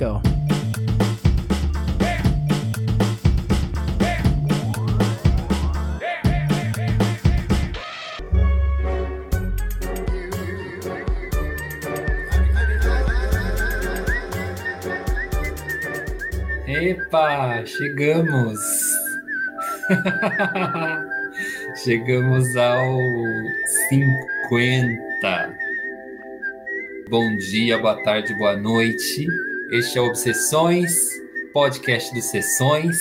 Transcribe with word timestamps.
go. 0.00 0.22
Epa, 16.66 17.62
chegamos! 17.66 18.58
chegamos 21.84 22.56
ao 22.56 22.96
50. 23.90 25.54
Bom 27.10 27.36
dia, 27.36 27.76
boa 27.76 28.02
tarde, 28.02 28.32
boa 28.38 28.56
noite. 28.56 29.26
Este 29.72 29.98
é 29.98 30.00
Obsessões, 30.00 30.92
podcast 31.52 32.12
dos 32.12 32.24
Sessões. 32.24 32.98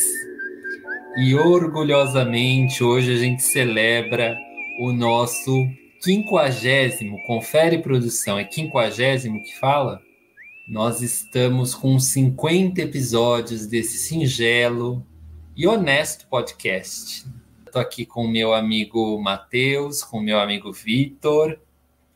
E 1.17 1.33
orgulhosamente 1.33 2.83
hoje 2.83 3.11
a 3.11 3.17
gente 3.17 3.41
celebra 3.41 4.37
o 4.79 4.91
nosso 4.91 5.51
quinquagésimo, 6.03 7.19
confere 7.25 7.79
produção, 7.79 8.37
é 8.37 8.43
quinquagésimo 8.43 9.41
que 9.41 9.57
fala? 9.57 9.99
Nós 10.67 11.01
estamos 11.01 11.73
com 11.73 11.97
50 11.97 12.79
episódios 12.83 13.65
desse 13.65 13.97
singelo 13.97 15.03
e 15.57 15.65
honesto 15.65 16.27
podcast. 16.27 17.25
Estou 17.65 17.81
aqui 17.81 18.05
com 18.05 18.25
o 18.25 18.31
meu 18.31 18.53
amigo 18.53 19.19
Matheus, 19.19 20.03
com 20.03 20.19
o 20.19 20.23
meu 20.23 20.39
amigo 20.39 20.71
Vitor, 20.71 21.59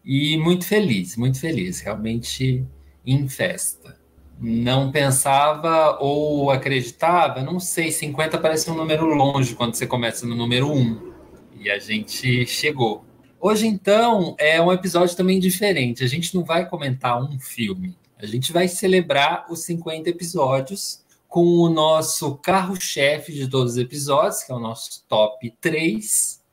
e 0.06 0.38
muito 0.38 0.68
feliz, 0.68 1.18
muito 1.18 1.40
feliz, 1.40 1.80
realmente 1.80 2.64
em 3.04 3.28
festa. 3.28 4.03
Não 4.46 4.92
pensava 4.92 5.98
ou 6.02 6.52
acreditava, 6.52 7.42
não 7.42 7.62
sei, 7.62 7.94
50 7.94 8.38
parece 8.38 8.70
um 8.70 8.76
número 8.76 9.06
longe 9.06 9.56
quando 9.56 9.74
você 9.74 9.88
começa 9.88 10.26
no 10.28 10.36
número 10.36 10.70
1. 10.70 11.14
E 11.62 11.72
a 11.72 11.80
gente 11.80 12.46
chegou. 12.46 13.06
Hoje, 13.40 13.66
então, 13.66 14.36
é 14.38 14.62
um 14.62 14.70
episódio 14.70 15.16
também 15.16 15.40
diferente. 15.40 16.04
A 16.04 16.08
gente 16.08 16.36
não 16.36 16.44
vai 16.44 16.68
comentar 16.68 17.24
um 17.24 17.40
filme, 17.40 17.98
a 18.18 18.26
gente 18.26 18.52
vai 18.52 18.68
celebrar 18.68 19.46
os 19.50 19.64
50 19.64 20.10
episódios 20.10 21.02
com 21.30 21.46
o 21.46 21.70
nosso 21.70 22.36
carro-chefe 22.36 23.32
de 23.32 23.48
todos 23.48 23.74
os 23.74 23.78
episódios, 23.78 24.44
que 24.44 24.52
é 24.52 24.56
o 24.56 24.60
nosso 24.60 25.06
top 25.08 25.56
3. 25.62 26.44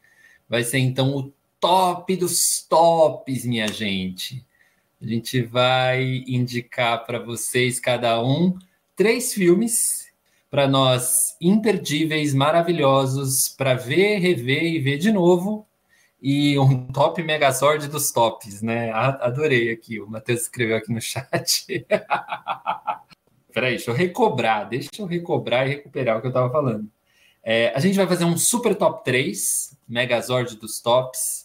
Vai 0.48 0.62
ser 0.62 0.78
então 0.78 1.12
o 1.16 1.32
top 1.58 2.14
dos 2.14 2.64
tops, 2.68 3.44
minha 3.44 3.66
gente. 3.66 4.46
A 5.00 5.06
gente 5.06 5.40
vai 5.42 6.24
indicar 6.26 7.06
para 7.06 7.18
vocês, 7.18 7.80
cada 7.80 8.22
um, 8.22 8.58
três 8.94 9.32
filmes 9.32 10.10
para 10.50 10.68
nós 10.68 11.36
imperdíveis, 11.40 12.34
maravilhosos, 12.34 13.48
para 13.48 13.74
ver, 13.74 14.18
rever 14.18 14.64
e 14.64 14.78
ver 14.78 14.98
de 14.98 15.10
novo 15.10 15.66
e 16.20 16.58
um 16.58 16.86
top 16.88 17.22
Megazord 17.22 17.88
dos 17.88 18.10
tops, 18.10 18.60
né? 18.60 18.90
Adorei 18.92 19.70
aqui, 19.70 19.98
o 20.00 20.06
Matheus 20.06 20.42
escreveu 20.42 20.76
aqui 20.76 20.92
no 20.92 21.00
chat. 21.00 21.86
Peraí, 23.52 23.76
deixa 23.76 23.90
eu 23.90 23.94
recobrar, 23.94 24.68
deixa 24.68 24.90
eu 24.98 25.06
recobrar 25.06 25.66
e 25.66 25.70
recuperar 25.70 26.18
o 26.18 26.20
que 26.20 26.26
eu 26.26 26.30
estava 26.30 26.50
falando. 26.52 26.90
É, 27.42 27.72
a 27.74 27.80
gente 27.80 27.96
vai 27.96 28.06
fazer 28.06 28.24
um 28.24 28.36
super 28.36 28.74
top 28.74 29.02
3, 29.02 29.76
Megazord 29.88 30.56
dos 30.56 30.80
tops, 30.80 31.39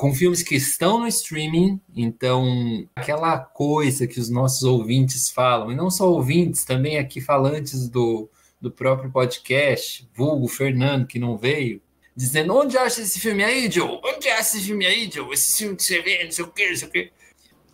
com 0.00 0.14
filmes 0.14 0.42
que 0.42 0.54
estão 0.54 0.98
no 0.98 1.06
streaming, 1.08 1.78
então 1.94 2.88
aquela 2.96 3.36
coisa 3.38 4.06
que 4.06 4.18
os 4.18 4.30
nossos 4.30 4.62
ouvintes 4.62 5.28
falam, 5.28 5.70
e 5.70 5.76
não 5.76 5.90
só 5.90 6.10
ouvintes, 6.10 6.64
também 6.64 6.96
aqui 6.96 7.20
falantes 7.20 7.86
do, 7.86 8.26
do 8.58 8.70
próprio 8.70 9.10
podcast, 9.10 10.08
vulgo 10.14 10.48
Fernando, 10.48 11.06
que 11.06 11.18
não 11.18 11.36
veio, 11.36 11.82
dizendo: 12.16 12.56
onde 12.56 12.78
acha 12.78 13.02
esse 13.02 13.20
filme 13.20 13.44
aí, 13.44 13.70
Joe? 13.70 14.00
Onde 14.02 14.26
acha 14.30 14.56
esse 14.56 14.62
filme 14.62 14.86
aí, 14.86 15.10
Joe? 15.12 15.34
Esse 15.34 15.58
filme 15.58 15.76
que 15.76 15.82
você 15.82 16.00
vê, 16.00 16.24
não 16.24 16.32
sei 16.32 16.44
o 16.46 16.48
quê, 16.48 16.68
não 16.70 16.76
sei 16.76 16.88
o 16.88 16.90
quê. 16.90 17.12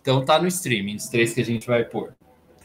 Então 0.01 0.25
tá 0.25 0.37
no 0.37 0.49
streaming, 0.49 0.97
os 0.97 1.07
três 1.07 1.33
que 1.33 1.39
a 1.39 1.45
gente 1.45 1.65
vai 1.65 1.85
pôr. 1.85 2.13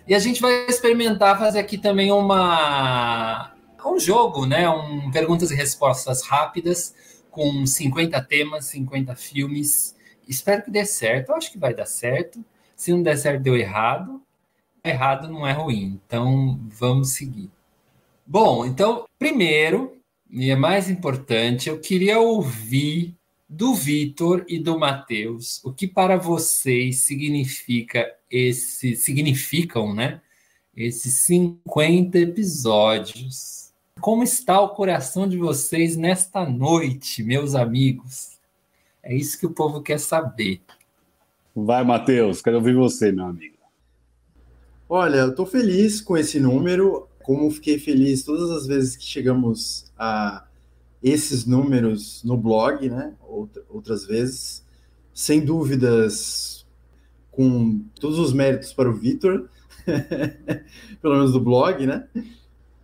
E 0.08 0.12
a 0.12 0.18
gente 0.18 0.42
vai 0.42 0.66
experimentar 0.66 1.38
fazer 1.38 1.60
aqui 1.60 1.78
também 1.78 2.10
uma 2.10 3.54
um 3.86 4.00
jogo, 4.00 4.44
né? 4.44 4.68
Um 4.68 5.08
perguntas 5.12 5.52
e 5.52 5.54
respostas 5.54 6.22
rápidas 6.22 6.96
com 7.32 7.66
50 7.66 8.22
temas, 8.22 8.66
50 8.66 9.16
filmes. 9.16 9.96
Espero 10.28 10.62
que 10.62 10.70
dê 10.70 10.84
certo. 10.84 11.30
Eu 11.30 11.36
acho 11.36 11.50
que 11.50 11.58
vai 11.58 11.74
dar 11.74 11.86
certo. 11.86 12.44
Se 12.76 12.92
não 12.92 13.02
der 13.02 13.16
certo, 13.16 13.42
deu 13.42 13.56
errado. 13.56 14.22
Errado 14.84 15.28
não 15.28 15.44
é 15.44 15.52
ruim. 15.52 16.00
Então 16.06 16.60
vamos 16.68 17.10
seguir. 17.10 17.50
Bom, 18.24 18.64
então 18.64 19.06
primeiro 19.18 20.00
e 20.30 20.50
é 20.50 20.56
mais 20.56 20.88
importante, 20.88 21.68
eu 21.68 21.78
queria 21.78 22.18
ouvir 22.18 23.14
do 23.46 23.74
Vitor 23.74 24.46
e 24.48 24.58
do 24.58 24.78
Matheus 24.78 25.62
o 25.62 25.70
que 25.70 25.86
para 25.86 26.16
vocês 26.16 27.00
significa 27.00 28.10
esse 28.30 28.96
significam, 28.96 29.94
né? 29.94 30.22
Esses 30.74 31.16
50 31.26 32.18
episódios. 32.18 33.61
Como 34.00 34.22
está 34.22 34.60
o 34.60 34.70
coração 34.70 35.28
de 35.28 35.36
vocês 35.36 35.96
nesta 35.96 36.44
noite, 36.48 37.22
meus 37.22 37.54
amigos? 37.54 38.38
É 39.02 39.14
isso 39.14 39.38
que 39.38 39.46
o 39.46 39.50
povo 39.50 39.80
quer 39.82 39.98
saber. 39.98 40.60
Vai, 41.54 41.84
Matheus, 41.84 42.40
quero 42.40 42.56
ouvir 42.56 42.74
você, 42.74 43.12
meu 43.12 43.26
amigo. 43.26 43.56
Olha, 44.88 45.16
eu 45.16 45.30
estou 45.30 45.46
feliz 45.46 46.00
com 46.00 46.16
esse 46.16 46.40
número 46.40 47.08
como 47.22 47.50
fiquei 47.50 47.78
feliz 47.78 48.24
todas 48.24 48.50
as 48.50 48.66
vezes 48.66 48.96
que 48.96 49.04
chegamos 49.04 49.90
a 49.98 50.44
esses 51.02 51.46
números 51.46 52.22
no 52.24 52.36
blog, 52.36 52.88
né? 52.88 53.14
Outras 53.68 54.04
vezes, 54.04 54.64
sem 55.12 55.44
dúvidas, 55.44 56.66
com 57.30 57.84
todos 57.98 58.18
os 58.18 58.32
méritos 58.32 58.72
para 58.72 58.88
o 58.88 58.92
Vitor, 58.92 59.48
pelo 61.00 61.14
menos 61.14 61.32
do 61.32 61.40
blog, 61.40 61.86
né? 61.86 62.06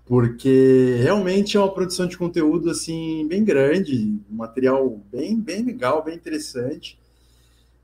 Porque 0.08 0.98
realmente 1.02 1.56
é 1.56 1.60
uma 1.60 1.72
produção 1.72 2.06
de 2.06 2.16
conteúdo 2.16 2.70
assim 2.70 3.28
bem 3.28 3.44
grande, 3.44 4.18
um 4.30 4.36
material 4.36 5.00
bem 5.12 5.38
bem 5.38 5.62
legal, 5.62 6.02
bem 6.02 6.16
interessante. 6.16 6.98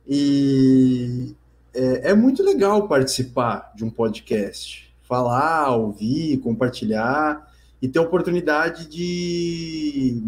E 0.09 1.35
é, 1.75 2.11
é 2.11 2.15
muito 2.15 2.43
legal 2.43 2.89
participar 2.89 3.73
de 3.77 3.85
um 3.85 3.91
podcast 3.91 4.85
falar, 5.07 5.77
ouvir, 5.77 6.39
compartilhar 6.39 7.53
e 7.81 7.89
ter 7.89 7.99
a 7.99 8.03
oportunidade 8.03 8.87
de 8.89 10.23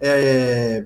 é, 0.00 0.84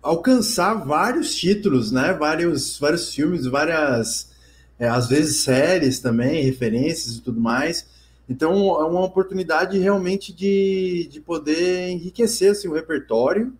alcançar 0.00 0.74
vários 0.74 1.34
títulos, 1.34 1.90
né? 1.90 2.12
Vários, 2.12 2.78
vários 2.78 3.12
filmes, 3.12 3.46
várias, 3.46 4.30
é, 4.78 4.88
às 4.88 5.08
vezes 5.08 5.38
séries 5.38 5.98
também, 5.98 6.44
referências 6.44 7.16
e 7.16 7.20
tudo 7.20 7.40
mais. 7.40 7.86
Então 8.28 8.52
é 8.80 8.84
uma 8.84 9.04
oportunidade 9.04 9.78
realmente 9.78 10.32
de, 10.32 11.08
de 11.10 11.20
poder 11.20 11.90
enriquecer 11.90 12.50
assim, 12.50 12.68
o 12.68 12.74
repertório 12.74 13.52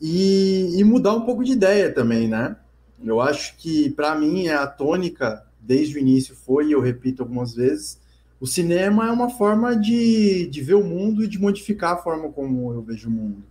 e, 0.00 0.74
e 0.78 0.84
mudar 0.84 1.14
um 1.14 1.22
pouco 1.22 1.44
de 1.44 1.52
ideia 1.52 1.92
também, 1.92 2.28
né? 2.28 2.56
Eu 3.04 3.20
acho 3.20 3.56
que 3.56 3.90
para 3.90 4.14
mim 4.14 4.46
é 4.46 4.54
a 4.54 4.66
tônica 4.66 5.44
desde 5.60 5.96
o 5.96 5.98
início 5.98 6.34
foi, 6.34 6.68
e 6.68 6.72
eu 6.72 6.80
repito 6.80 7.22
algumas 7.22 7.54
vezes, 7.54 8.00
o 8.40 8.46
cinema 8.46 9.06
é 9.06 9.10
uma 9.10 9.28
forma 9.28 9.76
de, 9.76 10.46
de 10.46 10.60
ver 10.62 10.74
o 10.74 10.84
mundo 10.84 11.22
e 11.22 11.28
de 11.28 11.38
modificar 11.38 11.94
a 11.94 11.96
forma 11.98 12.30
como 12.30 12.72
eu 12.72 12.80
vejo 12.80 13.08
o 13.08 13.12
mundo. 13.12 13.42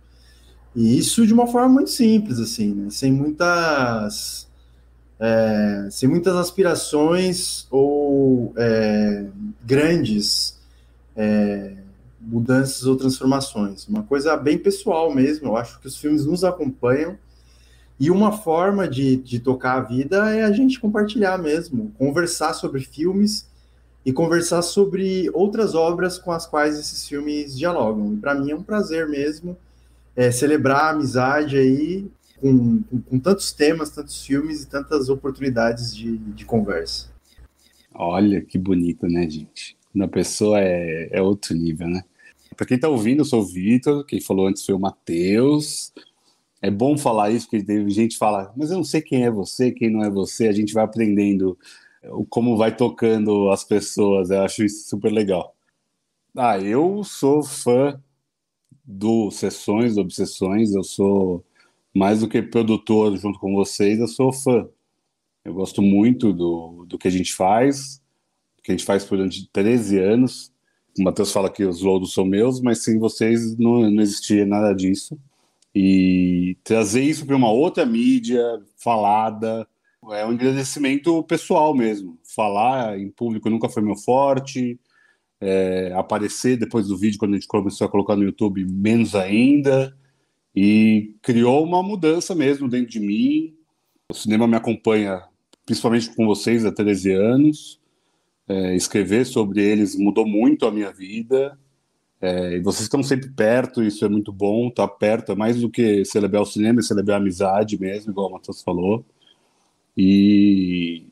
E 0.74 0.98
isso 0.98 1.26
de 1.26 1.32
uma 1.32 1.46
forma 1.46 1.68
muito 1.68 1.90
simples, 1.90 2.38
assim, 2.38 2.74
né? 2.74 2.90
sem 2.90 3.12
muitas 3.12 4.47
é, 5.20 5.88
sem 5.90 6.08
muitas 6.08 6.36
aspirações 6.36 7.66
ou 7.70 8.52
é, 8.56 9.26
grandes 9.64 10.58
é, 11.16 11.72
mudanças 12.20 12.84
ou 12.84 12.96
transformações. 12.96 13.86
Uma 13.88 14.02
coisa 14.02 14.36
bem 14.36 14.58
pessoal 14.58 15.12
mesmo. 15.14 15.48
Eu 15.48 15.56
acho 15.56 15.80
que 15.80 15.86
os 15.86 15.96
filmes 15.96 16.24
nos 16.24 16.44
acompanham 16.44 17.18
e 17.98 18.10
uma 18.10 18.30
forma 18.30 18.86
de, 18.86 19.16
de 19.16 19.40
tocar 19.40 19.78
a 19.78 19.80
vida 19.80 20.30
é 20.30 20.44
a 20.44 20.52
gente 20.52 20.78
compartilhar 20.78 21.36
mesmo, 21.36 21.92
conversar 21.98 22.52
sobre 22.54 22.80
filmes 22.80 23.48
e 24.06 24.12
conversar 24.12 24.62
sobre 24.62 25.28
outras 25.34 25.74
obras 25.74 26.16
com 26.16 26.30
as 26.30 26.46
quais 26.46 26.78
esses 26.78 27.08
filmes 27.08 27.58
dialogam. 27.58 28.14
E 28.14 28.16
para 28.16 28.34
mim 28.34 28.52
é 28.52 28.54
um 28.54 28.62
prazer 28.62 29.08
mesmo 29.08 29.56
é, 30.14 30.30
celebrar 30.30 30.84
a 30.84 30.90
amizade 30.90 31.56
aí 31.56 32.08
com, 32.40 32.82
com, 32.82 33.00
com, 33.02 33.18
tantos 33.18 33.52
temas, 33.52 33.90
tantos 33.90 34.24
filmes 34.24 34.62
e 34.62 34.68
tantas 34.68 35.08
oportunidades 35.08 35.94
de, 35.94 36.16
de 36.18 36.44
conversa. 36.44 37.10
Olha 37.94 38.40
que 38.40 38.58
bonito, 38.58 39.06
né, 39.06 39.28
gente? 39.28 39.76
Quando 39.92 40.04
a 40.04 40.08
pessoa 40.08 40.60
é, 40.60 41.08
é 41.12 41.22
outro 41.22 41.54
nível, 41.54 41.88
né? 41.88 42.02
Para 42.56 42.66
quem 42.66 42.76
está 42.76 42.88
ouvindo, 42.88 43.20
eu 43.20 43.24
sou 43.24 43.40
o 43.40 43.46
Vitor, 43.46 44.04
quem 44.04 44.20
falou 44.20 44.48
antes 44.48 44.64
foi 44.64 44.74
o 44.74 44.80
Matheus, 44.80 45.92
é 46.60 46.70
bom 46.70 46.98
falar 46.98 47.30
isso, 47.30 47.48
porque 47.48 47.64
tem 47.64 47.88
gente 47.88 48.12
que 48.12 48.18
fala, 48.18 48.52
mas 48.56 48.70
eu 48.70 48.76
não 48.78 48.84
sei 48.84 49.00
quem 49.00 49.24
é 49.24 49.30
você, 49.30 49.70
quem 49.70 49.90
não 49.90 50.02
é 50.02 50.10
você, 50.10 50.48
a 50.48 50.52
gente 50.52 50.74
vai 50.74 50.84
aprendendo 50.84 51.56
como 52.28 52.56
vai 52.56 52.74
tocando 52.74 53.50
as 53.50 53.64
pessoas. 53.64 54.30
Eu 54.30 54.42
acho 54.42 54.64
isso 54.64 54.88
super 54.88 55.12
legal. 55.12 55.54
Ah, 56.36 56.58
eu 56.58 57.02
sou 57.04 57.42
fã 57.42 58.00
do 58.84 59.30
Sessões, 59.30 59.94
do 59.94 60.00
Obsessões. 60.02 60.72
Eu 60.74 60.84
sou 60.84 61.44
mais 61.98 62.20
do 62.20 62.28
que 62.28 62.40
produtor 62.40 63.16
junto 63.16 63.38
com 63.40 63.54
vocês, 63.54 63.98
eu 63.98 64.06
sou 64.06 64.32
fã. 64.32 64.68
Eu 65.44 65.52
gosto 65.52 65.82
muito 65.82 66.32
do, 66.32 66.86
do 66.86 66.96
que 66.96 67.08
a 67.08 67.10
gente 67.10 67.34
faz, 67.34 68.00
que 68.62 68.70
a 68.70 68.74
gente 68.74 68.84
faz 68.84 69.04
durante 69.04 69.48
13 69.52 69.98
anos. 69.98 70.52
O 70.96 71.02
Matheus 71.02 71.32
fala 71.32 71.50
que 71.50 71.64
os 71.64 71.82
louros 71.82 72.12
são 72.12 72.24
meus, 72.24 72.60
mas 72.60 72.84
sem 72.84 72.98
vocês 72.98 73.56
não, 73.58 73.90
não 73.90 74.02
existia 74.02 74.46
nada 74.46 74.72
disso. 74.72 75.18
E 75.74 76.56
trazer 76.62 77.02
isso 77.02 77.26
para 77.26 77.36
uma 77.36 77.50
outra 77.50 77.84
mídia 77.84 78.40
falada 78.76 79.66
é 80.12 80.24
um 80.24 80.30
agradecimento 80.30 81.22
pessoal 81.24 81.74
mesmo. 81.74 82.16
Falar 82.34 82.98
em 82.98 83.10
público 83.10 83.50
nunca 83.50 83.68
foi 83.68 83.82
meu 83.82 83.96
forte. 83.96 84.78
É, 85.40 85.92
aparecer 85.94 86.56
depois 86.56 86.86
do 86.86 86.96
vídeo, 86.96 87.18
quando 87.18 87.32
a 87.32 87.36
gente 87.36 87.48
começou 87.48 87.86
a 87.86 87.90
colocar 87.90 88.14
no 88.14 88.22
YouTube, 88.22 88.64
menos 88.64 89.16
ainda. 89.16 89.96
E 90.60 91.14
criou 91.22 91.62
uma 91.62 91.84
mudança 91.84 92.34
mesmo 92.34 92.68
dentro 92.68 92.90
de 92.90 92.98
mim. 92.98 93.54
O 94.10 94.14
cinema 94.14 94.44
me 94.48 94.56
acompanha, 94.56 95.22
principalmente 95.64 96.12
com 96.16 96.26
vocês, 96.26 96.66
há 96.66 96.72
13 96.72 97.12
anos. 97.12 97.80
É, 98.48 98.74
escrever 98.74 99.24
sobre 99.24 99.62
eles 99.62 99.94
mudou 99.94 100.26
muito 100.26 100.66
a 100.66 100.72
minha 100.72 100.90
vida. 100.92 101.56
É, 102.20 102.56
e 102.56 102.60
vocês 102.60 102.82
estão 102.82 103.04
sempre 103.04 103.30
perto, 103.30 103.84
isso 103.84 104.04
é 104.04 104.08
muito 104.08 104.32
bom, 104.32 104.66
estar 104.66 104.88
tá 104.88 104.92
perto, 104.92 105.30
é 105.30 105.36
mais 105.36 105.60
do 105.60 105.70
que 105.70 106.04
celebrar 106.04 106.42
o 106.42 106.46
cinema, 106.46 106.80
é 106.80 106.82
celebrar 106.82 107.20
a 107.20 107.22
amizade 107.22 107.78
mesmo, 107.80 108.10
igual 108.10 108.28
o 108.28 108.32
Matheus 108.32 108.60
falou. 108.60 109.06
E 109.96 111.06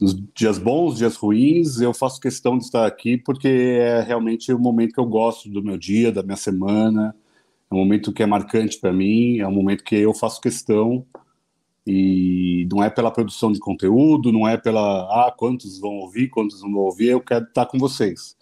nos 0.00 0.18
dias 0.34 0.56
bons, 0.56 0.96
dias 0.96 1.16
ruins, 1.16 1.82
eu 1.82 1.92
faço 1.92 2.18
questão 2.18 2.56
de 2.56 2.64
estar 2.64 2.86
aqui 2.86 3.18
porque 3.18 3.46
é 3.48 4.00
realmente 4.00 4.50
o 4.54 4.58
momento 4.58 4.94
que 4.94 5.00
eu 5.00 5.06
gosto 5.06 5.50
do 5.50 5.62
meu 5.62 5.76
dia, 5.76 6.10
da 6.10 6.22
minha 6.22 6.36
semana, 6.36 7.14
é 7.70 7.74
um 7.74 7.78
momento 7.78 8.12
que 8.12 8.22
é 8.22 8.26
marcante 8.26 8.78
para 8.78 8.92
mim, 8.92 9.38
é 9.38 9.48
um 9.48 9.52
momento 9.52 9.84
que 9.84 9.96
eu 9.96 10.14
faço 10.14 10.40
questão 10.40 11.06
e 11.86 12.66
não 12.72 12.82
é 12.82 12.88
pela 12.88 13.10
produção 13.10 13.52
de 13.52 13.58
conteúdo, 13.58 14.32
não 14.32 14.48
é 14.48 14.56
pela 14.56 15.02
ah, 15.04 15.32
quantos 15.36 15.78
vão 15.78 15.96
ouvir, 15.98 16.28
quantos 16.28 16.62
não 16.62 16.72
vão 16.72 16.82
ouvir, 16.82 17.08
eu 17.08 17.20
quero 17.20 17.44
estar 17.44 17.66
com 17.66 17.78
vocês. 17.78 18.36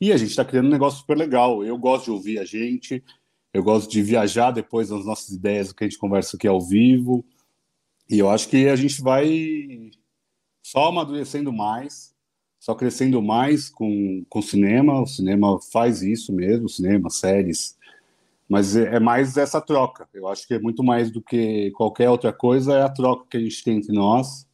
E 0.00 0.12
a 0.12 0.16
gente 0.16 0.30
está 0.30 0.44
criando 0.44 0.66
um 0.66 0.70
negócio 0.70 0.98
super 0.98 1.16
legal. 1.16 1.62
Eu 1.62 1.78
gosto 1.78 2.06
de 2.06 2.10
ouvir 2.10 2.38
a 2.40 2.44
gente, 2.44 3.04
eu 3.54 3.62
gosto 3.62 3.88
de 3.88 4.02
viajar 4.02 4.50
depois 4.50 4.88
das 4.88 5.04
nossas 5.04 5.28
ideias, 5.28 5.70
o 5.70 5.76
que 5.76 5.84
a 5.84 5.88
gente 5.88 5.98
conversa 5.98 6.36
aqui 6.36 6.48
ao 6.48 6.60
vivo. 6.60 7.24
E 8.10 8.18
eu 8.18 8.28
acho 8.28 8.48
que 8.48 8.66
a 8.66 8.74
gente 8.74 9.00
vai 9.00 9.92
só 10.60 10.88
amadurecendo 10.88 11.52
mais, 11.52 12.12
só 12.58 12.74
crescendo 12.74 13.22
mais 13.22 13.70
com 13.70 14.24
o 14.34 14.42
cinema. 14.42 15.00
O 15.00 15.06
cinema 15.06 15.60
faz 15.70 16.02
isso 16.02 16.32
mesmo, 16.32 16.68
cinema, 16.68 17.08
séries. 17.08 17.78
Mas 18.52 18.76
é, 18.76 18.96
é 18.96 19.00
mais 19.00 19.38
essa 19.38 19.62
troca. 19.62 20.06
Eu 20.12 20.28
acho 20.28 20.46
que 20.46 20.52
é 20.52 20.58
muito 20.58 20.84
mais 20.84 21.10
do 21.10 21.22
que 21.22 21.70
qualquer 21.70 22.10
outra 22.10 22.34
coisa, 22.34 22.74
é 22.74 22.82
a 22.82 22.88
troca 22.90 23.24
que 23.30 23.38
a 23.38 23.40
gente 23.40 23.64
tem 23.64 23.78
entre 23.78 23.94
nós. 23.94 24.46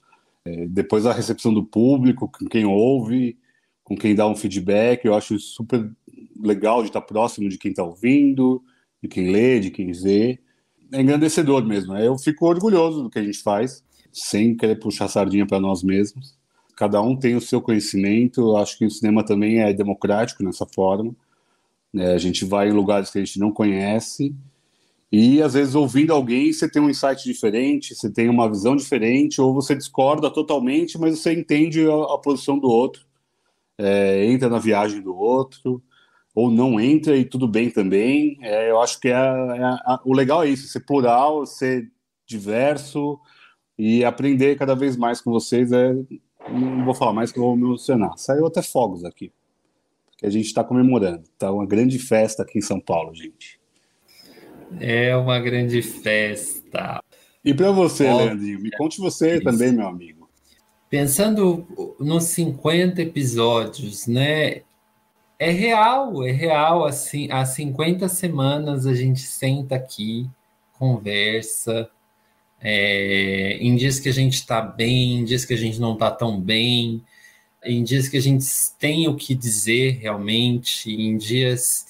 É, 0.45 0.67
depois 0.69 1.05
a 1.05 1.13
recepção 1.13 1.53
do 1.53 1.65
público, 1.65 2.31
com 2.31 2.47
quem 2.47 2.65
ouve, 2.65 3.37
com 3.83 3.97
quem 3.97 4.15
dá 4.15 4.25
um 4.29 4.37
feedback. 4.37 5.05
Eu 5.05 5.17
acho 5.17 5.37
super 5.41 5.91
legal 6.41 6.83
de 6.83 6.91
estar 6.91 7.01
próximo 7.01 7.49
de 7.49 7.59
quem 7.59 7.73
está 7.73 7.83
ouvindo, 7.83 8.63
de 9.03 9.09
quem 9.09 9.33
lê, 9.33 9.59
de 9.59 9.73
quem 9.73 9.91
vê. 9.91 10.39
É 10.93 11.01
engrandecedor 11.01 11.67
mesmo. 11.67 11.95
Né? 11.95 12.07
Eu 12.07 12.17
fico 12.17 12.47
orgulhoso 12.47 13.03
do 13.03 13.11
que 13.11 13.19
a 13.19 13.25
gente 13.25 13.43
faz, 13.43 13.83
sem 14.13 14.57
querer 14.57 14.79
puxar 14.79 15.09
sardinha 15.09 15.45
para 15.45 15.59
nós 15.59 15.83
mesmos. 15.83 16.39
Cada 16.77 17.03
um 17.03 17.17
tem 17.17 17.35
o 17.35 17.41
seu 17.41 17.61
conhecimento. 17.61 18.43
Eu 18.43 18.59
acho 18.59 18.79
que 18.79 18.87
o 18.87 18.91
cinema 18.93 19.25
também 19.25 19.59
é 19.59 19.73
democrático 19.73 20.45
nessa 20.45 20.67
forma. 20.67 21.17
É, 21.97 22.15
a 22.15 22.19
gente 22.19 22.45
vai 22.45 22.69
em 22.69 22.73
lugares 22.73 23.11
que 23.11 23.19
a 23.19 23.25
gente 23.25 23.39
não 23.39 23.51
conhece 23.51 24.35
e 25.11 25.41
às 25.41 25.55
vezes 25.55 25.75
ouvindo 25.75 26.13
alguém 26.13 26.53
você 26.53 26.71
tem 26.71 26.83
um 26.83 26.91
insight 26.91 27.25
diferente, 27.25 27.95
você 27.95 28.13
tem 28.13 28.29
uma 28.29 28.49
visão 28.49 28.77
diferente, 28.77 29.41
ou 29.41 29.55
você 29.55 29.75
discorda 29.75 30.31
totalmente, 30.31 30.99
mas 30.99 31.19
você 31.19 31.33
entende 31.33 31.87
a, 31.89 32.15
a 32.15 32.19
posição 32.19 32.59
do 32.59 32.69
outro 32.69 33.09
é, 33.79 34.27
entra 34.27 34.49
na 34.49 34.59
viagem 34.59 35.01
do 35.01 35.17
outro, 35.17 35.81
ou 36.35 36.51
não 36.51 36.81
entra 36.81 37.17
e 37.17 37.25
tudo 37.25 37.47
bem 37.47 37.71
também. 37.71 38.37
É, 38.43 38.71
eu 38.71 38.81
acho 38.81 39.01
que 39.01 39.09
é, 39.09 39.13
é, 39.15 39.99
o 40.05 40.13
legal 40.13 40.43
é 40.43 40.49
isso, 40.49 40.67
ser 40.67 40.81
plural, 40.81 41.47
ser 41.47 41.91
diverso 42.27 43.19
e 43.79 44.05
aprender 44.05 44.59
cada 44.59 44.75
vez 44.75 44.97
mais 44.97 45.21
com 45.21 45.31
vocês. 45.31 45.71
É, 45.73 45.95
não 46.51 46.85
vou 46.85 46.95
falar 46.95 47.13
mais 47.13 47.31
que 47.33 47.39
eu 47.39 47.45
vou 47.45 47.57
me 47.57 47.63
emocionar. 47.63 48.17
Saiu 48.19 48.47
até 48.47 48.63
fogos 48.63 49.05
aqui, 49.05 49.33
que 50.19 50.27
a 50.27 50.31
gente 50.31 50.47
está 50.47 50.65
comemorando. 50.65 51.23
Está 51.23 51.51
uma 51.51 51.65
grande 51.65 51.99
festa 51.99 52.43
aqui 52.43 52.59
em 52.59 52.63
São 52.63 52.81
Paulo, 52.81 53.15
gente. 53.15 53.59
É 54.81 55.17
uma 55.17 55.39
grande 55.39 55.81
festa. 55.81 57.03
E 57.45 57.55
para 57.55 57.71
você, 57.71 58.13
Leandrinho, 58.13 58.61
me 58.61 58.71
conte 58.73 59.01
você 59.01 59.41
também, 59.41 59.73
meu 59.73 59.87
amigo. 59.87 60.29
Pensando 60.91 61.67
nos 62.01 62.25
50 62.25 63.01
episódios, 63.01 64.07
né? 64.07 64.63
É 65.39 65.51
real, 65.51 66.27
é 66.27 66.33
real. 66.33 66.85
Assim, 66.85 67.31
há 67.31 67.45
50 67.45 68.09
semanas 68.09 68.87
a 68.87 68.95
gente 68.95 69.21
senta 69.21 69.77
aqui, 69.77 70.29
conversa. 70.79 71.89
É, 72.61 73.57
em 73.61 73.77
dias 73.77 74.01
que 74.01 74.09
a 74.09 74.13
gente 74.13 74.35
está 74.35 74.61
bem, 74.61 75.21
em 75.21 75.25
dias 75.25 75.45
que 75.45 75.55
a 75.55 75.57
gente 75.57 75.81
não 75.81 75.93
está 75.93 76.11
tão 76.11 76.41
bem, 76.41 77.05
em 77.69 77.85
dias 77.85 78.09
que 78.09 78.17
a 78.17 78.21
gente 78.21 78.47
tem 78.79 79.07
o 79.09 79.17
que 79.17 79.35
dizer 79.35 79.99
realmente, 80.01 80.91
em 80.91 81.17
dias 81.19 81.87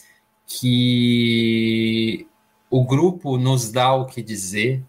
que 0.47 2.27
o 2.69 2.85
grupo 2.85 3.39
nos 3.39 3.71
dá 3.71 3.95
o 3.95 4.07
que 4.07 4.21
dizer, 4.21 4.83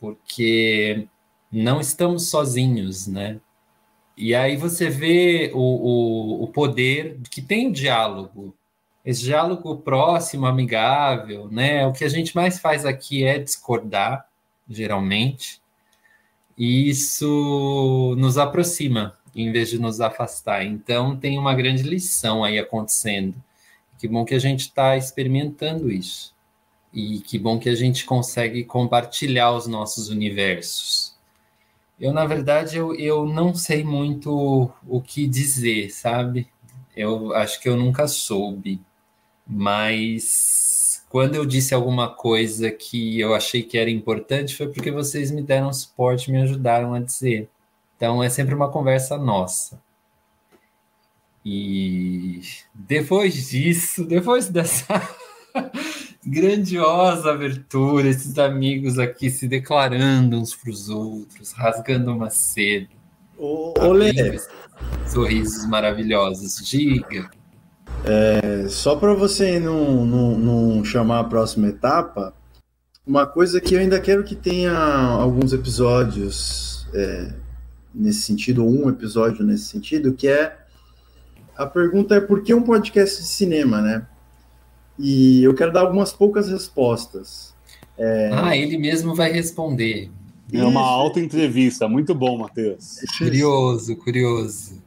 porque 0.00 1.06
não 1.50 1.80
estamos 1.80 2.28
sozinhos, 2.28 3.06
né? 3.06 3.40
E 4.16 4.34
aí 4.34 4.56
você 4.56 4.90
vê 4.90 5.52
o, 5.54 5.60
o, 5.60 6.44
o 6.44 6.48
poder 6.48 7.20
que 7.30 7.40
tem 7.40 7.68
o 7.68 7.72
diálogo, 7.72 8.56
esse 9.04 9.22
diálogo 9.22 9.76
próximo, 9.78 10.46
amigável, 10.46 11.48
né? 11.50 11.86
O 11.86 11.92
que 11.92 12.04
a 12.04 12.08
gente 12.08 12.34
mais 12.34 12.58
faz 12.58 12.84
aqui 12.84 13.24
é 13.24 13.38
discordar, 13.38 14.28
geralmente, 14.68 15.62
e 16.58 16.88
isso 16.90 18.14
nos 18.18 18.36
aproxima 18.36 19.14
em 19.34 19.50
vez 19.52 19.70
de 19.70 19.78
nos 19.78 20.00
afastar. 20.00 20.64
Então 20.64 21.16
tem 21.16 21.38
uma 21.38 21.54
grande 21.54 21.82
lição 21.82 22.44
aí 22.44 22.58
acontecendo. 22.58 23.34
Que 23.98 24.08
bom 24.08 24.24
que 24.24 24.34
a 24.34 24.38
gente 24.38 24.60
está 24.60 24.96
experimentando 24.96 25.90
isso. 25.90 26.34
E 26.92 27.20
que 27.20 27.38
bom 27.38 27.58
que 27.58 27.68
a 27.68 27.74
gente 27.74 28.04
consegue 28.04 28.64
compartilhar 28.64 29.52
os 29.52 29.66
nossos 29.66 30.08
universos. 30.08 31.16
Eu, 31.98 32.12
na 32.12 32.26
verdade, 32.26 32.76
eu, 32.76 32.94
eu 32.96 33.24
não 33.24 33.54
sei 33.54 33.84
muito 33.84 34.70
o 34.86 35.00
que 35.00 35.26
dizer, 35.26 35.90
sabe? 35.90 36.48
Eu 36.96 37.34
acho 37.34 37.60
que 37.60 37.68
eu 37.68 37.76
nunca 37.76 38.08
soube, 38.08 38.80
mas 39.46 41.06
quando 41.08 41.36
eu 41.36 41.46
disse 41.46 41.74
alguma 41.74 42.08
coisa 42.08 42.70
que 42.70 43.20
eu 43.20 43.34
achei 43.34 43.62
que 43.62 43.78
era 43.78 43.90
importante 43.90 44.56
foi 44.56 44.68
porque 44.68 44.90
vocês 44.90 45.30
me 45.30 45.42
deram 45.42 45.72
suporte, 45.72 46.30
me 46.30 46.42
ajudaram 46.42 46.92
a 46.92 47.00
dizer. 47.00 47.48
Então 48.02 48.20
é 48.20 48.28
sempre 48.28 48.52
uma 48.52 48.68
conversa 48.68 49.16
nossa. 49.16 49.80
E 51.46 52.40
depois 52.74 53.48
disso, 53.48 54.02
depois 54.10 54.48
dessa 54.48 55.08
grandiosa 56.26 57.30
abertura, 57.30 58.08
esses 58.08 58.36
amigos 58.40 58.98
aqui 58.98 59.30
se 59.30 59.46
declarando 59.46 60.36
uns 60.36 60.52
para 60.52 60.70
os 60.70 60.88
outros, 60.88 61.52
rasgando 61.52 62.12
uma 62.12 62.28
seda. 62.28 62.88
Ô, 63.38 63.92
Lê. 63.92 64.12
Sorrisos 65.06 65.64
maravilhosos. 65.66 66.56
Diga. 66.68 67.30
É, 68.04 68.66
só 68.66 68.96
para 68.96 69.14
você 69.14 69.60
não, 69.60 70.04
não, 70.04 70.38
não 70.38 70.84
chamar 70.84 71.20
a 71.20 71.24
próxima 71.24 71.68
etapa, 71.68 72.34
uma 73.06 73.28
coisa 73.28 73.60
que 73.60 73.76
eu 73.76 73.78
ainda 73.78 74.00
quero 74.00 74.24
que 74.24 74.34
tenha 74.34 74.76
alguns 74.76 75.52
episódios 75.52 76.84
é, 76.92 77.41
nesse 77.94 78.22
sentido, 78.22 78.64
ou 78.64 78.70
um 78.70 78.88
episódio 78.88 79.44
nesse 79.44 79.64
sentido, 79.64 80.12
que 80.12 80.28
é 80.28 80.56
a 81.56 81.66
pergunta 81.66 82.14
é 82.14 82.20
por 82.20 82.42
que 82.42 82.54
um 82.54 82.62
podcast 82.62 83.20
de 83.20 83.28
cinema, 83.28 83.80
né? 83.80 84.06
E 84.98 85.42
eu 85.42 85.54
quero 85.54 85.72
dar 85.72 85.80
algumas 85.80 86.12
poucas 86.12 86.48
respostas. 86.48 87.54
É... 87.98 88.30
Ah, 88.32 88.56
ele 88.56 88.78
mesmo 88.78 89.14
vai 89.14 89.30
responder. 89.32 90.10
É 90.52 90.64
uma 90.64 90.82
alta 90.82 91.18
entrevista, 91.18 91.88
muito 91.88 92.14
bom, 92.14 92.38
Matheus. 92.38 92.98
Curioso, 93.16 93.96
curioso. 93.96 94.82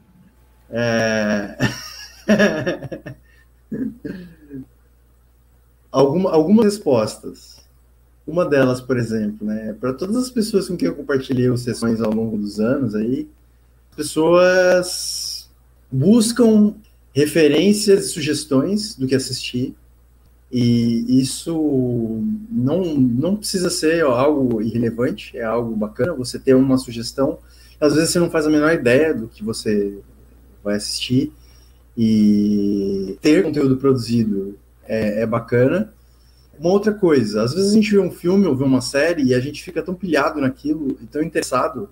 É... 0.70 1.58
Alguma, 5.92 6.32
algumas 6.32 6.66
respostas. 6.66 7.55
Uma 8.28 8.46
delas, 8.46 8.82
por 8.82 8.98
exemplo, 8.98 9.46
né, 9.46 9.76
para 9.80 9.94
todas 9.94 10.16
as 10.16 10.30
pessoas 10.32 10.68
com 10.68 10.76
quem 10.76 10.88
eu 10.88 10.96
compartilhei 10.96 11.50
as 11.52 11.62
sessões 11.62 12.02
ao 12.02 12.12
longo 12.12 12.38
dos 12.38 12.60
anos 12.60 12.96
aí, 12.96 13.28
pessoas 13.96 15.48
buscam 15.92 16.74
referências 17.14 18.06
e 18.06 18.10
sugestões 18.10 18.96
do 18.96 19.08
que 19.08 19.16
assistir. 19.16 19.76
E 20.52 21.20
isso 21.20 22.24
não, 22.52 22.84
não 22.96 23.36
precisa 23.36 23.70
ser 23.70 24.04
algo 24.04 24.62
irrelevante, 24.62 25.38
é 25.38 25.44
algo 25.44 25.76
bacana 25.76 26.14
você 26.14 26.38
ter 26.38 26.56
uma 26.56 26.78
sugestão. 26.78 27.40
Às 27.80 27.96
vezes 27.96 28.12
você 28.12 28.20
não 28.20 28.30
faz 28.30 28.46
a 28.46 28.50
menor 28.50 28.74
ideia 28.74 29.14
do 29.14 29.28
que 29.28 29.44
você 29.44 29.98
vai 30.64 30.76
assistir. 30.76 31.32
E 31.98 33.18
ter 33.22 33.44
conteúdo 33.44 33.78
produzido 33.78 34.58
é, 34.84 35.22
é 35.22 35.26
bacana. 35.26 35.94
Uma 36.60 36.70
outra 36.70 36.94
coisa, 36.94 37.44
às 37.44 37.54
vezes 37.54 37.72
a 37.72 37.74
gente 37.74 37.92
vê 37.92 38.00
um 38.00 38.12
filme 38.12 38.46
ou 38.46 38.56
vê 38.56 38.64
uma 38.64 38.82
série 38.82 39.24
e 39.24 39.34
a 39.34 39.40
gente 39.40 39.64
fica 39.64 39.82
tão 39.82 39.94
pilhado 39.94 40.40
naquilo 40.40 40.98
e 41.02 41.06
tão 41.06 41.22
interessado, 41.22 41.90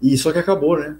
e 0.00 0.16
só 0.18 0.32
que 0.32 0.38
acabou, 0.38 0.78
né? 0.78 0.96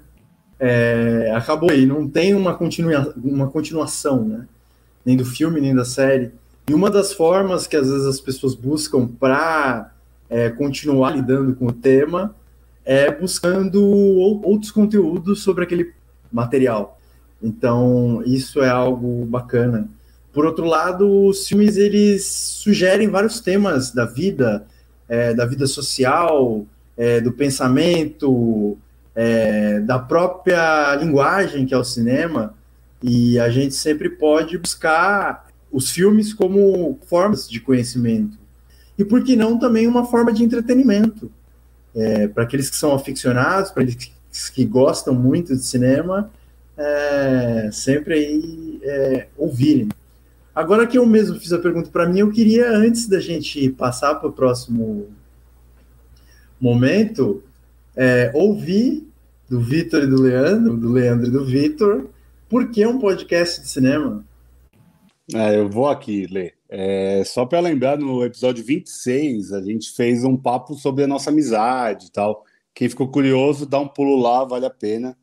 É, 0.59 1.31
acabou 1.35 1.69
aí, 1.69 1.85
não 1.85 2.07
tem 2.07 2.33
uma, 2.33 2.53
continua, 2.53 3.13
uma 3.17 3.47
continuação, 3.47 4.23
né? 4.25 4.47
Nem 5.05 5.15
do 5.15 5.25
filme, 5.25 5.61
nem 5.61 5.75
da 5.75 5.85
série. 5.85 6.31
E 6.67 6.73
uma 6.73 6.89
das 6.89 7.13
formas 7.13 7.67
que 7.67 7.75
às 7.75 7.89
vezes 7.89 8.07
as 8.07 8.19
pessoas 8.19 8.55
buscam 8.55 9.07
para 9.07 9.91
é, 10.29 10.49
continuar 10.49 11.11
lidando 11.11 11.53
com 11.55 11.67
o 11.67 11.73
tema 11.73 12.35
é 12.83 13.11
buscando 13.11 13.83
outros 13.83 14.71
conteúdos 14.71 15.43
sobre 15.43 15.63
aquele 15.63 15.93
material. 16.31 16.99
Então, 17.41 18.23
isso 18.25 18.61
é 18.61 18.69
algo 18.69 19.25
bacana. 19.25 19.87
Por 20.35 20.45
outro 20.45 20.65
lado, 20.65 21.27
os 21.27 21.47
filmes 21.47 21.77
eles 21.77 22.25
sugerem 22.25 23.07
vários 23.07 23.39
temas 23.39 23.91
da 23.91 24.03
vida, 24.03 24.67
é, 25.07 25.33
da 25.33 25.45
vida 25.45 25.65
social, 25.65 26.65
é, 26.97 27.21
do 27.21 27.31
pensamento, 27.31 28.77
é, 29.15 29.79
da 29.79 29.97
própria 29.97 30.93
linguagem 30.95 31.65
que 31.65 31.73
é 31.73 31.77
o 31.77 31.85
cinema, 31.85 32.53
e 33.01 33.39
a 33.39 33.49
gente 33.49 33.75
sempre 33.75 34.09
pode 34.09 34.57
buscar 34.57 35.47
os 35.71 35.89
filmes 35.89 36.33
como 36.33 36.99
formas 37.07 37.47
de 37.47 37.61
conhecimento. 37.61 38.37
E 38.97 39.05
por 39.05 39.23
que 39.23 39.37
não 39.37 39.57
também 39.57 39.87
uma 39.87 40.05
forma 40.05 40.33
de 40.33 40.43
entretenimento? 40.43 41.31
É, 41.95 42.27
para 42.27 42.43
aqueles 42.43 42.69
que 42.69 42.75
são 42.75 42.93
aficionados, 42.93 43.71
para 43.71 43.83
aqueles 43.83 44.49
que 44.53 44.65
gostam 44.65 45.15
muito 45.15 45.55
de 45.55 45.63
cinema, 45.63 46.29
é, 46.77 47.69
sempre 47.71 48.15
aí 48.15 48.79
é, 48.83 49.27
ouvirem. 49.37 49.87
Agora 50.55 50.87
que 50.87 50.97
eu 50.97 51.05
mesmo 51.05 51.37
fiz 51.37 51.51
a 51.51 51.59
pergunta 51.59 51.89
para 51.89 52.07
mim, 52.07 52.19
eu 52.19 52.31
queria, 52.31 52.71
antes 52.71 53.07
da 53.07 53.19
gente 53.19 53.69
passar 53.71 54.15
para 54.15 54.29
o 54.29 54.31
próximo 54.31 55.09
momento, 56.59 57.43
é, 57.93 58.31
ouvir 58.33 59.05
do 59.49 59.59
Vitor 59.59 60.03
e 60.03 60.07
do 60.07 60.21
Leandro, 60.21 60.77
do 60.77 60.93
Leandro 60.93 61.27
e 61.27 61.31
do 61.31 61.45
Vitor, 61.45 62.09
por 62.47 62.71
que 62.71 62.87
um 62.87 62.99
podcast 62.99 63.59
de 63.59 63.67
cinema? 63.67 64.23
É, 65.33 65.59
eu 65.59 65.69
vou 65.69 65.89
aqui 65.89 66.25
ler. 66.27 66.53
É, 66.69 67.21
só 67.25 67.45
para 67.45 67.59
lembrar, 67.59 67.97
no 67.97 68.23
episódio 68.23 68.63
26, 68.63 69.51
a 69.51 69.61
gente 69.61 69.91
fez 69.91 70.23
um 70.23 70.37
papo 70.37 70.73
sobre 70.75 71.03
a 71.03 71.07
nossa 71.07 71.31
amizade 71.31 72.07
e 72.07 72.11
tal. 72.11 72.45
Quem 72.73 72.87
ficou 72.87 73.09
curioso, 73.09 73.65
dá 73.65 73.77
um 73.77 73.89
pulo 73.89 74.21
lá, 74.21 74.45
vale 74.45 74.65
a 74.65 74.69
pena. 74.69 75.17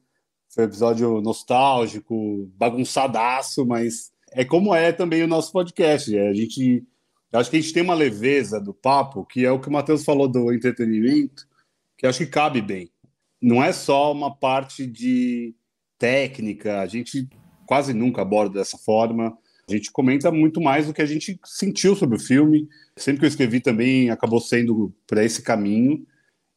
Foi 0.51 0.65
um 0.65 0.67
episódio 0.67 1.23
nostálgico, 1.23 2.51
bagunçadaço, 2.55 3.65
mas 3.65 4.12
é 4.35 4.45
como 4.45 4.75
é 4.75 4.93
também 4.93 5.23
o 5.23 5.29
nosso 5.29 5.53
podcast. 5.53 6.17
É, 6.17 6.29
a 6.29 6.35
gente, 6.35 6.85
acho 7.33 7.51
que 7.51 7.57
a 7.57 7.61
gente 7.61 7.73
tem 7.73 7.83
uma 7.83 7.95
leveza 7.95 8.61
do 8.61 8.75
papo, 8.75 9.25
que 9.25 9.45
é 9.45 9.51
o 9.51 9.61
que 9.61 9.69
o 9.69 9.73
Matheus 9.73 10.05
falou 10.05 10.29
do 10.29 10.53
entretenimento, 10.53 11.47
que 11.97 12.07
acho 12.07 12.19
que 12.19 12.27
cabe 12.27 12.61
bem. 12.61 12.91
Não 13.41 13.63
é 13.63 13.73
só 13.73 14.13
uma 14.13 14.35
parte 14.35 14.87
de 14.87 15.55
técnica, 15.99 16.81
a 16.81 16.87
gente 16.87 17.29
quase 17.67 17.93
nunca 17.93 18.23
aborda 18.23 18.59
dessa 18.59 18.79
forma. 18.79 19.37
A 19.69 19.73
gente 19.73 19.91
comenta 19.91 20.31
muito 20.31 20.61
mais 20.61 20.87
do 20.87 20.93
que 20.93 21.03
a 21.03 21.07
gente 21.07 21.39
sentiu 21.45 21.95
sobre 21.95 22.17
o 22.17 22.21
filme. 22.21 22.69
Sempre 22.97 23.21
que 23.21 23.27
eu 23.27 23.29
escrevi 23.29 23.61
também 23.61 24.11
acabou 24.11 24.41
sendo 24.41 24.93
para 25.07 25.25
esse 25.25 25.43
caminho. 25.43 26.05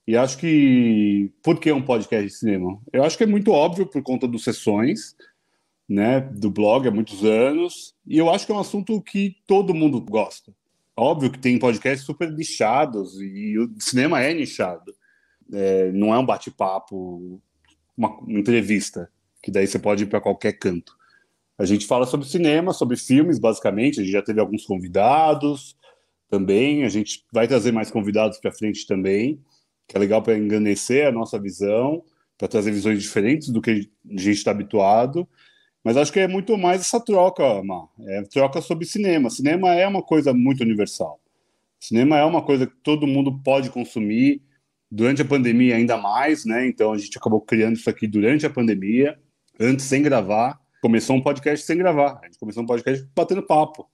E 0.08 0.16
acho 0.16 0.38
que. 0.38 1.32
Por 1.42 1.60
que 1.60 1.72
um 1.72 1.82
podcast 1.82 2.28
de 2.28 2.34
cinema? 2.34 2.80
Eu 2.92 3.04
acho 3.04 3.18
que 3.18 3.24
é 3.24 3.28
muito 3.28 3.52
óbvio 3.52 3.86
por 3.86 4.02
conta 4.04 4.28
dos 4.28 4.44
sessões 4.44 5.16
né, 5.88 6.20
do 6.20 6.50
blog 6.50 6.88
há 6.88 6.92
muitos 6.92 7.24
anos, 7.24 7.94
e 8.06 8.18
eu 8.18 8.30
acho 8.30 8.46
que 8.46 8.52
é 8.52 8.56
um 8.56 8.60
assunto 8.60 9.02
que 9.02 9.36
todo 9.46 9.74
mundo 9.74 10.02
gosta. 10.02 10.54
Óbvio 10.98 11.32
que 11.32 11.40
tem 11.40 11.60
podcasts 11.60 12.06
super 12.06 12.32
nichados, 12.32 13.20
e 13.22 13.58
o 13.58 13.70
cinema 13.80 14.22
é 14.22 14.34
nichado. 14.34 14.96
É, 15.54 15.92
não 15.92 16.14
é 16.14 16.18
um 16.18 16.26
bate-papo, 16.26 17.40
uma, 17.96 18.10
uma 18.20 18.40
entrevista, 18.40 19.10
que 19.44 19.52
daí 19.52 19.68
você 19.68 19.78
pode 19.78 20.04
ir 20.04 20.08
para 20.08 20.22
qualquer 20.22 20.54
canto. 20.54 20.96
A 21.58 21.66
gente 21.66 21.86
fala 21.86 22.06
sobre 22.06 22.28
cinema, 22.28 22.74
sobre 22.74 22.98
filmes, 22.98 23.40
basicamente. 23.40 24.00
A 24.00 24.04
gente 24.04 24.12
já 24.12 24.22
teve 24.22 24.40
alguns 24.40 24.66
convidados 24.66 25.78
também. 26.30 26.84
A 26.84 26.90
gente 26.90 27.26
vai 27.32 27.48
trazer 27.48 27.72
mais 27.72 27.90
convidados 27.90 28.38
para 28.40 28.52
frente 28.52 28.86
também, 28.86 29.40
que 29.88 29.96
é 29.96 30.00
legal 30.00 30.22
para 30.22 30.38
engrandecer 30.38 31.08
a 31.08 31.12
nossa 31.12 31.40
visão, 31.40 32.04
para 32.38 32.48
trazer 32.48 32.72
visões 32.72 33.02
diferentes 33.02 33.50
do 33.50 33.62
que 33.62 33.72
a 33.72 33.76
gente 33.76 34.32
está 34.32 34.52
habituado. 34.52 35.28
Mas 35.86 35.98
acho 35.98 36.12
que 36.12 36.20
é 36.20 36.28
muito 36.28 36.58
mais 36.58 36.82
essa 36.82 37.00
troca, 37.00 37.62
Mar. 37.62 37.88
É 38.08 38.24
troca 38.24 38.60
sobre 38.60 38.88
cinema. 38.88 39.30
Cinema 39.30 39.72
é 39.76 39.88
uma 39.88 40.02
coisa 40.02 40.34
muito 40.34 40.62
universal. 40.62 41.20
Cinema 41.80 42.18
é 42.18 42.26
uma 42.26 42.42
coisa 42.42 42.66
que 42.66 42.74
todo 42.82 43.06
mundo 43.06 43.40
pode 43.44 43.70
consumir 43.70 44.42
durante 44.90 45.22
a 45.22 45.26
pandemia 45.26 45.76
ainda 45.76 45.96
mais, 45.96 46.44
né? 46.44 46.66
Então 46.66 46.92
a 46.92 46.98
gente 46.98 47.16
acabou 47.16 47.40
criando 47.40 47.76
isso 47.76 47.88
aqui 47.88 48.08
durante 48.08 48.48
a 48.48 48.50
pandemia, 48.50 49.16
antes 49.60 49.86
sem 49.86 50.02
gravar. 50.02 50.60
Começou 50.82 51.16
um 51.16 51.22
podcast 51.22 51.64
sem 51.64 51.78
gravar. 51.78 52.20
A 52.20 52.26
gente 52.26 52.40
começou 52.40 52.64
um 52.64 52.66
podcast 52.66 53.08
batendo 53.16 53.44
papo. 53.44 53.88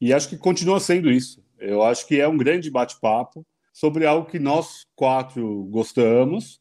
E 0.00 0.12
acho 0.12 0.28
que 0.28 0.36
continua 0.36 0.80
sendo 0.80 1.12
isso. 1.12 1.44
Eu 1.60 1.84
acho 1.84 2.08
que 2.08 2.20
é 2.20 2.26
um 2.26 2.36
grande 2.36 2.68
bate-papo 2.72 3.46
sobre 3.72 4.04
algo 4.04 4.28
que 4.28 4.40
nós 4.40 4.84
quatro 4.96 5.62
gostamos. 5.70 6.60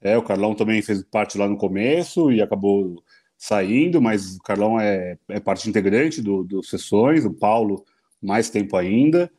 É, 0.00 0.16
o 0.16 0.22
Carlão 0.22 0.54
também 0.54 0.82
fez 0.82 1.02
parte 1.02 1.36
lá 1.36 1.48
no 1.48 1.56
começo 1.56 2.30
e 2.30 2.40
acabou 2.40 3.02
saindo, 3.44 4.00
mas 4.00 4.36
o 4.36 4.38
Carlão 4.38 4.80
é, 4.80 5.18
é 5.28 5.38
parte 5.38 5.68
integrante 5.68 6.22
do, 6.22 6.42
do 6.42 6.62
Sessões, 6.62 7.26
o 7.26 7.34
Paulo 7.34 7.84
mais 8.22 8.48
tempo 8.48 8.74
ainda. 8.74 9.30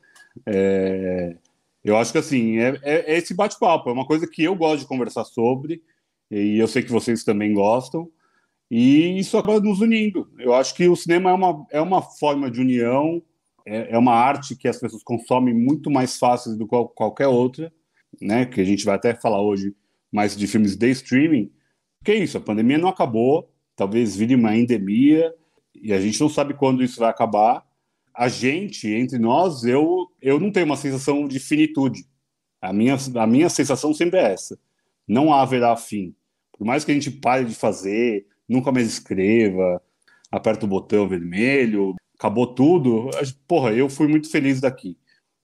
É, 0.46 1.36
eu 1.84 1.98
acho 1.98 2.12
que 2.12 2.20
assim, 2.20 2.60
é, 2.60 2.80
é, 2.84 3.14
é 3.14 3.18
esse 3.18 3.34
bate-papo, 3.34 3.90
é 3.90 3.94
uma 3.94 4.06
coisa 4.06 4.28
que 4.28 4.44
eu 4.44 4.56
gosto 4.56 4.82
de 4.82 4.88
conversar 4.88 5.24
sobre, 5.24 5.82
e 6.30 6.60
eu 6.60 6.68
sei 6.68 6.84
que 6.84 6.92
vocês 6.92 7.24
também 7.24 7.52
gostam, 7.52 8.08
e 8.70 9.18
isso 9.18 9.40
acaba 9.40 9.60
nos 9.60 9.82
unindo. 9.82 10.30
Eu 10.38 10.54
acho 10.54 10.76
que 10.76 10.88
o 10.88 10.96
cinema 10.96 11.32
é 11.32 11.34
uma, 11.34 11.66
é 11.72 11.82
uma 11.82 12.04
forma 12.04 12.52
de 12.52 12.62
união, 12.62 13.24
é, 13.66 13.96
é 13.96 13.98
uma 13.98 14.14
arte 14.14 14.56
que 14.56 14.68
as 14.68 14.80
pessoas 14.80 15.02
consomem 15.02 15.54
muito 15.54 15.90
mais 15.90 16.20
fácil 16.20 16.56
do 16.56 16.68
que 16.68 16.76
qualquer 16.94 17.28
outra, 17.28 17.74
né? 18.22 18.46
Que 18.46 18.62
a 18.62 18.64
gente 18.64 18.86
vai 18.86 18.96
até 18.96 19.16
falar 19.16 19.42
hoje 19.42 19.76
mais 20.12 20.38
de 20.38 20.46
filmes 20.46 20.76
de 20.76 20.92
streaming. 20.92 21.52
Que 22.04 22.12
é 22.12 22.18
isso, 22.18 22.38
a 22.38 22.42
pandemia 22.42 22.78
não 22.78 22.90
acabou, 22.90 23.50
talvez 23.75 24.15
vire 24.15 24.36
uma 24.36 24.55
endemia 24.55 25.34
e 25.75 25.94
a 25.94 26.00
gente 26.00 26.20
não 26.20 26.29
sabe 26.29 26.53
quando 26.53 26.84
isso 26.84 27.00
vai 27.00 27.10
acabar. 27.10 27.65
A 28.13 28.27
gente, 28.27 28.88
entre 28.88 29.20
nós, 29.20 29.63
eu, 29.63 30.10
eu 30.22 30.39
não 30.39 30.51
tenho 30.51 30.65
uma 30.65 30.77
sensação 30.77 31.27
de 31.27 31.39
finitude. 31.39 32.05
A 32.62 32.72
minha, 32.72 32.96
a 33.15 33.27
minha 33.27 33.50
sensação 33.50 33.94
sempre 33.94 34.20
é 34.20 34.34
essa. 34.34 34.58
Não 35.08 35.34
haverá 35.34 35.75
fim. 35.75 36.15
Por 36.58 36.65
mais 36.65 36.86
que 36.86 36.91
a 36.91 36.94
gente 36.94 37.12
pare 37.12 37.46
de 37.46 37.53
fazer, 37.53 38.25
nunca 38.48 38.72
mais 38.72 38.88
escreva, 38.88 39.82
aperta 40.32 40.65
o 40.65 40.70
botão 40.70 41.08
vermelho, 41.08 41.96
acabou 42.17 42.48
tudo, 42.48 43.10
porra, 43.48 43.74
eu 43.74 43.89
fui 43.89 44.08
muito 44.08 44.29
feliz 44.29 44.62
daqui. 44.62 44.98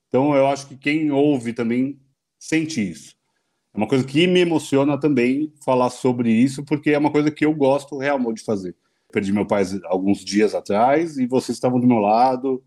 Então 0.07 0.35
eu 0.35 0.47
acho 0.47 0.67
que 0.67 0.77
quem 0.77 1.11
ouve 1.11 1.53
também 1.53 1.99
sente 2.39 2.81
isso. 2.81 3.15
É 3.73 3.77
uma 3.77 3.87
coisa 3.87 4.05
que 4.05 4.27
me 4.27 4.41
emociona 4.41 4.99
também 4.99 5.53
falar 5.63 5.89
sobre 5.89 6.31
isso, 6.31 6.63
porque 6.63 6.91
é 6.91 6.97
uma 6.97 7.11
coisa 7.11 7.31
que 7.31 7.45
eu 7.45 7.53
gosto 7.53 7.97
realmente 7.97 8.37
de 8.37 8.43
fazer. 8.43 8.75
Perdi 9.11 9.31
meu 9.31 9.45
pai 9.45 9.63
alguns 9.85 10.23
dias 10.23 10.53
atrás 10.53 11.17
e 11.17 11.25
vocês 11.25 11.57
estavam 11.57 11.79
do 11.79 11.87
meu 11.87 11.99
lado. 11.99 12.61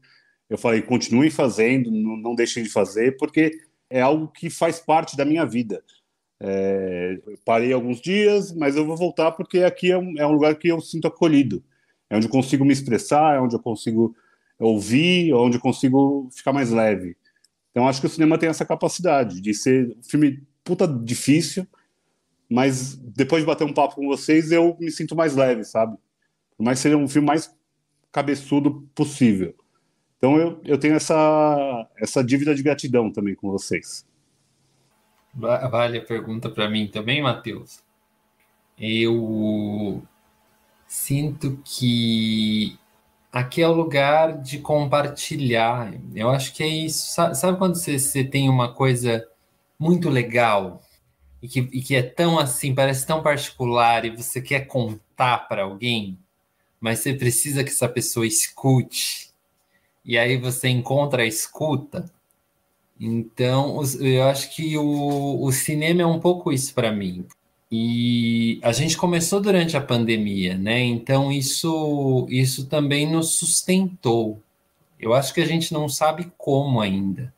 Eu 0.48 0.56
falei, 0.56 0.82
continuem 0.82 1.30
fazendo, 1.30 1.90
não, 1.90 2.34
deixem 2.34 2.62
de 2.62 2.70
fazer, 2.70 3.16
porque 3.16 3.52
é 3.90 4.00
algo 4.00 4.28
que 4.28 4.48
faz 4.48 4.78
parte 4.78 5.16
da 5.16 5.24
minha 5.24 5.44
vida. 5.44 5.82
É, 6.40 7.18
parei 7.44 7.72
alguns 7.72 8.00
dias, 8.00 8.52
mas 8.52 8.76
eu 8.76 8.84
vou 8.84 8.96
voltar 8.96 9.32
porque 9.32 9.60
aqui 9.60 9.90
é 9.90 9.98
um, 9.98 10.18
é 10.18 10.26
um, 10.26 10.32
lugar 10.32 10.54
que 10.56 10.68
eu 10.68 10.80
sinto 10.80 11.06
acolhido. 11.06 11.62
É 12.08 12.16
onde 12.16 12.26
eu 12.26 12.30
consigo 12.30 12.64
me 12.64 12.72
expressar, 12.72 13.36
é 13.36 13.40
onde 13.40 13.54
eu 13.54 13.60
consigo 13.60 14.14
ouvir, 14.58 15.30
é 15.30 15.34
onde 15.34 15.56
eu 15.56 15.60
consigo 15.60 16.28
ficar 16.32 16.52
mais 16.52 16.70
leve. 16.70 17.16
Então 17.70 17.88
acho 17.88 18.00
que 18.00 18.06
o 18.06 18.10
cinema 18.10 18.38
tem 18.38 18.48
essa 18.48 18.64
capacidade 18.64 19.40
de 19.40 19.54
ser 19.54 19.96
um 19.98 20.02
filme 20.02 20.42
puta 20.64 20.88
difícil, 20.88 21.66
mas 22.50 22.96
depois 22.96 23.42
de 23.42 23.46
bater 23.46 23.64
um 23.64 23.72
papo 23.72 23.96
com 23.96 24.06
vocês, 24.06 24.50
eu 24.50 24.76
me 24.80 24.90
sinto 24.90 25.14
mais 25.14 25.36
leve, 25.36 25.64
sabe? 25.64 25.96
Por 26.56 26.64
mais 26.64 26.78
que 26.78 26.84
seja 26.84 26.96
um 26.96 27.08
filme 27.08 27.26
mais 27.26 27.54
cabeçudo 28.10 28.88
possível. 28.94 29.54
Então 30.16 30.38
eu, 30.38 30.60
eu 30.64 30.78
tenho 30.78 30.94
essa, 30.94 31.88
essa 31.98 32.24
dívida 32.24 32.54
de 32.54 32.62
gratidão 32.62 33.12
também 33.12 33.34
com 33.34 33.50
vocês. 33.50 34.06
Vale 35.34 35.98
a 35.98 36.04
pergunta 36.04 36.48
para 36.48 36.70
mim 36.70 36.86
também, 36.86 37.20
Matheus? 37.20 37.82
Eu 38.78 40.02
sinto 40.86 41.60
que 41.64 42.78
aqui 43.32 43.60
é 43.60 43.68
o 43.68 43.72
lugar 43.72 44.40
de 44.40 44.60
compartilhar. 44.60 45.92
Eu 46.14 46.30
acho 46.30 46.54
que 46.54 46.62
é 46.62 46.68
isso. 46.68 47.12
Sabe, 47.12 47.58
quando 47.58 47.74
você, 47.74 47.98
você, 47.98 48.22
tem 48.22 48.48
uma 48.48 48.72
coisa 48.72 49.26
muito 49.84 50.08
legal 50.08 50.82
e 51.42 51.46
que, 51.46 51.60
e 51.60 51.82
que 51.82 51.94
é 51.94 52.02
tão 52.02 52.38
assim, 52.38 52.74
parece 52.74 53.06
tão 53.06 53.22
particular 53.22 54.06
e 54.06 54.16
você 54.16 54.40
quer 54.40 54.60
contar 54.66 55.46
para 55.46 55.64
alguém, 55.64 56.18
mas 56.80 57.00
você 57.00 57.12
precisa 57.12 57.62
que 57.62 57.68
essa 57.68 57.86
pessoa 57.86 58.26
escute. 58.26 59.30
E 60.02 60.16
aí 60.16 60.38
você 60.38 60.68
encontra 60.68 61.22
a 61.22 61.26
escuta. 61.26 62.10
Então, 62.98 63.80
eu 64.00 64.24
acho 64.24 64.54
que 64.54 64.78
o, 64.78 65.42
o 65.42 65.52
cinema 65.52 66.00
é 66.00 66.06
um 66.06 66.18
pouco 66.18 66.50
isso 66.50 66.72
para 66.72 66.90
mim. 66.90 67.26
E 67.70 68.58
a 68.62 68.72
gente 68.72 68.96
começou 68.96 69.40
durante 69.40 69.76
a 69.76 69.82
pandemia, 69.82 70.56
né? 70.56 70.80
Então 70.80 71.32
isso 71.32 72.26
isso 72.30 72.66
também 72.66 73.10
nos 73.10 73.34
sustentou. 73.34 74.40
Eu 74.98 75.12
acho 75.12 75.34
que 75.34 75.40
a 75.42 75.46
gente 75.46 75.72
não 75.74 75.88
sabe 75.88 76.32
como 76.38 76.80
ainda. 76.80 77.33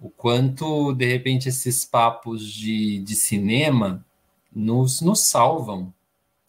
O 0.00 0.08
quanto, 0.08 0.92
de 0.94 1.06
repente, 1.06 1.48
esses 1.48 1.84
papos 1.84 2.50
de, 2.50 3.00
de 3.00 3.14
cinema 3.14 4.04
nos, 4.54 5.00
nos 5.00 5.28
salvam, 5.28 5.92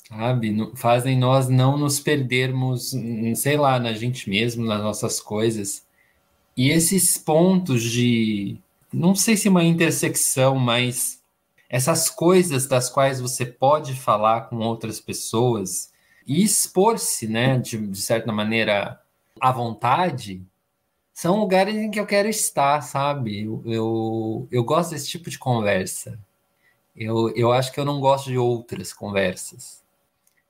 sabe? 0.07 0.55
Fazem 0.75 1.17
nós 1.17 1.49
não 1.49 1.77
nos 1.77 1.99
perdermos, 1.99 2.95
sei 3.35 3.57
lá, 3.57 3.79
na 3.79 3.93
gente 3.93 4.29
mesmo, 4.29 4.65
nas 4.65 4.81
nossas 4.81 5.19
coisas. 5.19 5.85
E 6.55 6.69
esses 6.69 7.17
pontos 7.17 7.83
de, 7.83 8.57
não 8.91 9.15
sei 9.15 9.37
se 9.37 9.49
uma 9.49 9.63
intersecção, 9.63 10.55
mas 10.55 11.21
essas 11.69 12.09
coisas 12.09 12.67
das 12.67 12.89
quais 12.89 13.21
você 13.21 13.45
pode 13.45 13.93
falar 13.93 14.49
com 14.49 14.57
outras 14.57 14.99
pessoas 14.99 15.91
e 16.27 16.43
expor-se, 16.43 17.27
né, 17.27 17.57
de, 17.57 17.77
de, 17.77 18.01
certa 18.01 18.31
maneira, 18.31 18.99
à 19.39 19.51
vontade, 19.51 20.45
são 21.13 21.39
lugares 21.39 21.75
em 21.75 21.91
que 21.91 21.99
eu 21.99 22.05
quero 22.05 22.27
estar, 22.27 22.81
sabe? 22.81 23.43
Eu, 23.43 23.61
eu, 23.65 24.47
eu 24.51 24.63
gosto 24.63 24.91
desse 24.91 25.09
tipo 25.09 25.29
de 25.29 25.37
conversa. 25.37 26.17
Eu, 26.95 27.29
eu 27.35 27.51
acho 27.51 27.71
que 27.71 27.79
eu 27.79 27.85
não 27.85 27.99
gosto 27.99 28.29
de 28.29 28.37
outras 28.37 28.93
conversas. 28.93 29.81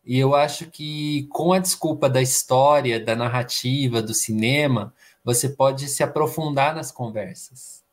E 0.06 0.18
eu 0.18 0.36
acho 0.36 0.70
que, 0.72 1.28
com 1.32 1.54
a 1.54 1.60
desculpa 1.60 2.10
da 2.10 2.22
história, 2.22 3.00
da 3.00 3.16
narrativa, 3.16 4.02
do 4.02 4.14
cinema, 4.14 4.94
você 5.24 5.48
pode 5.50 5.88
se 5.88 6.04
aprofundar 6.04 6.76
nas 6.76 6.92
conversas. 6.92 7.84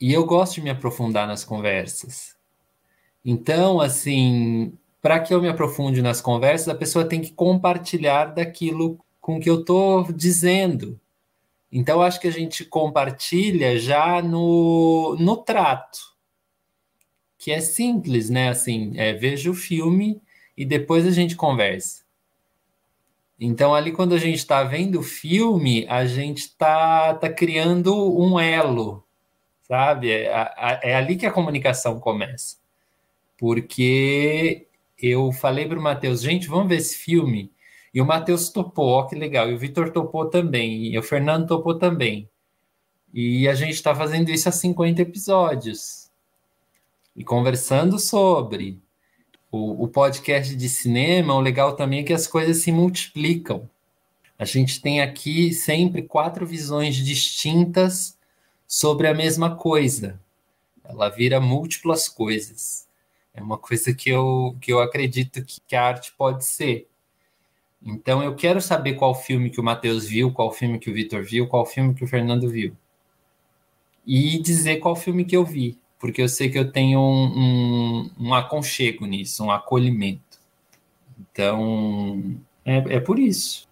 E 0.00 0.12
eu 0.12 0.24
gosto 0.24 0.54
de 0.54 0.62
me 0.62 0.70
aprofundar 0.70 1.26
nas 1.26 1.44
conversas. 1.44 2.34
Então, 3.24 3.80
assim, 3.80 4.72
para 5.00 5.20
que 5.20 5.32
eu 5.32 5.40
me 5.40 5.48
aprofunde 5.48 6.02
nas 6.02 6.20
conversas, 6.20 6.68
a 6.68 6.74
pessoa 6.74 7.04
tem 7.04 7.20
que 7.20 7.32
compartilhar 7.32 8.26
daquilo 8.26 8.98
com 9.20 9.38
que 9.40 9.48
eu 9.48 9.60
estou 9.60 10.10
dizendo. 10.12 10.98
Então, 11.74 12.00
acho 12.00 12.20
que 12.20 12.28
a 12.28 12.32
gente 12.32 12.64
compartilha 12.64 13.78
já 13.78 14.22
no, 14.22 15.16
no 15.18 15.36
trato, 15.36 15.98
que 17.36 17.50
é 17.50 17.60
simples, 17.60 18.30
né? 18.30 18.48
Assim, 18.48 18.92
é, 18.96 19.12
veja 19.12 19.50
o 19.50 19.54
filme 19.54 20.22
e 20.56 20.64
depois 20.64 21.06
a 21.06 21.10
gente 21.10 21.34
conversa. 21.34 22.04
Então, 23.40 23.74
ali, 23.74 23.90
quando 23.90 24.14
a 24.14 24.18
gente 24.18 24.36
está 24.36 24.62
vendo 24.62 25.00
o 25.00 25.02
filme, 25.02 25.84
a 25.88 26.06
gente 26.06 26.38
está 26.38 27.12
tá 27.14 27.28
criando 27.28 27.92
um 28.16 28.38
elo 28.38 29.04
sabe? 29.66 30.10
É, 30.10 30.30
é 30.82 30.94
ali 30.94 31.16
que 31.16 31.26
a 31.26 31.32
comunicação 31.32 31.98
começa. 31.98 32.56
Porque 33.38 34.66
eu 34.98 35.32
falei 35.32 35.66
para 35.66 35.78
o 35.78 35.82
Matheus, 35.82 36.22
gente, 36.22 36.46
vamos 36.46 36.68
ver 36.68 36.76
esse 36.76 36.96
filme. 36.96 37.50
E 37.94 38.00
o 38.00 38.04
Matheus 38.04 38.48
topou, 38.48 38.88
ó, 38.88 39.04
que 39.04 39.14
legal. 39.14 39.48
E 39.48 39.54
o 39.54 39.58
Vitor 39.58 39.90
topou 39.90 40.28
também. 40.28 40.86
E 40.86 40.98
o 40.98 41.02
Fernando 41.02 41.46
topou 41.46 41.78
também. 41.78 42.28
E 43.12 43.46
a 43.46 43.54
gente 43.54 43.74
está 43.74 43.94
fazendo 43.94 44.30
isso 44.30 44.48
há 44.48 44.52
50 44.52 45.00
episódios. 45.00 46.10
E 47.14 47.22
conversando 47.22 48.00
sobre. 48.00 48.82
O, 49.48 49.84
o 49.84 49.88
podcast 49.88 50.56
de 50.56 50.68
cinema, 50.68 51.34
o 51.34 51.40
legal 51.40 51.76
também 51.76 52.00
é 52.00 52.02
que 52.02 52.12
as 52.12 52.26
coisas 52.26 52.56
se 52.56 52.72
multiplicam. 52.72 53.70
A 54.36 54.44
gente 54.44 54.82
tem 54.82 55.00
aqui 55.00 55.52
sempre 55.52 56.02
quatro 56.02 56.44
visões 56.44 56.96
distintas 56.96 58.18
sobre 58.66 59.06
a 59.06 59.14
mesma 59.14 59.54
coisa. 59.54 60.20
Ela 60.82 61.08
vira 61.08 61.40
múltiplas 61.40 62.08
coisas. 62.08 62.88
É 63.32 63.40
uma 63.40 63.56
coisa 63.56 63.94
que 63.94 64.10
eu, 64.10 64.56
que 64.60 64.72
eu 64.72 64.80
acredito 64.80 65.44
que, 65.44 65.60
que 65.60 65.76
a 65.76 65.84
arte 65.84 66.12
pode 66.18 66.44
ser. 66.44 66.88
Então 67.84 68.22
eu 68.22 68.34
quero 68.34 68.60
saber 68.60 68.94
qual 68.94 69.14
filme 69.14 69.50
que 69.50 69.60
o 69.60 69.64
Matheus 69.64 70.06
viu, 70.06 70.32
qual 70.32 70.50
filme 70.50 70.78
que 70.78 70.90
o 70.90 70.94
Vitor 70.94 71.22
viu, 71.22 71.46
qual 71.46 71.66
filme 71.66 71.94
que 71.94 72.02
o 72.02 72.08
Fernando 72.08 72.48
viu. 72.48 72.74
E 74.06 74.38
dizer 74.38 74.78
qual 74.78 74.96
filme 74.96 75.24
que 75.24 75.36
eu 75.36 75.44
vi, 75.44 75.78
porque 75.98 76.22
eu 76.22 76.28
sei 76.28 76.48
que 76.48 76.58
eu 76.58 76.70
tenho 76.72 76.98
um, 76.98 77.24
um, 77.36 78.10
um 78.28 78.34
aconchego 78.34 79.06
nisso, 79.06 79.44
um 79.44 79.50
acolhimento. 79.50 80.40
Então 81.18 82.36
é, 82.64 82.96
é 82.96 83.00
por 83.00 83.18
isso. 83.18 83.68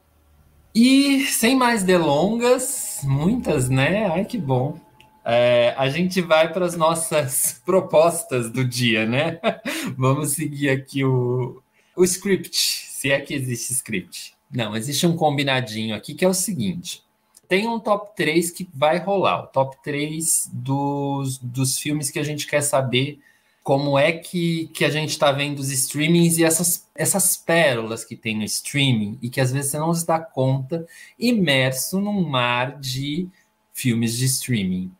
E 0.74 1.26
sem 1.26 1.56
mais 1.56 1.82
delongas, 1.82 3.00
muitas, 3.04 3.68
né? 3.68 4.06
Ai 4.06 4.24
que 4.24 4.38
bom. 4.38 4.78
É, 5.24 5.74
a 5.78 5.88
gente 5.88 6.20
vai 6.20 6.52
para 6.52 6.66
as 6.66 6.76
nossas 6.76 7.60
propostas 7.64 8.50
do 8.50 8.64
dia, 8.64 9.06
né? 9.06 9.38
Vamos 9.96 10.32
seguir 10.32 10.70
aqui 10.70 11.04
o, 11.04 11.62
o 11.96 12.04
script, 12.04 12.91
se 13.02 13.10
é 13.10 13.20
que 13.20 13.34
existe 13.34 13.72
script. 13.72 14.32
Não, 14.48 14.76
existe 14.76 15.04
um 15.08 15.16
combinadinho 15.16 15.92
aqui 15.92 16.14
que 16.14 16.24
é 16.24 16.28
o 16.28 16.32
seguinte: 16.32 17.02
tem 17.48 17.66
um 17.66 17.80
top 17.80 18.14
3 18.14 18.52
que 18.52 18.68
vai 18.72 18.98
rolar, 18.98 19.42
o 19.42 19.46
top 19.48 19.76
3 19.82 20.48
dos, 20.52 21.36
dos 21.38 21.80
filmes 21.80 22.12
que 22.12 22.20
a 22.20 22.22
gente 22.22 22.46
quer 22.46 22.60
saber 22.60 23.18
como 23.60 23.98
é 23.98 24.12
que, 24.12 24.68
que 24.68 24.84
a 24.84 24.90
gente 24.90 25.10
está 25.10 25.32
vendo 25.32 25.58
os 25.58 25.72
streamings 25.72 26.38
e 26.38 26.44
essas, 26.44 26.88
essas 26.94 27.36
pérolas 27.36 28.04
que 28.04 28.14
tem 28.14 28.36
no 28.36 28.44
streaming 28.44 29.18
e 29.20 29.28
que 29.28 29.40
às 29.40 29.50
vezes 29.50 29.72
você 29.72 29.78
não 29.80 29.92
se 29.92 30.06
dá 30.06 30.20
conta, 30.20 30.86
imerso 31.18 32.00
num 32.00 32.22
mar 32.22 32.78
de 32.78 33.28
filmes 33.72 34.16
de 34.16 34.26
streaming. 34.26 34.92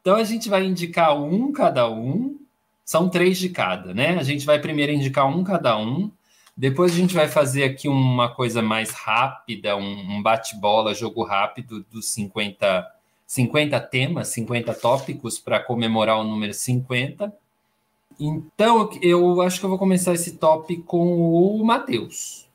Então 0.00 0.14
a 0.14 0.22
gente 0.22 0.48
vai 0.48 0.64
indicar 0.64 1.20
um 1.20 1.50
cada 1.50 1.90
um, 1.90 2.38
são 2.84 3.08
três 3.08 3.36
de 3.36 3.48
cada, 3.48 3.92
né? 3.92 4.16
A 4.16 4.22
gente 4.22 4.46
vai 4.46 4.60
primeiro 4.60 4.92
indicar 4.92 5.26
um 5.26 5.42
cada 5.42 5.76
um, 5.76 6.08
depois 6.56 6.92
a 6.92 6.96
gente 6.96 7.14
vai 7.14 7.28
fazer 7.28 7.64
aqui 7.64 7.86
uma 7.86 8.34
coisa 8.34 8.62
mais 8.62 8.90
rápida, 8.90 9.76
um, 9.76 10.16
um 10.16 10.22
bate-bola, 10.22 10.94
jogo 10.94 11.22
rápido 11.22 11.84
dos 11.90 12.08
50, 12.08 12.86
50 13.26 13.78
temas, 13.80 14.28
50 14.28 14.72
tópicos 14.72 15.38
para 15.38 15.60
comemorar 15.60 16.18
o 16.18 16.24
número 16.24 16.54
50. 16.54 17.30
Então 18.18 18.88
eu 19.02 19.42
acho 19.42 19.60
que 19.60 19.66
eu 19.66 19.68
vou 19.68 19.78
começar 19.78 20.14
esse 20.14 20.38
top 20.38 20.78
com 20.78 21.18
o 21.20 21.62
Matheus. 21.62 22.48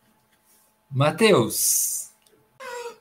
Matheus. 0.89 2.09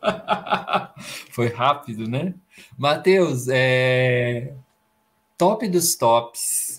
Foi 1.32 1.48
rápido, 1.48 2.06
né? 2.06 2.34
Matheus, 2.76 3.48
é... 3.48 4.52
top 5.38 5.66
dos 5.66 5.94
tops. 5.94 6.69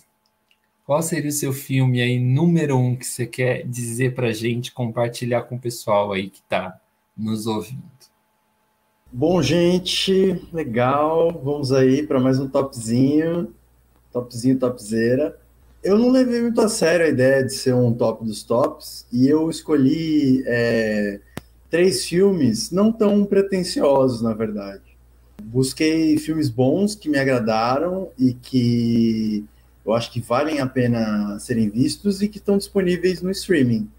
Qual 0.92 1.02
seria 1.02 1.30
o 1.30 1.32
seu 1.32 1.54
filme 1.54 2.02
aí, 2.02 2.20
número 2.20 2.78
um, 2.78 2.98
que 2.98 3.08
você 3.08 3.26
quer 3.26 3.66
dizer 3.66 4.14
pra 4.14 4.34
gente, 4.34 4.74
compartilhar 4.74 5.44
com 5.44 5.56
o 5.56 5.60
pessoal 5.60 6.12
aí 6.12 6.30
que 6.30 6.42
tá 6.42 6.82
nos 7.18 7.48
ouvindo? 7.48 7.82
Bom, 9.10 9.42
gente, 9.42 10.46
legal. 10.52 11.32
Vamos 11.42 11.72
aí 11.72 12.06
para 12.06 12.20
mais 12.20 12.42
um 12.42 12.50
topzinho. 12.50 13.54
Topzinho, 14.12 14.60
topzera. 14.60 15.40
Eu 15.82 15.98
não 15.98 16.12
levei 16.12 16.42
muito 16.42 16.60
a 16.60 16.68
sério 16.68 17.06
a 17.06 17.10
ideia 17.10 17.42
de 17.42 17.54
ser 17.54 17.74
um 17.74 17.94
top 17.94 18.26
dos 18.26 18.44
tops 18.44 19.08
e 19.14 19.30
eu 19.30 19.50
escolhi 19.50 20.44
é, 20.46 21.22
três 21.70 22.06
filmes 22.06 22.70
não 22.70 22.92
tão 22.92 23.24
pretensiosos, 23.24 24.22
na 24.22 24.34
verdade. 24.34 24.84
Busquei 25.42 26.18
filmes 26.18 26.50
bons 26.50 26.96
que 26.96 27.08
me 27.08 27.18
agradaram 27.18 28.10
e 28.20 28.34
que 28.34 29.46
eu 29.92 29.96
acho 29.96 30.12
que 30.12 30.22
valem 30.22 30.60
a 30.60 30.66
pena 30.66 31.38
serem 31.40 31.70
vistos 31.70 32.22
e 32.22 32.28
que 32.28 32.38
estão 32.38 32.58
disponíveis 32.58 33.22
no 33.22 33.30
streaming. 33.32 33.90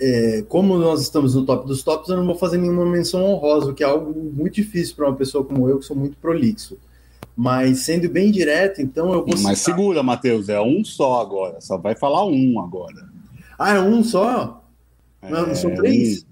É, 0.00 0.42
como 0.48 0.76
nós 0.78 1.00
estamos 1.02 1.34
no 1.34 1.44
top 1.44 1.66
dos 1.66 1.82
tops, 1.82 2.08
eu 2.08 2.16
não 2.16 2.26
vou 2.26 2.34
fazer 2.34 2.58
nenhuma 2.58 2.86
menção 2.86 3.22
honrosa, 3.24 3.72
que 3.72 3.84
é 3.84 3.86
algo 3.86 4.12
muito 4.32 4.54
difícil 4.54 4.96
para 4.96 5.08
uma 5.08 5.16
pessoa 5.16 5.44
como 5.44 5.68
eu, 5.68 5.78
que 5.78 5.84
sou 5.84 5.96
muito 5.96 6.16
prolixo. 6.16 6.78
Mas 7.36 7.80
sendo 7.80 8.08
bem 8.08 8.30
direto, 8.30 8.82
então 8.82 9.12
eu 9.12 9.24
vou. 9.24 9.34
Mas 9.42 9.58
citar... 9.58 9.76
segura, 9.76 10.02
Matheus, 10.02 10.48
é 10.48 10.60
um 10.60 10.84
só 10.84 11.20
agora. 11.20 11.60
Só 11.60 11.78
vai 11.78 11.94
falar 11.94 12.26
um 12.26 12.60
agora. 12.60 13.08
Ah, 13.58 13.74
é 13.74 13.80
um 13.80 14.02
só? 14.02 14.64
Não, 15.22 15.46
não 15.46 15.54
são 15.54 15.70
é, 15.70 15.74
três? 15.74 16.26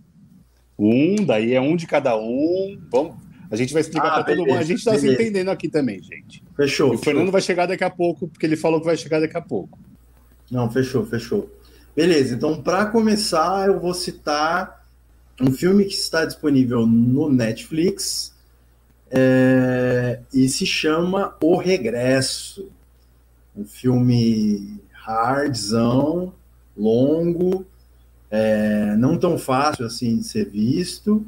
Um, 0.78 1.16
daí 1.24 1.54
é 1.54 1.60
um 1.60 1.76
de 1.76 1.86
cada 1.86 2.16
um. 2.16 2.78
Vamos, 2.90 3.14
a 3.50 3.56
gente 3.56 3.72
vai 3.72 3.82
explicar 3.82 4.08
ah, 4.08 4.14
para 4.14 4.24
todo 4.24 4.46
mundo. 4.46 4.58
A 4.58 4.62
gente 4.62 4.78
está 4.78 4.96
se 4.96 5.08
entendendo 5.08 5.48
aqui 5.48 5.68
também, 5.68 6.00
gente. 6.00 6.42
Fechou. 6.56 6.92
E 6.92 6.96
o 6.96 6.98
Fernando 6.98 7.32
vai 7.32 7.40
chegar 7.40 7.66
daqui 7.66 7.82
a 7.82 7.90
pouco, 7.90 8.28
porque 8.28 8.46
ele 8.46 8.56
falou 8.56 8.80
que 8.80 8.86
vai 8.86 8.96
chegar 8.96 9.20
daqui 9.20 9.36
a 9.36 9.40
pouco. 9.40 9.78
Não, 10.50 10.70
fechou, 10.70 11.04
fechou. 11.04 11.50
Beleza, 11.94 12.34
então 12.34 12.62
para 12.62 12.86
começar, 12.86 13.66
eu 13.66 13.80
vou 13.80 13.92
citar 13.92 14.86
um 15.40 15.50
filme 15.52 15.84
que 15.84 15.94
está 15.94 16.24
disponível 16.24 16.86
no 16.86 17.28
Netflix 17.28 18.34
é, 19.10 20.20
e 20.32 20.48
se 20.48 20.64
chama 20.64 21.34
O 21.42 21.56
Regresso. 21.56 22.70
Um 23.56 23.64
filme 23.64 24.80
hardzão, 25.04 26.32
longo, 26.76 27.66
é, 28.30 28.94
não 28.96 29.18
tão 29.18 29.36
fácil 29.36 29.86
assim 29.86 30.18
de 30.18 30.24
ser 30.24 30.48
visto, 30.48 31.26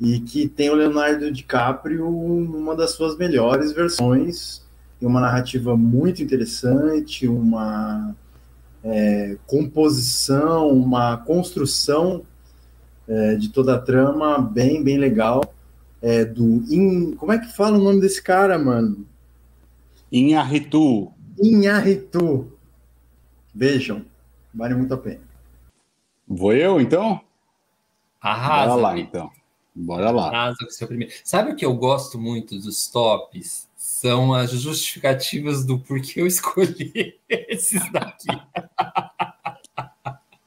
e 0.00 0.20
que 0.20 0.46
tem 0.46 0.70
o 0.70 0.74
Leonardo 0.74 1.30
DiCaprio 1.30 2.10
numa 2.10 2.76
das 2.76 2.92
suas 2.92 3.16
melhores 3.16 3.72
versões. 3.72 4.64
Tem 5.00 5.08
uma 5.08 5.20
narrativa 5.20 5.76
muito 5.76 6.22
interessante, 6.22 7.26
uma 7.26 8.14
é, 8.84 9.36
composição, 9.46 10.68
uma 10.68 11.16
construção 11.16 12.22
é, 13.08 13.36
de 13.36 13.48
toda 13.48 13.74
a 13.74 13.78
trama 13.78 14.38
bem, 14.38 14.82
bem 14.82 14.98
legal. 14.98 15.42
É, 16.02 16.24
do 16.24 16.62
In... 16.70 17.14
Como 17.16 17.32
é 17.32 17.38
que 17.38 17.54
fala 17.54 17.78
o 17.78 17.82
nome 17.82 18.00
desse 18.00 18.22
cara, 18.22 18.58
mano? 18.58 19.06
Inharitu. 20.12 21.10
Inharitu. 21.40 22.52
Vejam, 23.54 24.04
vale 24.54 24.74
muito 24.74 24.92
a 24.92 24.98
pena. 24.98 25.20
Vou 26.28 26.52
eu, 26.52 26.80
então? 26.80 27.20
Arrasa. 28.20 28.68
Bora 28.68 28.80
lá, 28.80 28.98
então. 28.98 29.30
Bora 29.78 30.10
lá. 30.10 30.54
Com 30.58 30.70
seu 30.70 30.88
primeiro. 30.88 31.12
Sabe 31.22 31.52
o 31.52 31.56
que 31.56 31.64
eu 31.64 31.74
gosto 31.74 32.18
muito 32.18 32.58
dos 32.58 32.88
tops? 32.88 33.68
São 33.76 34.32
as 34.32 34.50
justificativas 34.50 35.66
do 35.66 35.78
porquê 35.78 36.22
eu 36.22 36.26
escolhi 36.26 37.20
esses 37.28 37.92
daqui. 37.92 38.26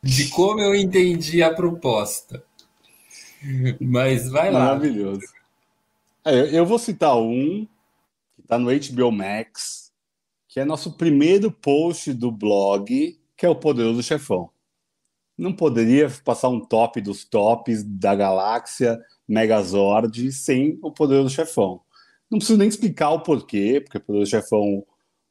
De 0.01 0.29
como 0.29 0.59
eu 0.61 0.73
entendi 0.73 1.43
a 1.43 1.53
proposta. 1.53 2.43
Mas 3.79 4.27
vai 4.29 4.51
lá. 4.51 4.65
Maravilhoso. 4.65 5.27
É, 6.25 6.57
eu 6.57 6.65
vou 6.65 6.79
citar 6.79 7.15
um 7.15 7.67
que 8.35 8.41
está 8.41 8.57
no 8.57 8.71
HBO 8.71 9.11
Max, 9.11 9.91
que 10.47 10.59
é 10.59 10.65
nosso 10.65 10.93
primeiro 10.93 11.51
post 11.51 12.11
do 12.13 12.31
blog, 12.31 13.17
que 13.37 13.45
é 13.45 13.49
o 13.49 13.55
Poderoso 13.55 14.01
Chefão. 14.01 14.49
Não 15.37 15.53
poderia 15.53 16.09
passar 16.25 16.49
um 16.49 16.59
top 16.59 16.99
dos 16.99 17.23
tops 17.23 17.83
da 17.83 18.15
galáxia 18.15 18.99
Megazord 19.29 20.31
sem 20.31 20.77
o 20.81 20.91
Poderoso 20.91 21.29
Chefão. 21.29 21.81
Não 22.29 22.39
preciso 22.39 22.57
nem 22.57 22.67
explicar 22.67 23.11
o 23.11 23.21
porquê, 23.21 23.79
porque 23.81 23.97
o 23.97 24.01
Poderoso 24.01 24.31
Chefão 24.31 24.83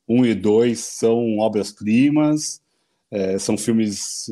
1 0.09 0.27
e 0.27 0.35
2 0.35 0.79
são 0.79 1.39
obras-primas, 1.39 2.63
é, 3.11 3.39
são 3.39 3.59
filmes, 3.59 4.31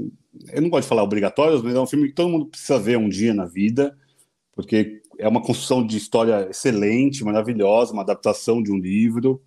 eu 0.52 0.62
não 0.62 0.70
gosto 0.70 0.85
de 0.85 0.88
falar 0.88 1.02
obrigatórios, 1.02 1.62
mas 1.62 1.74
é 1.74 1.81
um 1.81 1.87
filme 1.87 2.09
que 2.09 2.14
todo 2.14 2.31
mundo 2.31 2.46
precisa 2.46 2.79
ver 2.79 2.96
um 2.96 3.09
dia 3.09 3.35
na 3.35 3.44
vida, 3.44 3.96
porque 4.55 5.02
é 5.18 5.29
uma 5.29 5.42
construção 5.42 5.87
de 5.87 5.96
história 5.96 6.48
excelente, 6.48 7.24
maravilhosa, 7.24 7.92
uma 7.92 8.02
adaptação 8.02 8.62
de 8.62 8.70
um 8.70 8.79
livro 8.79 9.42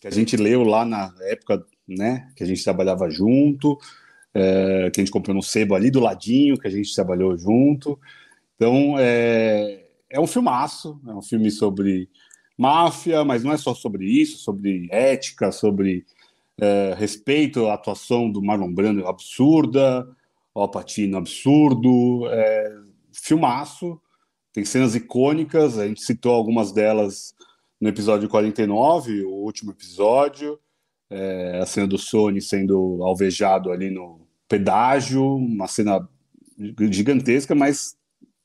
que 0.00 0.08
a 0.08 0.10
gente 0.10 0.36
leu 0.36 0.64
lá 0.64 0.84
na 0.84 1.14
época 1.22 1.64
né, 1.88 2.30
que 2.36 2.42
a 2.42 2.46
gente 2.46 2.62
trabalhava 2.62 3.08
junto, 3.10 3.78
é, 4.32 4.90
que 4.90 5.00
a 5.00 5.04
gente 5.04 5.12
comprou 5.12 5.34
no 5.34 5.42
sebo 5.42 5.74
ali 5.74 5.90
do 5.90 6.00
ladinho, 6.00 6.58
que 6.58 6.66
a 6.66 6.70
gente 6.70 6.94
trabalhou 6.94 7.36
junto. 7.36 7.98
Então, 8.56 8.96
é, 8.98 9.86
é 10.10 10.20
um 10.20 10.26
filmaço, 10.26 11.00
é 11.06 11.12
um 11.12 11.22
filme 11.22 11.50
sobre 11.50 12.08
máfia, 12.56 13.24
mas 13.24 13.42
não 13.42 13.52
é 13.52 13.56
só 13.56 13.74
sobre 13.74 14.06
isso, 14.06 14.38
sobre 14.38 14.86
ética, 14.90 15.50
sobre 15.50 16.04
é, 16.60 16.94
respeito 16.96 17.66
à 17.66 17.74
atuação 17.74 18.30
do 18.30 18.42
Marlon 18.42 18.72
Brando 18.72 19.06
absurda, 19.06 20.08
ao 20.54 20.70
Patino 20.70 21.16
absurdo, 21.16 22.28
é, 22.30 22.78
filmaço, 23.12 24.00
tem 24.52 24.64
cenas 24.64 24.94
icônicas, 24.94 25.78
a 25.78 25.88
gente 25.88 26.00
citou 26.02 26.32
algumas 26.32 26.70
delas 26.70 27.34
no 27.80 27.88
episódio 27.88 28.28
49, 28.28 29.24
o 29.24 29.30
último 29.30 29.72
episódio, 29.72 30.58
é, 31.10 31.58
a 31.60 31.66
cena 31.66 31.88
do 31.88 31.98
Sony 31.98 32.40
sendo 32.40 33.02
alvejado 33.02 33.72
ali 33.72 33.90
no 33.90 34.20
pedágio, 34.48 35.24
uma 35.24 35.66
cena 35.66 36.08
gigantesca, 36.90 37.52
mas 37.52 37.96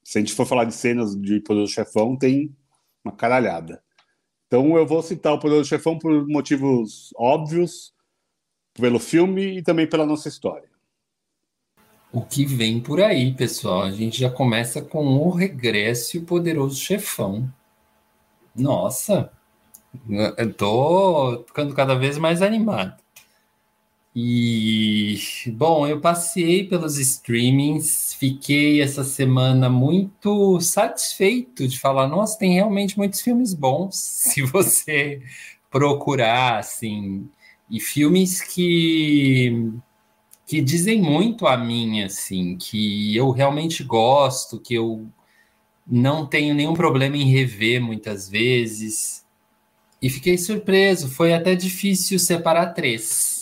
se 0.10 0.18
a 0.18 0.22
gente 0.22 0.34
for 0.34 0.48
falar 0.48 0.66
de 0.66 0.74
cenas 0.74 1.16
de 1.16 1.40
Poderoso 1.40 1.72
Chefão, 1.72 2.18
tem 2.18 2.52
uma 3.06 3.16
caralhada. 3.16 3.80
Então 4.48 4.76
eu 4.76 4.84
vou 4.84 5.04
citar 5.04 5.34
o 5.34 5.40
Poderoso 5.40 5.70
Chefão 5.70 6.00
por 6.00 6.28
motivos 6.28 7.14
óbvios, 7.16 7.94
pelo 8.74 9.00
filme 9.00 9.60
e 9.60 9.62
também 9.62 9.88
pela 9.88 10.08
nossa 10.08 10.28
história. 10.28 10.68
O 12.12 12.24
que 12.24 12.44
vem 12.44 12.82
por 12.82 13.00
aí, 13.00 13.36
pessoal? 13.36 13.84
A 13.84 13.92
gente 13.92 14.20
já 14.20 14.32
começa 14.32 14.82
com 14.82 15.06
o 15.06 15.30
regresso 15.30 16.18
e 16.18 16.20
o 16.22 16.26
Poderoso 16.26 16.76
Chefão. 16.76 17.48
Nossa, 18.56 19.32
eu 20.10 20.52
tô 20.52 21.44
ficando 21.46 21.76
cada 21.76 21.94
vez 21.94 22.18
mais 22.18 22.42
animado. 22.42 23.00
E, 24.22 25.18
bom, 25.48 25.88
eu 25.88 26.02
passei 26.02 26.68
pelos 26.68 26.98
streamings, 26.98 28.14
fiquei 28.16 28.82
essa 28.82 29.02
semana 29.02 29.70
muito 29.70 30.60
satisfeito 30.60 31.66
de 31.66 31.80
falar, 31.80 32.06
nossa, 32.06 32.38
tem 32.38 32.54
realmente 32.54 32.98
muitos 32.98 33.22
filmes 33.22 33.54
bons, 33.54 33.96
se 33.96 34.42
você 34.42 35.22
procurar, 35.72 36.60
assim, 36.60 37.30
e 37.70 37.80
filmes 37.80 38.42
que 38.42 39.72
que 40.46 40.62
dizem 40.62 41.02
muito 41.02 41.48
a 41.48 41.56
mim, 41.56 42.02
assim, 42.02 42.58
que 42.58 43.16
eu 43.16 43.30
realmente 43.32 43.84
gosto, 43.84 44.60
que 44.60 44.74
eu 44.74 45.08
não 45.88 46.26
tenho 46.26 46.56
nenhum 46.56 46.74
problema 46.74 47.16
em 47.16 47.32
rever 47.32 47.80
muitas 47.82 48.28
vezes. 48.28 49.26
E 50.02 50.10
fiquei 50.10 50.38
surpreso, 50.40 51.08
foi 51.10 51.34
até 51.34 51.56
difícil 51.56 52.20
separar 52.20 52.74
três 52.74 53.39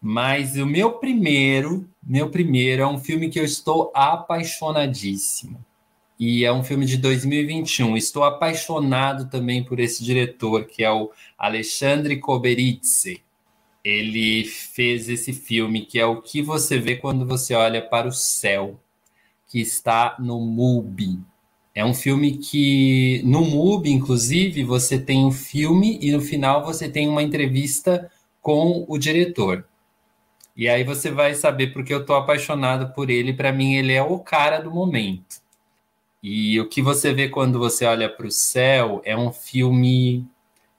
mas 0.00 0.56
o 0.56 0.66
meu 0.66 0.92
primeiro, 0.92 1.88
meu 2.02 2.30
primeiro 2.30 2.82
é 2.82 2.86
um 2.86 2.98
filme 2.98 3.28
que 3.28 3.40
eu 3.40 3.44
estou 3.44 3.90
apaixonadíssimo. 3.94 5.64
E 6.18 6.44
é 6.44 6.52
um 6.52 6.64
filme 6.64 6.86
de 6.86 6.96
2021. 6.96 7.96
Estou 7.96 8.24
apaixonado 8.24 9.28
também 9.28 9.62
por 9.62 9.78
esse 9.78 10.02
diretor, 10.02 10.64
que 10.64 10.82
é 10.82 10.90
o 10.90 11.10
Alexandre 11.36 12.18
Koberitze. 12.18 13.22
Ele 13.84 14.44
fez 14.44 15.08
esse 15.08 15.32
filme 15.32 15.84
que 15.84 15.98
é 15.98 16.06
o 16.06 16.22
que 16.22 16.42
você 16.42 16.78
vê 16.78 16.96
quando 16.96 17.26
você 17.26 17.54
olha 17.54 17.82
para 17.82 18.08
o 18.08 18.12
céu, 18.12 18.80
que 19.46 19.60
está 19.60 20.16
no 20.18 20.40
MUBI. 20.40 21.18
É 21.74 21.84
um 21.84 21.92
filme 21.92 22.38
que 22.38 23.20
no 23.22 23.42
MUBI, 23.44 23.92
inclusive, 23.92 24.64
você 24.64 24.98
tem 24.98 25.26
um 25.26 25.30
filme 25.30 25.98
e 26.00 26.10
no 26.10 26.22
final 26.22 26.64
você 26.64 26.88
tem 26.88 27.06
uma 27.06 27.22
entrevista 27.22 28.10
com 28.40 28.86
o 28.88 28.96
diretor. 28.96 29.66
E 30.56 30.68
aí 30.68 30.84
você 30.84 31.10
vai 31.10 31.34
saber 31.34 31.68
porque 31.72 31.92
eu 31.92 32.04
tô 32.04 32.14
apaixonado 32.14 32.92
por 32.94 33.10
ele. 33.10 33.34
Para 33.34 33.52
mim, 33.52 33.74
ele 33.74 33.92
é 33.92 34.02
o 34.02 34.18
cara 34.18 34.58
do 34.58 34.70
momento. 34.70 35.36
E 36.22 36.58
o 36.60 36.68
que 36.68 36.82
você 36.82 37.12
vê 37.12 37.28
quando 37.28 37.58
você 37.58 37.84
olha 37.84 38.08
para 38.08 38.26
o 38.26 38.30
céu 38.30 39.02
é 39.04 39.16
um 39.16 39.32
filme 39.32 40.26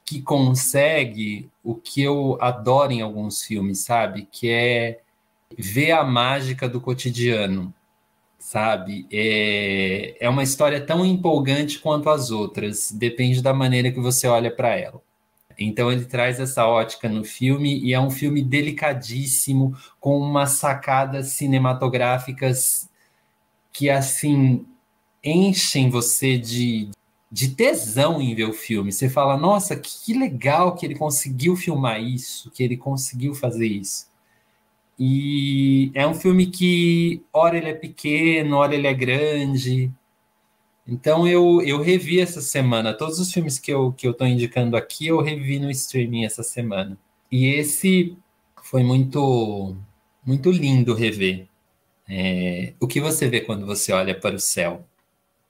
que 0.03 0.21
consegue 0.21 1.49
o 1.63 1.75
que 1.75 2.01
eu 2.01 2.37
adoro 2.41 2.91
em 2.91 3.01
alguns 3.01 3.43
filmes, 3.43 3.79
sabe? 3.79 4.27
Que 4.31 4.49
é 4.49 4.99
ver 5.57 5.91
a 5.91 6.03
mágica 6.03 6.67
do 6.67 6.81
cotidiano, 6.81 7.73
sabe? 8.39 9.05
É, 9.11 10.17
é 10.19 10.29
uma 10.29 10.43
história 10.43 10.81
tão 10.85 11.05
empolgante 11.05 11.79
quanto 11.79 12.09
as 12.09 12.31
outras, 12.31 12.91
depende 12.91 13.41
da 13.41 13.53
maneira 13.53 13.91
que 13.91 13.99
você 13.99 14.27
olha 14.27 14.49
para 14.49 14.75
ela. 14.75 15.01
Então 15.57 15.91
ele 15.91 16.05
traz 16.05 16.39
essa 16.39 16.67
ótica 16.67 17.09
no 17.09 17.23
filme 17.23 17.79
e 17.79 17.93
é 17.93 17.99
um 17.99 18.11
filme 18.11 18.43
delicadíssimo, 18.43 19.75
com 19.99 20.19
umas 20.19 20.51
sacadas 20.51 21.29
cinematográficas 21.29 22.89
que 23.73 23.89
assim 23.89 24.65
enchem 25.23 25.89
você 25.89 26.37
de, 26.37 26.89
de 27.31 27.49
tesão 27.49 28.21
em 28.21 28.35
ver 28.35 28.45
o 28.45 28.53
filme. 28.53 28.91
Você 28.91 29.09
fala, 29.09 29.37
nossa, 29.37 29.75
que 29.75 30.13
legal 30.13 30.75
que 30.75 30.85
ele 30.85 30.95
conseguiu 30.95 31.55
filmar 31.55 32.01
isso, 32.01 32.51
que 32.51 32.63
ele 32.63 32.77
conseguiu 32.77 33.33
fazer 33.33 33.67
isso. 33.67 34.07
E 34.99 35.91
é 35.93 36.07
um 36.07 36.13
filme 36.15 36.47
que, 36.47 37.21
ora 37.31 37.57
ele 37.57 37.69
é 37.69 37.73
pequeno, 37.73 38.57
ora 38.57 38.73
ele 38.73 38.87
é 38.87 38.93
grande, 38.93 39.91
então 40.87 41.27
eu, 41.27 41.61
eu 41.61 41.81
revi 41.81 42.19
essa 42.19 42.41
semana. 42.41 42.93
Todos 42.93 43.19
os 43.19 43.31
filmes 43.31 43.59
que 43.59 43.71
eu, 43.71 43.91
que 43.91 44.07
eu 44.07 44.13
tô 44.13 44.25
indicando 44.25 44.77
aqui, 44.77 45.07
eu 45.07 45.21
revi 45.21 45.59
no 45.59 45.69
streaming 45.69 46.25
essa 46.25 46.43
semana. 46.43 46.97
E 47.31 47.47
esse 47.47 48.15
foi 48.63 48.83
muito, 48.83 49.75
muito 50.25 50.49
lindo 50.49 50.93
rever. 50.93 51.47
É, 52.09 52.73
o 52.79 52.87
que 52.87 53.01
você 53.01 53.27
vê 53.27 53.41
quando 53.41 53.65
você 53.65 53.91
olha 53.91 54.17
para 54.17 54.35
o 54.35 54.39
céu? 54.39 54.85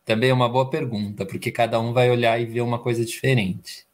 Também 0.03 0.29
é 0.29 0.33
uma 0.33 0.49
boa 0.49 0.69
pergunta, 0.69 1.25
porque 1.25 1.51
cada 1.51 1.79
um 1.79 1.93
vai 1.93 2.09
olhar 2.09 2.41
e 2.41 2.45
ver 2.45 2.61
uma 2.61 2.79
coisa 2.79 3.05
diferente. 3.05 3.85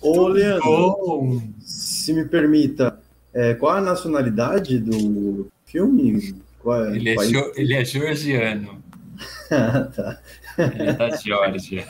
Ô, 0.00 0.28
Leandro, 0.28 1.42
se 1.60 2.12
me 2.12 2.24
permita, 2.24 3.00
É, 3.34 3.54
qual 3.54 3.76
a 3.76 3.80
nacionalidade 3.80 4.78
do 4.78 5.48
filme? 5.66 6.34
É, 6.66 6.96
ele, 6.96 7.10
é 7.10 7.16
jo, 7.26 7.52
ele 7.56 7.74
é 7.74 7.84
georgiano. 7.84 8.82
tá. 9.48 10.20
Ele 10.58 10.90
é 10.90 10.92
da 10.92 11.16
Geórgia. 11.16 11.86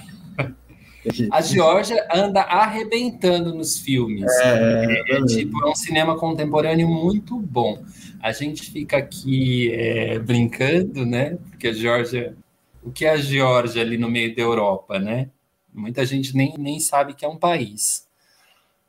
A 1.30 1.40
Geórgia 1.40 2.06
anda 2.12 2.42
arrebentando 2.42 3.54
nos 3.54 3.78
filmes. 3.78 4.30
É, 4.42 5.04
é, 5.08 5.16
é, 5.16 5.24
tipo, 5.24 5.64
é 5.66 5.70
um 5.70 5.74
cinema 5.74 6.18
contemporâneo 6.18 6.88
muito 6.88 7.38
bom. 7.38 7.82
A 8.20 8.32
gente 8.32 8.70
fica 8.70 8.98
aqui 8.98 9.72
é, 9.72 10.18
brincando, 10.18 11.06
né? 11.06 11.38
Porque 11.50 11.68
a 11.68 11.72
Geórgia. 11.72 12.36
O 12.82 12.90
que 12.90 13.04
é 13.04 13.10
a 13.10 13.16
Geórgia 13.16 13.82
ali 13.82 13.98
no 13.98 14.10
meio 14.10 14.34
da 14.34 14.42
Europa, 14.42 14.98
né? 14.98 15.30
Muita 15.72 16.04
gente 16.04 16.36
nem, 16.36 16.54
nem 16.58 16.80
sabe 16.80 17.14
que 17.14 17.24
é 17.24 17.28
um 17.28 17.36
país. 17.36 18.06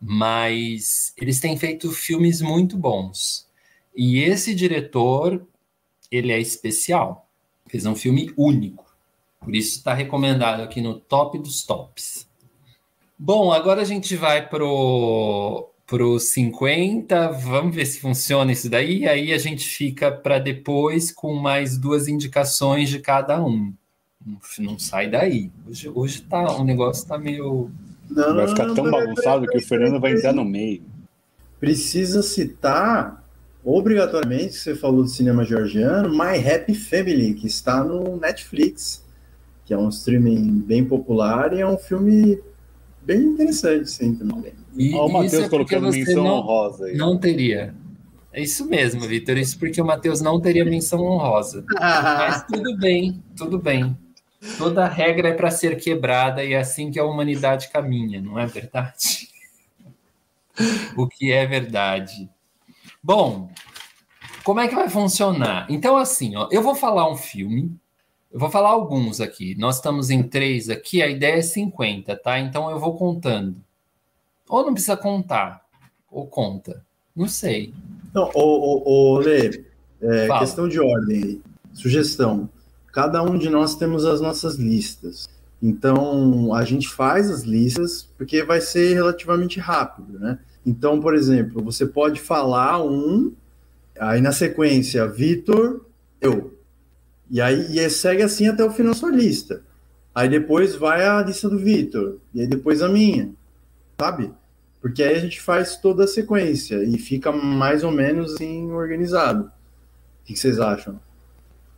Mas 0.01 1.13
eles 1.17 1.39
têm 1.39 1.57
feito 1.57 1.91
filmes 1.91 2.41
muito 2.41 2.77
bons. 2.77 3.47
E 3.95 4.19
esse 4.19 4.55
diretor, 4.55 5.45
ele 6.09 6.31
é 6.31 6.39
especial. 6.39 7.27
Fez 7.67 7.85
um 7.85 7.95
filme 7.95 8.31
único. 8.37 8.88
Por 9.39 9.55
isso 9.55 9.77
está 9.77 9.93
recomendado 9.93 10.61
aqui 10.61 10.81
no 10.81 10.99
top 10.99 11.39
dos 11.39 11.63
tops. 11.63 12.27
Bom, 13.17 13.51
agora 13.51 13.81
a 13.81 13.85
gente 13.85 14.15
vai 14.15 14.47
pro 14.47 15.69
pro 15.89 16.19
50, 16.19 17.31
vamos 17.31 17.75
ver 17.75 17.85
se 17.85 17.99
funciona 17.99 18.51
isso 18.51 18.69
daí, 18.69 19.07
aí 19.07 19.33
a 19.33 19.39
gente 19.39 19.67
fica 19.67 20.11
para 20.11 20.37
depois 20.37 21.11
com 21.11 21.33
mais 21.33 21.79
duas 21.79 22.07
indicações 22.07 22.89
de 22.89 22.99
cada 22.99 23.43
um. 23.43 23.73
Não, 24.59 24.77
sai 24.77 25.09
daí. 25.09 25.51
Hoje, 25.67 25.89
hoje 25.89 26.21
tá, 26.21 26.51
o 26.57 26.63
negócio 26.63 27.07
tá 27.07 27.17
meio. 27.17 27.71
Não, 28.09 28.35
vai 28.35 28.47
ficar 28.47 28.73
tão 28.73 28.91
bagunçado 28.91 29.47
que 29.47 29.57
o 29.57 29.61
Fernando 29.61 29.99
vai 29.99 30.13
entrar 30.13 30.33
no 30.33 30.45
meio. 30.45 30.83
Precisa 31.59 32.21
citar 32.21 33.23
obrigatoriamente, 33.63 34.53
você 34.53 34.75
falou 34.75 35.03
do 35.03 35.09
cinema 35.09 35.43
georgiano, 35.43 36.09
My 36.09 36.37
Happy 36.37 36.75
Family, 36.75 37.33
que 37.33 37.47
está 37.47 37.83
no 37.83 38.17
Netflix, 38.17 39.03
que 39.69 39.73
é 39.75 39.77
um 39.77 39.89
streaming 39.89 40.61
bem 40.61 40.83
popular 40.83 41.53
e 41.53 41.61
é 41.61 41.67
um 41.67 41.77
filme 41.77 42.41
bem 43.03 43.21
interessante, 43.21 43.87
sim, 43.87 44.15
também. 44.15 44.51
E, 44.75 44.95
Olha 44.95 45.03
o 45.03 45.13
Matheus 45.13 45.43
é 45.43 45.47
colocando 45.47 45.91
menção 45.91 46.23
não, 46.23 46.37
honrosa 46.37 46.85
aí. 46.85 46.97
Não 46.97 47.19
teria. 47.19 47.75
É 48.33 48.41
isso 48.41 48.65
mesmo, 48.65 49.01
Vitor. 49.01 49.37
Isso 49.37 49.59
porque 49.59 49.79
o 49.79 49.85
Matheus 49.85 50.21
não 50.21 50.41
teria 50.41 50.65
menção 50.65 51.01
honrosa. 51.01 51.63
Mas 51.79 52.47
tudo 52.47 52.75
bem, 52.77 53.23
tudo 53.37 53.59
bem. 53.59 53.95
Toda 54.57 54.87
regra 54.87 55.29
é 55.29 55.33
para 55.33 55.51
ser 55.51 55.75
quebrada 55.75 56.43
e 56.43 56.53
é 56.53 56.57
assim 56.57 56.89
que 56.89 56.97
a 56.97 57.05
humanidade 57.05 57.69
caminha, 57.69 58.19
não 58.19 58.39
é 58.39 58.47
verdade? 58.47 59.29
o 60.97 61.07
que 61.07 61.31
é 61.31 61.45
verdade. 61.45 62.27
Bom, 63.03 63.51
como 64.43 64.61
é 64.61 64.67
que 64.67 64.73
vai 64.73 64.89
funcionar? 64.89 65.67
Então, 65.69 65.95
assim, 65.95 66.35
ó, 66.35 66.47
eu 66.51 66.63
vou 66.63 66.73
falar 66.73 67.07
um 67.07 67.15
filme, 67.15 67.79
eu 68.31 68.39
vou 68.39 68.49
falar 68.49 68.69
alguns 68.69 69.19
aqui. 69.19 69.55
Nós 69.57 69.77
estamos 69.77 70.09
em 70.09 70.23
três 70.23 70.69
aqui, 70.69 71.01
a 71.01 71.07
ideia 71.07 71.37
é 71.37 71.41
50, 71.41 72.15
tá? 72.17 72.39
Então 72.39 72.69
eu 72.69 72.79
vou 72.79 72.95
contando. 72.95 73.55
Ou 74.47 74.65
não 74.65 74.73
precisa 74.73 74.97
contar, 74.97 75.65
ou 76.11 76.27
conta. 76.27 76.83
Não 77.15 77.27
sei. 77.27 77.73
Não, 78.13 78.29
ô, 78.33 78.83
ô, 78.83 79.13
ô 79.15 79.19
Lê, 79.19 79.63
é, 80.01 80.39
questão 80.39 80.67
de 80.67 80.79
ordem, 80.79 81.41
sugestão. 81.73 82.49
Cada 82.91 83.21
um 83.21 83.37
de 83.37 83.49
nós 83.49 83.75
temos 83.75 84.05
as 84.05 84.19
nossas 84.19 84.55
listas. 84.55 85.27
Então, 85.61 86.53
a 86.53 86.63
gente 86.63 86.87
faz 86.87 87.29
as 87.29 87.43
listas 87.43 88.07
porque 88.17 88.43
vai 88.43 88.61
ser 88.61 88.93
relativamente 88.93 89.59
rápido, 89.59 90.17
né? 90.17 90.39
Então, 90.65 90.99
por 90.99 91.13
exemplo, 91.13 91.63
você 91.63 91.85
pode 91.85 92.19
falar 92.19 92.83
um, 92.83 93.33
aí 93.99 94.21
na 94.21 94.31
sequência, 94.31 95.07
Vitor, 95.07 95.85
eu. 96.21 96.58
E 97.29 97.39
aí 97.39 97.77
e 97.77 97.89
segue 97.89 98.23
assim 98.23 98.47
até 98.47 98.63
o 98.63 98.71
final 98.71 98.93
da 98.93 98.99
sua 98.99 99.11
lista. 99.11 99.63
Aí 100.13 100.27
depois 100.27 100.75
vai 100.75 101.05
a 101.05 101.21
lista 101.21 101.47
do 101.47 101.59
Vitor, 101.59 102.17
e 102.33 102.41
aí 102.41 102.47
depois 102.47 102.81
a 102.81 102.89
minha, 102.89 103.31
sabe? 103.99 104.31
Porque 104.81 105.03
aí 105.03 105.15
a 105.15 105.19
gente 105.19 105.39
faz 105.41 105.77
toda 105.77 106.05
a 106.05 106.07
sequência 106.07 106.83
e 106.83 106.97
fica 106.97 107.31
mais 107.31 107.83
ou 107.83 107.91
menos 107.91 108.33
assim 108.33 108.71
organizado. 108.71 109.51
O 110.21 110.25
que 110.25 110.35
vocês 110.35 110.59
acham? 110.59 110.99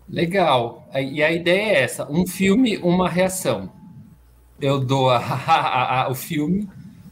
Legal. 0.07 0.87
E 0.93 1.23
a 1.23 1.31
ideia 1.31 1.71
é 1.71 1.81
essa: 1.81 2.09
um 2.11 2.27
filme, 2.27 2.77
uma 2.77 3.09
reação. 3.09 3.71
Eu 4.59 4.79
dou 4.79 5.09
a, 5.11 5.17
a, 5.17 6.03
a, 6.03 6.09
o 6.09 6.15
filme, 6.15 6.69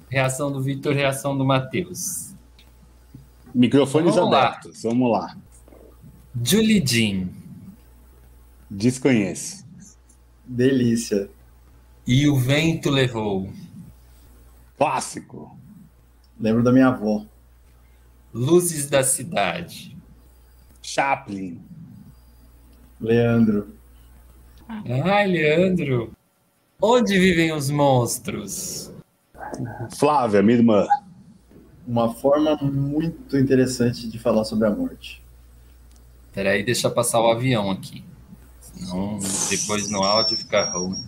reação 0.10 0.52
do 0.52 0.62
Vitor, 0.62 0.94
reação 0.94 1.38
do 1.38 1.46
Matheus. 1.46 2.34
Microfones 3.54 4.16
Vamos 4.16 4.34
abertos. 4.34 4.84
Lá. 4.84 4.90
Vamos 4.90 5.12
lá. 5.12 5.38
Julie 6.44 6.84
Jean. 6.86 7.39
Desconheço. 8.70 9.66
Delícia. 10.46 11.30
E 12.06 12.28
o 12.28 12.36
vento 12.36 12.90
levou. 12.90 13.52
Clássico. 14.78 15.58
Lembro 16.40 16.64
da 16.64 16.72
minha 16.72 16.88
avó. 16.88 17.26
Luzes 18.34 18.90
da 18.90 19.04
cidade. 19.04 19.98
Chaplin. 20.82 21.62
Leandro. 23.00 23.74
Ai, 24.68 25.28
Leandro. 25.28 26.12
Onde 26.82 27.18
vivem 27.20 27.52
os 27.52 27.70
monstros? 27.70 28.92
Flávia, 29.98 30.44
minha 30.44 30.60
irmã. 30.60 30.88
Uma 31.88 32.14
forma 32.14 32.56
muito 32.58 33.36
interessante 33.36 34.08
de 34.08 34.20
falar 34.20 34.46
sobre 34.46 34.68
a 34.68 34.72
morte. 34.72 35.24
Peraí, 36.34 36.64
deixa 36.64 36.88
eu 36.88 36.92
passar 36.92 37.20
o 37.20 37.32
avião 37.32 37.72
aqui. 37.72 38.04
Senão 38.80 39.20
depois 39.50 39.90
no 39.90 40.04
áudio 40.04 40.38
fica 40.38 40.66
ruim. 40.66 41.04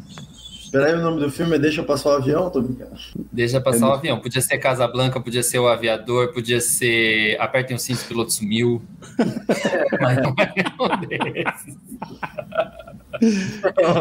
Peraí, 0.72 0.94
o 0.94 1.02
nome 1.02 1.20
do 1.20 1.30
filme 1.30 1.58
é 1.58 1.60
Deixa 1.60 1.84
Passar 1.84 2.12
o 2.12 2.14
Avião? 2.14 2.50
Tô 2.50 2.62
brincando. 2.62 2.96
Deixa 3.30 3.60
Passar 3.60 3.88
é 3.88 3.90
o 3.90 3.94
Avião. 3.94 4.20
Podia 4.20 4.42
ser 4.42 4.58
Casa 4.58 4.88
Blanca, 4.88 5.20
podia 5.20 5.44
ser 5.44 5.60
O 5.60 5.68
Aviador, 5.68 6.32
podia 6.32 6.62
ser 6.62 7.36
Apertem 7.42 7.76
o 7.76 7.80
Cinto, 7.80 8.06
Piloto 8.06 8.32
Sumiu. 8.32 8.82
Mas 10.00 10.18
não 10.18 10.34
é 10.38 10.54
um 10.80 10.88
desses. 11.08 11.78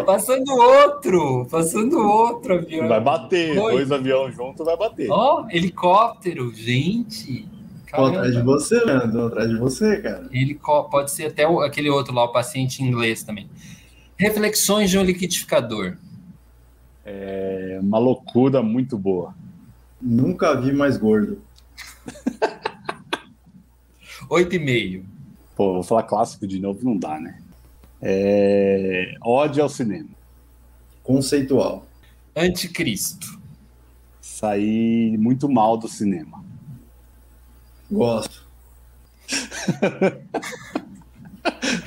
passando 0.07 0.53
outro, 0.53 1.47
passando 1.51 1.99
outro 1.99 2.55
avião. 2.55 2.87
Vai 2.89 3.01
bater, 3.01 3.59
Oi. 3.59 3.73
dois 3.73 3.91
aviões 3.91 4.37
juntos 4.37 4.65
vai 4.65 4.77
bater. 4.77 5.11
Ó, 5.11 5.43
oh, 5.43 5.51
helicóptero, 5.51 6.55
gente. 6.55 7.49
Tô 7.91 8.05
atrás 8.05 8.35
de 8.35 8.43
você, 8.43 8.85
Leandro, 8.85 9.27
atrás 9.27 9.51
de 9.51 9.57
você, 9.57 10.01
cara. 10.01 10.29
Ele 10.31 10.55
pode 10.55 11.11
ser 11.11 11.27
até 11.27 11.47
o, 11.47 11.61
aquele 11.61 11.91
outro 11.91 12.15
lá, 12.15 12.25
o 12.25 12.33
paciente 12.33 12.83
inglês 12.83 13.23
também. 13.23 13.51
Reflexões 14.17 14.91
de 14.91 14.99
um 14.99 15.03
liquidificador. 15.03 15.97
É 17.05 17.79
uma 17.83 17.99
loucura 17.99 18.63
muito 18.63 18.97
boa. 18.97 19.35
Nunca 20.01 20.59
vi 20.61 20.73
mais 20.73 20.97
gordo. 20.97 21.43
Oito 24.31 24.55
e 24.55 24.59
meio. 24.59 25.05
Pô, 25.57 25.75
vou 25.75 25.83
falar 25.83 26.05
clássico 26.05 26.47
de 26.47 26.61
novo, 26.61 26.85
não 26.85 26.97
dá, 26.97 27.19
né? 27.19 27.41
É... 28.01 29.15
Ódio 29.21 29.63
ao 29.63 29.69
cinema. 29.69 30.09
Conceitual. 31.03 31.85
Anticristo. 32.37 33.41
Saí 34.21 35.17
muito 35.19 35.49
mal 35.49 35.77
do 35.77 35.89
cinema. 35.89 36.40
Gosto. 37.91 38.47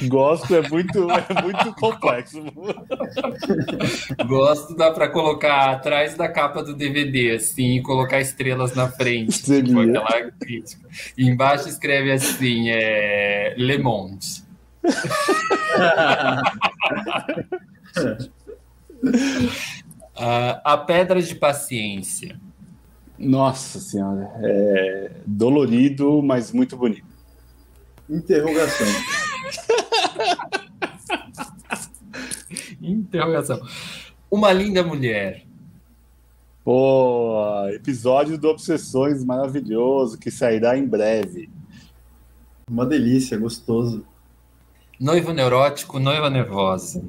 Gosto 0.08 0.56
é 0.56 0.68
muito, 0.68 1.08
é 1.10 1.42
muito 1.42 1.74
complexo. 1.76 2.44
Gosto 4.28 4.76
dá 4.76 4.92
para 4.92 5.08
colocar 5.10 5.72
atrás 5.72 6.16
da 6.16 6.28
capa 6.28 6.64
do 6.64 6.76
DVD, 6.76 7.32
assim, 7.32 7.78
e 7.78 7.82
colocar 7.82 8.20
estrelas 8.20 8.74
na 8.74 8.90
frente. 8.90 9.44
Tipo, 9.44 9.80
aquela 9.80 10.32
crítica. 10.32 10.88
E 11.18 11.28
embaixo 11.28 11.70
escreve 11.70 12.12
assim: 12.12 12.70
é, 12.70 13.54
Le 13.58 13.78
Monde. 13.78 14.44
uh, 14.86 14.92
a 20.64 20.78
pedra 20.78 21.22
de 21.22 21.36
paciência. 21.36 22.40
Nossa 23.24 23.80
senhora, 23.80 24.32
é 24.42 25.12
dolorido, 25.26 26.22
mas 26.22 26.52
muito 26.52 26.76
bonito. 26.78 27.06
Interrogação. 28.10 28.88
Interrogação. 32.82 33.62
Uma 34.30 34.52
linda 34.52 34.84
mulher. 34.84 35.46
Pô, 36.64 37.68
episódio 37.74 38.38
do 38.38 38.50
Obsessões 38.50 39.24
maravilhoso 39.24 40.18
que 40.18 40.32
sairá 40.32 40.78
em 40.78 40.88
breve. 40.88 41.50
Uma 42.70 42.86
delícia, 42.86 43.38
gostoso. 43.38 44.06
Noivo 45.00 45.34
neurótico, 45.34 46.00
noiva 46.00 46.30
nervosa. 46.30 47.04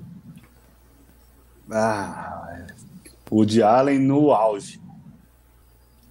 Ah, 1.70 2.66
o 3.31 3.44
de 3.44 3.62
Allen 3.62 3.98
no 4.00 4.33
auge. 4.33 4.84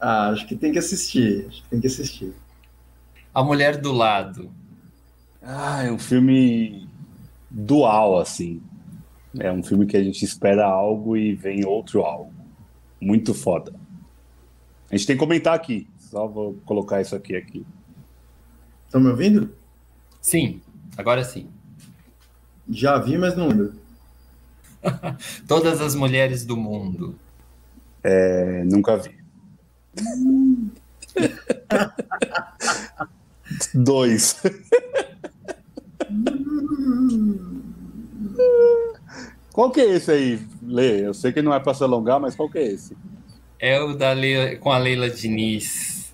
Ah, 0.06 0.32
acho 0.32 0.46
que 0.46 0.58
tem 0.58 0.74
que 0.74 0.80
assistir. 0.80 1.46
Acho 1.48 1.64
que 1.64 1.70
tem 1.70 1.80
que 1.80 1.88
assistir. 1.88 2.34
A 3.34 3.42
Mulher 3.42 3.78
do 3.78 3.94
Lado. 3.94 4.52
Ah, 5.42 5.82
é 5.82 5.90
um 5.90 5.98
filme 5.98 6.90
dual, 7.50 8.20
assim. 8.20 8.62
É 9.40 9.50
um 9.50 9.64
filme 9.64 9.86
que 9.86 9.96
a 9.96 10.04
gente 10.04 10.26
espera 10.26 10.66
algo 10.66 11.16
e 11.16 11.34
vem 11.34 11.66
outro 11.66 12.02
algo. 12.02 12.34
Muito 13.00 13.34
foda. 13.34 13.74
A 14.92 14.98
gente 14.98 15.08
tem 15.08 15.16
que 15.16 15.22
comentar 15.22 15.54
aqui. 15.54 15.88
Só 15.98 16.28
vou 16.28 16.56
colocar 16.66 17.00
isso 17.00 17.16
aqui 17.16 17.38
aqui. 17.38 17.66
Estão 18.86 19.00
me 19.00 19.08
ouvindo? 19.08 19.56
Sim, 20.20 20.62
agora 20.98 21.24
sim. 21.24 21.48
Já 22.70 22.98
vi, 22.98 23.18
mas 23.18 23.38
não 23.38 23.48
lembro. 23.48 23.74
Todas 25.48 25.80
as 25.80 25.96
mulheres 25.96 26.46
do 26.46 26.58
mundo. 26.58 27.16
É, 28.04 28.66
nunca 28.66 28.98
vi. 28.98 29.23
Dois. 33.74 34.42
Qual 39.52 39.70
que 39.72 39.82
é 39.82 39.96
esse 39.96 40.12
aí, 40.12 40.40
Lê? 40.64 41.06
Eu 41.06 41.14
sei 41.14 41.32
que 41.32 41.42
não 41.42 41.54
é 41.54 41.60
para 41.60 41.74
se 41.74 41.84
alongar, 41.84 42.20
mas 42.20 42.36
qual 42.36 42.50
que 42.50 42.58
é 42.58 42.64
esse? 42.68 42.98
É 43.60 43.80
o 43.80 43.94
da 43.94 44.12
Leila, 44.12 44.56
com 44.58 44.72
a 44.72 44.78
Leila 44.78 45.10
Diniz. 45.10 46.14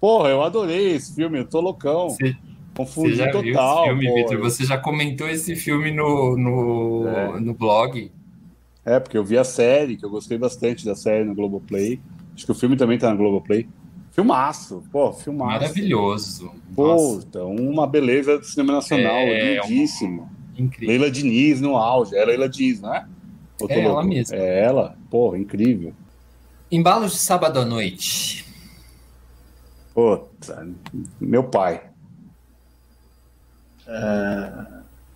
Porra, 0.00 0.28
eu 0.30 0.42
adorei 0.42 0.92
esse 0.92 1.14
filme, 1.14 1.38
eu 1.38 1.44
tô 1.48 1.60
loucão. 1.60 2.10
Você, 2.10 2.36
Confundi 2.76 3.10
você 3.10 3.16
já 3.16 3.30
total. 3.32 3.42
viu 3.42 3.52
esse 3.52 3.84
filme, 3.84 4.08
pô. 4.08 4.14
Vitor? 4.14 4.38
Você 4.40 4.64
já 4.64 4.78
comentou 4.78 5.28
esse 5.28 5.56
filme 5.56 5.90
no, 5.90 6.36
no, 6.36 7.08
É. 7.08 7.40
no 7.40 7.54
blog? 7.54 8.10
É, 8.84 8.98
porque 8.98 9.16
eu 9.16 9.24
vi 9.24 9.38
a 9.38 9.44
série, 9.44 9.96
que 9.96 10.04
eu 10.04 10.10
gostei 10.10 10.36
bastante 10.36 10.84
da 10.84 10.94
série 10.94 11.24
no 11.24 11.34
Globoplay. 11.34 12.00
Acho 12.34 12.46
que 12.46 12.52
o 12.52 12.54
filme 12.54 12.76
também 12.76 12.98
tá 12.98 13.10
no 13.10 13.16
Globoplay. 13.16 13.68
Filmaço, 14.12 14.82
pô, 14.92 15.12
filmaço. 15.12 15.52
Maravilhoso. 15.52 16.52
Pô, 16.74 16.88
Nossa, 16.88 17.26
então 17.26 17.54
uma 17.54 17.86
beleza 17.86 18.38
do 18.38 18.44
cinema 18.44 18.74
nacional, 18.74 19.16
É, 19.16 19.60
lindíssimo. 19.60 20.30
incrível. 20.56 20.88
Leila 20.88 21.10
Diniz 21.10 21.60
no 21.60 21.76
auge. 21.76 22.14
É 22.16 22.24
Leila 22.24 22.48
Diniz, 22.48 22.80
não 22.80 22.94
é? 22.94 23.06
É 23.68 23.78
ela 23.80 23.92
louco? 23.94 24.08
mesma. 24.08 24.36
É 24.36 24.64
ela? 24.64 24.96
Porra, 25.10 25.38
incrível. 25.38 25.94
Embalos 26.70 27.12
de 27.12 27.18
sábado 27.18 27.58
à 27.58 27.64
noite. 27.64 28.44
Puta, 29.94 30.66
meu 31.20 31.44
pai. 31.44 31.82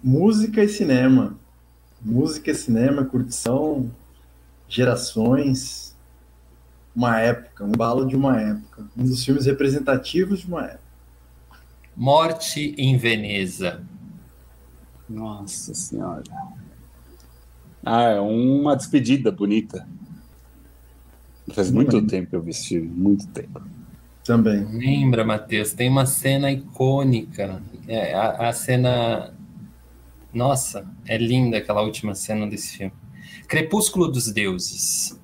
Música 0.03 0.63
e 0.63 0.69
cinema. 0.69 1.39
Música 2.01 2.51
e 2.51 2.55
cinema, 2.55 3.05
curtição, 3.05 3.91
gerações, 4.69 5.86
uma 6.97 7.21
época, 7.21 7.63
um 7.63 7.69
embalo 7.69 8.07
de 8.07 8.17
uma 8.17 8.41
época. 8.41 8.87
Um 8.97 9.05
dos 9.05 9.23
filmes 9.23 9.45
representativos 9.45 10.41
de 10.41 10.47
uma 10.47 10.65
época. 10.65 10.81
Morte 11.95 12.75
em 12.79 12.97
Veneza. 12.97 13.85
Nossa 15.07 15.75
senhora. 15.75 16.23
Ah, 17.85 18.03
é 18.05 18.21
uma 18.21 18.75
despedida 18.75 19.31
bonita. 19.31 19.87
Faz 21.53 21.71
muito 21.71 21.97
lembro. 21.97 22.11
tempo 22.11 22.31
que 22.31 22.37
eu 22.37 22.43
vi 22.43 22.51
esse 22.51 22.69
filme, 22.69 22.89
muito 22.89 23.29
tempo. 23.29 23.63
Também. 24.25 24.65
Lembra, 24.65 25.25
Matheus? 25.25 25.73
Tem 25.73 25.89
uma 25.89 26.07
cena 26.07 26.51
icônica. 26.51 27.63
É, 27.87 28.15
a, 28.15 28.49
a 28.49 28.53
cena. 28.53 29.33
Nossa, 30.33 30.85
é 31.07 31.17
linda 31.17 31.59
aquela 31.59 31.83
última 31.83 32.15
cena 32.15 32.47
desse 32.47 32.79
filme. 32.79 32.93
Crepúsculo 33.47 34.09
dos 34.09 34.33
Deuses. 34.33 35.17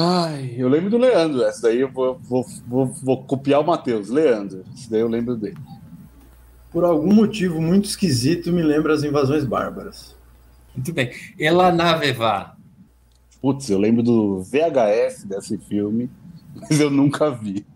Ai, 0.00 0.54
eu 0.56 0.68
lembro 0.68 0.90
do 0.90 0.96
Leandro. 0.96 1.42
Essa 1.42 1.62
daí 1.62 1.80
eu 1.80 1.90
vou, 1.90 2.16
vou, 2.20 2.46
vou, 2.68 2.86
vou 2.86 3.24
copiar 3.24 3.60
o 3.60 3.66
Matheus. 3.66 4.08
Leandro. 4.08 4.64
Esse 4.72 4.88
daí 4.88 5.00
eu 5.00 5.08
lembro 5.08 5.34
dele. 5.34 5.58
Por 6.70 6.84
algum 6.84 7.12
motivo 7.12 7.60
muito 7.60 7.86
esquisito, 7.86 8.52
me 8.52 8.62
lembra 8.62 8.94
as 8.94 9.02
invasões 9.02 9.44
bárbaras. 9.44 10.14
Muito 10.72 10.92
bem. 10.92 11.10
Elanavevá. 11.36 12.54
Putz, 13.42 13.68
eu 13.70 13.78
lembro 13.78 14.00
do 14.00 14.40
VHS 14.42 15.24
desse 15.24 15.58
filme, 15.58 16.08
mas 16.54 16.78
eu 16.78 16.90
nunca 16.90 17.28
vi. 17.32 17.66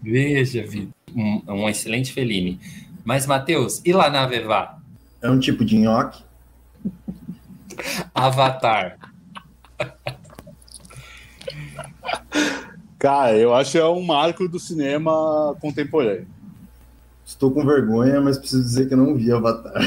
Veja, 0.00 0.66
Vitor. 0.66 0.94
Um, 1.14 1.42
um 1.48 1.68
excelente 1.68 2.14
Fellini. 2.14 2.58
Mas, 3.04 3.26
Matheus, 3.26 3.82
Ilanavevá. 3.84 4.78
É 5.20 5.30
um 5.30 5.38
tipo 5.38 5.66
de 5.66 5.76
nhoque. 5.76 6.24
Avatar. 8.14 8.98
Cara, 12.98 13.36
eu 13.36 13.52
acho 13.54 13.72
que 13.72 13.78
é 13.78 13.84
um 13.84 14.02
marco 14.02 14.48
do 14.48 14.60
cinema 14.60 15.56
contemporâneo. 15.60 16.26
Estou 17.26 17.50
com 17.50 17.64
vergonha, 17.64 18.20
mas 18.20 18.38
preciso 18.38 18.62
dizer 18.62 18.86
que 18.86 18.94
eu 18.94 18.98
não 18.98 19.14
vi 19.14 19.32
Avatar. 19.32 19.82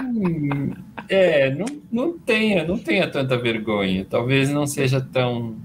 Hum, 0.00 0.72
é, 1.08 1.54
não, 1.54 1.66
não 1.90 2.18
tenha, 2.18 2.64
não 2.64 2.78
tenha 2.78 3.10
tanta 3.10 3.36
vergonha. 3.36 4.06
Talvez 4.08 4.50
não 4.50 4.66
seja 4.66 5.00
tão. 5.00 5.56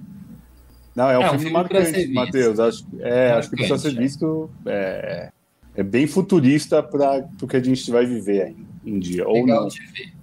Não, 0.95 1.09
é 1.11 1.19
um 1.19 1.21
É, 1.21 1.25
um 1.25 1.29
filme 1.29 1.39
filme 1.45 1.53
marcante. 1.53 2.07
Matheus. 2.07 2.59
Acho, 2.59 2.85
é, 2.99 3.31
acho 3.33 3.49
que 3.49 3.57
precisa 3.57 3.77
ser 3.77 3.95
é. 3.95 3.99
visto. 3.99 4.49
É, 4.65 5.29
é 5.77 5.83
bem 5.83 6.07
futurista 6.07 6.83
para 6.83 7.29
o 7.41 7.47
que 7.47 7.55
a 7.55 7.63
gente 7.63 7.89
vai 7.89 8.05
viver 8.05 8.41
ainda 8.47 8.67
um 8.85 8.99
dia. 8.99 9.25
Ou 9.27 9.35
Legal 9.35 9.61
não. 9.61 9.67
de 9.69 9.79
ver. 9.85 10.13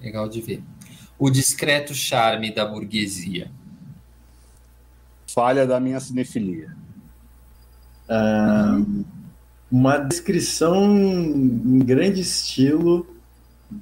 Legal 0.00 0.28
de 0.28 0.40
ver. 0.40 0.62
O 1.18 1.28
discreto 1.28 1.92
charme 1.92 2.54
da 2.54 2.64
burguesia. 2.64 3.50
Falha 5.34 5.66
da 5.66 5.78
minha 5.80 5.98
cinefilia. 6.00 6.74
Ah, 8.08 8.80
uma 9.70 9.98
descrição 9.98 10.76
em 10.96 11.78
grande 11.80 12.20
estilo 12.20 13.06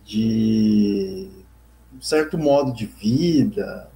de 0.05 1.29
um 1.95 2.01
certo 2.01 2.37
modo 2.39 2.73
de 2.73 2.87
vida. 2.87 3.89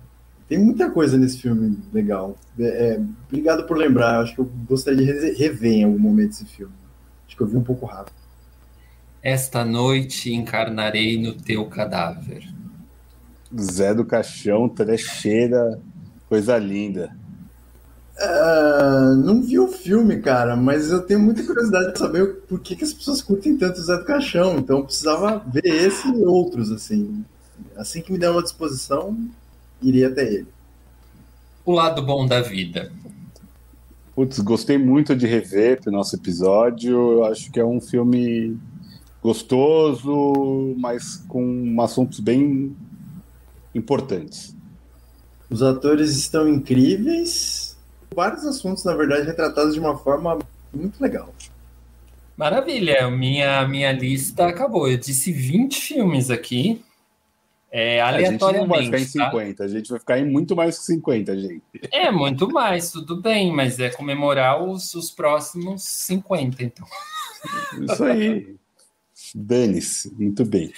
Tem 0.49 0.59
muita 0.59 0.91
coisa 0.91 1.17
nesse 1.17 1.39
filme 1.39 1.79
legal. 1.93 2.37
É, 2.59 2.65
é, 2.95 3.01
obrigado 3.27 3.67
por 3.67 3.77
lembrar. 3.77 4.21
Acho 4.21 4.35
que 4.35 4.41
eu 4.41 4.51
gostaria 4.69 4.99
de 4.99 5.05
re- 5.13 5.33
rever 5.33 5.73
em 5.73 5.85
algum 5.85 5.99
momento 5.99 6.33
esse 6.33 6.45
filme. 6.45 6.75
Que 7.40 7.44
eu 7.44 7.48
vi 7.48 7.57
um 7.57 7.64
pouco 7.64 7.87
rápido. 7.87 8.12
Esta 9.22 9.64
noite 9.64 10.31
encarnarei 10.31 11.18
no 11.18 11.33
teu 11.35 11.64
cadáver. 11.70 12.46
Zé 13.59 13.94
do 13.94 14.05
Caixão, 14.05 14.68
trecheira, 14.68 15.81
coisa 16.29 16.59
linda. 16.59 17.16
Ah, 18.18 19.14
não 19.16 19.40
vi 19.42 19.59
o 19.59 19.68
filme, 19.68 20.20
cara, 20.20 20.55
mas 20.55 20.90
eu 20.90 21.00
tenho 21.03 21.20
muita 21.20 21.42
curiosidade 21.42 21.92
de 21.92 21.98
saber 21.98 22.22
o- 22.22 22.35
por 22.42 22.61
que, 22.61 22.76
que 22.76 22.85
as 22.85 22.92
pessoas 22.92 23.22
curtem 23.22 23.57
tanto 23.57 23.79
o 23.81 23.83
Zé 23.83 23.96
do 23.96 24.05
Caixão. 24.05 24.59
Então 24.59 24.79
eu 24.79 24.85
precisava 24.85 25.38
ver 25.46 25.64
esse 25.64 26.07
e 26.09 26.24
outros, 26.24 26.70
assim. 26.70 27.24
Assim 27.76 28.03
que 28.03 28.12
me 28.12 28.18
der 28.18 28.31
uma 28.31 28.42
disposição, 28.42 29.16
iria 29.83 30.09
até 30.09 30.22
ele. 30.24 30.48
O 31.64 31.72
lado 31.72 32.03
bom 32.05 32.26
da 32.26 32.42
vida. 32.42 32.92
Putz, 34.14 34.38
gostei 34.40 34.77
muito 34.77 35.14
de 35.14 35.27
rever 35.27 35.81
pro 35.81 35.92
nosso 35.92 36.16
episódio. 36.16 37.12
Eu 37.12 37.25
acho 37.25 37.51
que 37.51 37.61
é 37.61 37.64
um 37.64 37.81
filme 37.81 38.59
gostoso, 39.23 40.75
mas 40.79 41.16
com 41.29 41.77
assuntos 41.81 42.20
bem 42.20 42.75
importantes. 43.75 44.55
Os 45.49 45.62
atores 45.62 46.16
estão 46.16 46.49
incríveis. 46.49 47.77
Vários 48.14 48.44
assuntos, 48.44 48.85
na 48.85 48.94
verdade, 48.94 49.27
retratados 49.27 49.75
de 49.75 49.81
uma 49.81 49.96
forma 49.96 50.38
muito 50.73 51.01
legal. 51.01 51.33
Maravilha, 52.37 53.11
minha, 53.11 53.66
minha 53.68 53.92
lista 53.92 54.46
acabou. 54.46 54.88
Eu 54.88 54.96
disse 54.96 55.33
20 55.33 55.81
filmes 55.81 56.31
aqui. 56.31 56.83
É, 57.73 58.00
a 58.00 58.21
gente 58.21 58.40
não 58.40 58.66
vai 58.66 58.85
ficar 58.85 58.98
em 58.98 59.04
aleatoriamente. 59.04 59.12
tá? 59.18 59.31
50, 59.31 59.64
a 59.64 59.68
gente 59.68 59.90
vai 59.90 59.98
ficar 60.00 60.18
em 60.18 60.29
muito 60.29 60.56
mais 60.56 60.79
que 60.79 60.85
50, 60.87 61.38
gente. 61.38 61.62
É, 61.92 62.10
muito 62.10 62.48
mais, 62.50 62.90
tudo 62.90 63.21
bem, 63.21 63.52
mas 63.52 63.79
é 63.79 63.90
comemorar 63.90 64.62
os, 64.62 64.92
os 64.94 65.10
próximos 65.10 65.83
50, 65.85 66.62
então. 66.64 66.87
Isso 67.81 68.04
aí. 68.04 68.56
Dane-se, 69.35 70.12
muito 70.14 70.44
bem. 70.44 70.73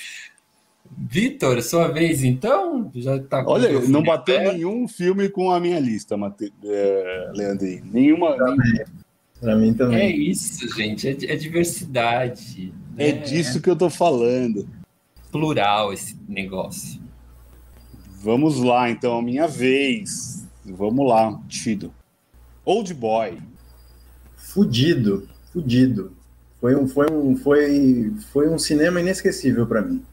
Vitor, 0.99 1.63
sua 1.63 1.89
vez 1.89 2.23
então? 2.23 2.91
Já 2.95 3.19
tá 3.19 3.43
Olha, 3.47 3.81
não 3.89 4.03
bateu 4.03 4.39
nenhum 4.53 4.87
filme 4.87 5.31
com 5.31 5.51
a 5.51 5.59
minha 5.59 5.81
lista, 5.81 6.19
Mate... 6.19 6.53
é, 6.63 7.31
Leandrinho. 7.35 7.83
Nenhuma. 7.91 8.37
Pra 9.41 9.57
mim 9.57 9.71
É 9.71 9.75
também. 9.75 10.31
isso, 10.31 10.69
gente, 10.77 11.09
é, 11.09 11.13
é 11.33 11.37
diversidade. 11.37 12.73
É 12.99 13.13
né? 13.13 13.19
disso 13.21 13.63
que 13.63 13.71
eu 13.71 13.77
tô 13.77 13.89
falando. 13.89 14.69
Plural 15.33 15.93
esse 15.93 16.17
negócio. 16.29 17.01
Vamos 18.23 18.63
lá, 18.63 18.89
então, 18.89 19.19
a 19.19 19.23
minha 19.23 19.49
vez. 19.49 20.47
Vamos 20.65 21.09
lá, 21.09 21.41
Tido. 21.49 21.93
Old 22.65 22.95
Boy. 22.95 23.43
Fudido, 24.37 25.29
fudido. 25.53 26.13
Foi 26.61 26.77
um, 26.77 26.87
foi 26.87 27.11
um, 27.11 27.37
foi, 27.37 28.13
foi 28.33 28.49
um 28.49 28.59
cinema 28.59 29.01
inesquecível 29.01 29.67
pra 29.67 29.83
mim. 29.83 30.05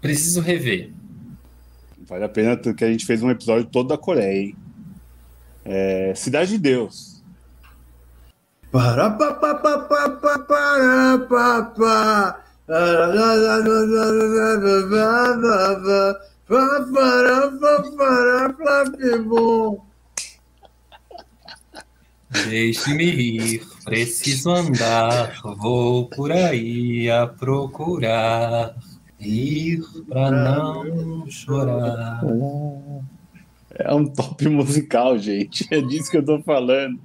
Preciso 0.00 0.40
rever. 0.40 0.90
Vale 2.06 2.24
a 2.24 2.28
pena 2.28 2.56
que 2.56 2.84
a 2.84 2.90
gente 2.90 3.04
fez 3.04 3.22
um 3.22 3.30
episódio 3.30 3.66
todo 3.66 3.88
da 3.88 3.98
Coreia, 3.98 4.48
hein? 4.48 4.56
É, 5.64 6.14
Cidade 6.14 6.52
de 6.52 6.58
Deus. 6.58 7.22
Para 8.70 9.10
pa 9.10 9.34
pa 9.34 9.54
pa 9.54 9.78
pa 9.78 10.08
pa 10.10 10.38
para 10.38 11.18
pa 11.18 11.62
pa. 11.62 12.43
Deixe-me 22.48 23.10
rir, 23.10 23.62
preciso 23.84 24.50
andar, 24.50 25.40
vou 25.42 26.08
por 26.08 26.32
aí 26.32 27.10
a 27.10 27.26
procurar. 27.26 28.74
Rir 29.20 29.82
pra 30.08 30.30
não 30.30 31.24
chorar. 31.30 32.22
É 33.76 33.94
um 33.94 34.06
top 34.06 34.48
musical, 34.48 35.18
gente. 35.18 35.66
É 35.70 35.80
disso 35.80 36.10
que 36.10 36.16
eu 36.16 36.24
tô 36.24 36.42
falando. 36.42 36.98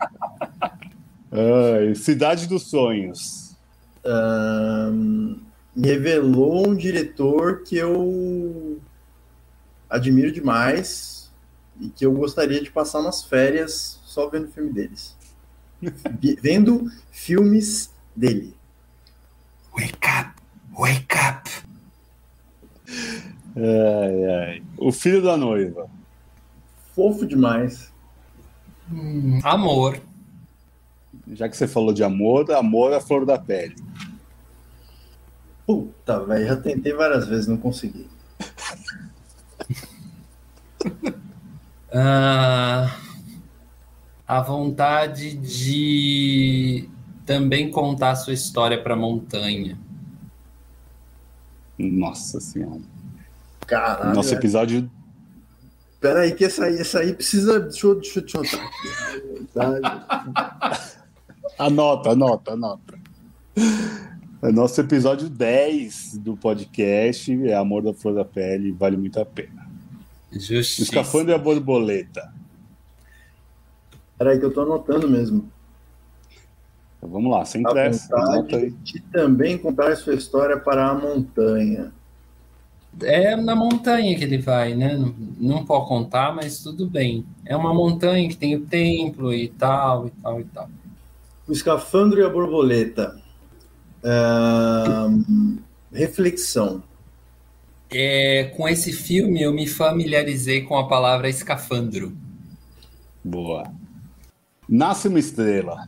Ai, 1.31 1.95
Cidade 1.95 2.47
dos 2.47 2.69
Sonhos. 2.69 3.55
Me 4.91 5.48
revelou 5.81 6.67
um 6.67 6.75
diretor 6.75 7.63
que 7.63 7.75
eu 7.75 8.79
admiro 9.89 10.31
demais 10.31 11.31
e 11.79 11.89
que 11.89 12.05
eu 12.05 12.11
gostaria 12.13 12.61
de 12.61 12.69
passar 12.69 12.99
umas 12.99 13.23
férias 13.23 13.99
só 14.03 14.29
vendo 14.29 14.51
filme 14.51 14.71
deles. 14.71 15.17
Vendo 16.41 16.91
filmes 17.09 17.93
dele. 18.15 18.53
Wake 19.73 19.93
up, 20.19 20.41
wake 20.77 21.15
up. 21.15 21.49
Ai, 23.55 24.25
ai. 24.25 24.63
O 24.77 24.91
Filho 24.91 25.21
da 25.21 25.37
Noiva. 25.37 25.89
Fofo 26.93 27.25
demais. 27.25 27.93
Hum, 28.91 29.39
amor. 29.43 30.01
Já 31.31 31.47
que 31.47 31.55
você 31.55 31.67
falou 31.67 31.93
de 31.93 32.03
amor, 32.03 32.51
amor 32.51 32.91
é 32.91 32.97
a 32.97 33.01
flor 33.01 33.25
da 33.25 33.37
pele. 33.37 33.75
Puta, 35.69 36.25
velho, 36.25 36.47
já 36.47 36.55
tentei 36.55 36.93
várias 36.93 37.27
vezes, 37.27 37.45
não 37.45 37.57
consegui. 37.57 38.07
Ah, 41.91 42.95
a 44.27 44.41
vontade 44.41 45.35
de 45.35 46.87
também 47.25 47.71
contar 47.71 48.11
a 48.11 48.15
sua 48.15 48.31
história 48.31 48.81
para 48.81 48.93
a 48.93 48.97
montanha. 48.97 49.75
Nossa 51.79 52.39
Senhora. 52.39 52.81
Caralho. 53.65 54.13
Nosso 54.13 54.29
velho. 54.29 54.39
episódio. 54.39 54.91
Pera 55.99 56.21
aí, 56.21 56.35
que 56.35 56.45
essa 56.45 56.65
aí, 56.65 56.79
essa 56.79 56.99
aí 56.99 57.13
precisa. 57.13 57.59
Deixa 57.59 57.87
eu, 57.87 57.95
deixa 57.95 58.19
eu 58.19 58.23
te. 58.23 58.37
Tá? 59.51 60.99
Anota, 61.57 62.11
anota, 62.11 62.53
anota. 62.53 62.99
É 64.41 64.51
nosso 64.53 64.79
episódio 64.79 65.29
10 65.29 66.17
do 66.19 66.37
podcast. 66.37 67.31
É 67.45 67.53
Amor 67.55 67.83
da 67.83 67.93
Flor 67.93 68.15
da 68.15 68.23
Pele. 68.23 68.71
Vale 68.71 68.95
muito 68.95 69.19
a 69.19 69.25
pena. 69.25 69.67
O 70.31 70.39
Justiça. 70.39 70.83
escafandro 70.83 71.31
e 71.31 71.33
a 71.33 71.37
borboleta. 71.37 72.33
Pera 74.17 74.31
aí, 74.31 74.39
que 74.39 74.45
eu 74.45 74.53
tô 74.53 74.61
anotando 74.61 75.09
mesmo. 75.09 75.49
Então, 76.97 77.09
vamos 77.09 77.31
lá, 77.31 77.43
sem 77.43 77.65
A 77.65 77.69
pressa. 77.69 78.15
Anota 78.15 78.55
aí. 78.55 78.69
vontade 78.69 78.83
de 78.83 78.99
também 79.01 79.57
contar 79.57 79.95
sua 79.97 80.13
história 80.13 80.57
para 80.57 80.87
a 80.89 80.93
montanha. 80.93 81.91
É 83.01 83.35
na 83.35 83.55
montanha 83.55 84.17
que 84.17 84.23
ele 84.23 84.37
vai, 84.37 84.73
né? 84.73 84.97
Não, 84.97 85.13
não 85.37 85.65
pode 85.65 85.87
contar, 85.87 86.33
mas 86.33 86.59
tudo 86.63 86.87
bem. 86.87 87.25
É 87.45 87.55
uma 87.55 87.73
montanha 87.73 88.27
que 88.27 88.37
tem 88.37 88.55
o 88.55 88.65
templo 88.65 89.33
e 89.33 89.49
tal, 89.49 90.07
e 90.07 90.11
tal, 90.11 90.39
e 90.39 90.43
tal. 90.45 90.69
O 91.47 91.51
escafandro 91.51 92.19
e 92.19 92.23
a 92.23 92.29
borboleta. 92.29 93.19
Reflexão. 95.91 96.83
É, 97.91 98.53
com 98.55 98.67
esse 98.67 98.93
filme 98.93 99.41
eu 99.41 99.51
me 99.51 99.67
familiarizei 99.67 100.61
com 100.61 100.77
a 100.77 100.87
palavra 100.87 101.27
escafandro. 101.27 102.15
Boa. 103.23 103.63
Nasce 104.67 105.07
uma 105.07 105.19
estrela. 105.19 105.87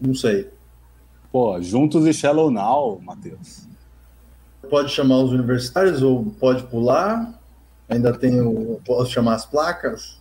Não 0.00 0.14
sei. 0.14 0.50
Pô, 1.32 1.60
juntos 1.62 2.06
e 2.06 2.12
Shallow 2.12 2.50
Now, 2.50 3.00
Matheus. 3.00 3.66
Pode 4.68 4.90
chamar 4.90 5.18
os 5.18 5.32
universitários 5.32 6.02
ou 6.02 6.26
pode 6.38 6.64
pular? 6.64 7.40
Ainda 7.88 8.12
tenho. 8.12 8.80
Posso 8.84 9.12
chamar 9.12 9.36
as 9.36 9.46
placas? 9.46 10.20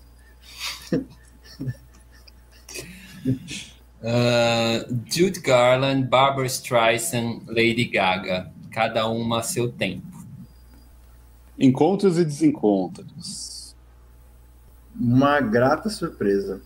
Ah, 4.07 4.85
Jude 5.05 5.39
Garland, 5.39 6.07
Barbara 6.07 6.45
Streisand, 6.45 7.41
Lady 7.47 7.85
Gaga. 7.85 8.51
Cada 8.71 9.07
uma 9.07 9.39
a 9.39 9.43
seu 9.43 9.71
tempo. 9.71 10.05
Encontros 11.57 12.19
e 12.19 12.25
desencontros. 12.25 13.75
Uma 14.95 15.41
grata 15.41 15.89
surpresa. 15.89 16.61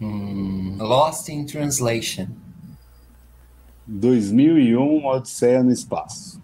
Hum, 0.00 0.76
Lost 0.80 1.28
in 1.28 1.44
Translation. 1.44 2.26
2001, 3.86 4.98
uma 4.98 5.16
Odisseia 5.16 5.62
no 5.62 5.70
Espaço. 5.70 6.42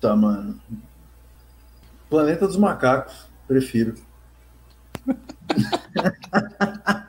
Tá, 0.00 0.16
mano. 0.16 0.58
Planeta 2.08 2.46
dos 2.46 2.56
Macacos. 2.56 3.28
Prefiro. 3.46 3.94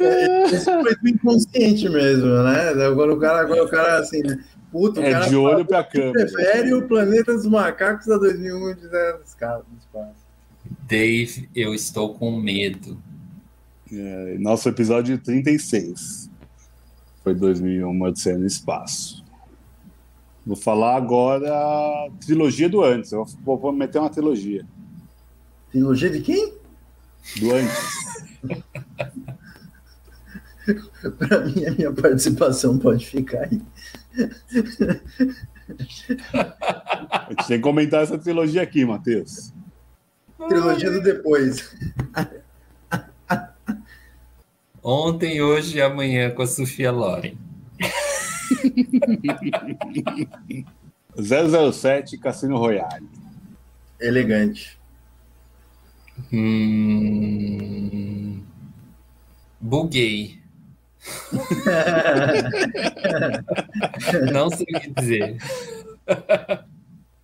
Esse 0.00 0.64
foi 0.64 0.96
do 0.96 1.08
inconsciente 1.08 1.88
mesmo, 1.88 2.26
né? 2.42 2.70
Agora 2.86 3.14
o 3.14 3.18
cara, 3.18 3.40
agora 3.40 3.64
o 3.64 3.68
cara 3.68 3.98
assim, 3.98 4.22
né? 4.22 4.42
Puta, 4.70 5.00
o 5.00 5.04
É 5.04 5.12
cara 5.12 5.28
de 5.28 5.36
olho 5.36 5.64
pra 5.64 5.82
câmera. 5.82 6.12
prefere 6.12 6.74
o 6.74 6.86
Planeta 6.86 7.32
dos 7.34 7.46
Macacos 7.46 8.06
da 8.06 8.18
2001 8.18 8.74
de 8.74 8.88
Zero 8.88 9.18
dos 9.22 9.34
Caras 9.34 9.64
do 9.66 9.78
Espaço. 9.78 10.28
Dave, 10.86 11.48
eu 11.54 11.74
estou 11.74 12.14
com 12.14 12.38
medo. 12.38 12.98
É, 13.90 14.36
nosso 14.38 14.68
episódio 14.68 15.18
36. 15.18 16.28
Foi 17.24 17.34
2001, 17.34 17.90
uma 17.90 18.08
Odisseia 18.08 18.36
no 18.36 18.46
Espaço. 18.46 19.24
Vou 20.46 20.56
falar 20.56 20.96
agora 20.96 21.50
a 21.50 22.08
trilogia 22.20 22.68
do 22.68 22.82
antes. 22.82 23.12
Eu 23.12 23.24
vou, 23.42 23.58
vou 23.58 23.72
meter 23.72 23.98
uma 23.98 24.10
trilogia. 24.10 24.64
Trilogia 25.70 26.10
de 26.10 26.20
quem? 26.20 26.54
Do 27.38 27.54
antes. 27.54 27.78
Pra 31.18 31.40
mim, 31.46 31.64
a 31.66 31.70
minha 31.72 31.92
participação 31.92 32.78
pode 32.78 33.06
ficar 33.06 33.44
aí. 33.44 33.60
A 36.32 37.26
gente 37.30 37.46
tem 37.46 37.56
que 37.58 37.62
comentar 37.62 38.02
essa 38.02 38.18
trilogia 38.18 38.62
aqui, 38.62 38.84
Matheus. 38.84 39.52
Trilogia 40.48 40.90
do 40.90 41.02
depois. 41.02 41.74
Ontem, 44.82 45.40
hoje 45.42 45.78
e 45.78 45.82
amanhã 45.82 46.30
com 46.30 46.42
a 46.42 46.46
Sofia 46.46 46.90
Loren. 46.92 47.36
007 51.16 52.18
Cassino 52.18 52.56
Royale. 52.56 53.08
Elegante. 54.00 54.78
Hum... 56.32 57.98
Buguei. 59.60 60.37
Não 64.32 64.50
sei 64.50 64.66
o 64.74 64.80
que 64.80 64.90
dizer. 64.90 65.36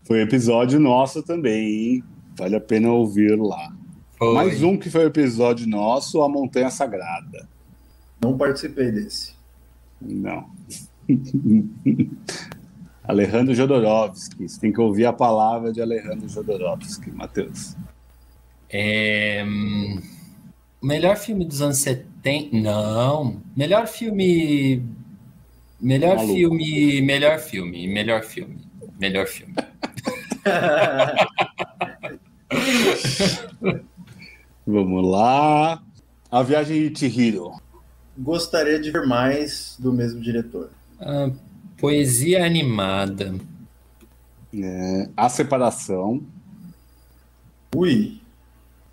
Foi 0.04 0.20
episódio 0.20 0.78
nosso 0.78 1.22
também, 1.22 1.66
hein? 1.66 2.04
Vale 2.36 2.56
a 2.56 2.60
pena 2.60 2.90
ouvir 2.90 3.38
lá. 3.38 3.72
Foi. 4.18 4.34
Mais 4.34 4.62
um 4.62 4.76
que 4.76 4.90
foi 4.90 5.04
o 5.04 5.08
episódio 5.08 5.66
nosso, 5.68 6.20
A 6.22 6.28
Montanha 6.28 6.70
Sagrada. 6.70 7.48
Não 8.20 8.36
participei 8.36 8.92
desse. 8.92 9.34
Não. 10.00 10.50
Alejandro 13.04 13.54
Jodorowsky. 13.54 14.48
Você 14.48 14.60
tem 14.60 14.72
que 14.72 14.80
ouvir 14.80 15.06
a 15.06 15.12
palavra 15.12 15.72
de 15.72 15.80
Alejandro 15.80 16.28
Jodorowsky, 16.28 17.10
Matheus. 17.10 17.76
É, 18.70 19.44
hum, 19.46 20.00
Melhor 20.84 21.16
filme 21.16 21.46
dos 21.46 21.62
anos 21.62 21.78
70. 21.78 22.13
Não. 22.52 23.42
Melhor 23.54 23.86
filme. 23.86 24.82
Melhor 25.80 26.16
Maluco. 26.16 26.34
filme. 26.34 27.00
Melhor 27.02 27.38
filme. 27.38 27.86
Melhor 27.86 28.22
filme. 28.22 28.56
Melhor 28.98 29.26
filme. 29.26 29.54
Vamos 34.66 35.10
lá. 35.10 35.82
A 36.30 36.42
Viagem 36.42 36.90
de 36.90 36.98
Chihiro. 36.98 37.52
Gostaria 38.16 38.80
de 38.80 38.90
ver 38.90 39.06
mais 39.06 39.76
do 39.78 39.92
mesmo 39.92 40.20
diretor. 40.20 40.70
Ah, 40.98 41.30
poesia 41.76 42.46
animada. 42.46 43.34
É, 44.54 45.08
a 45.16 45.28
Separação. 45.28 46.22
Ui. 47.74 48.20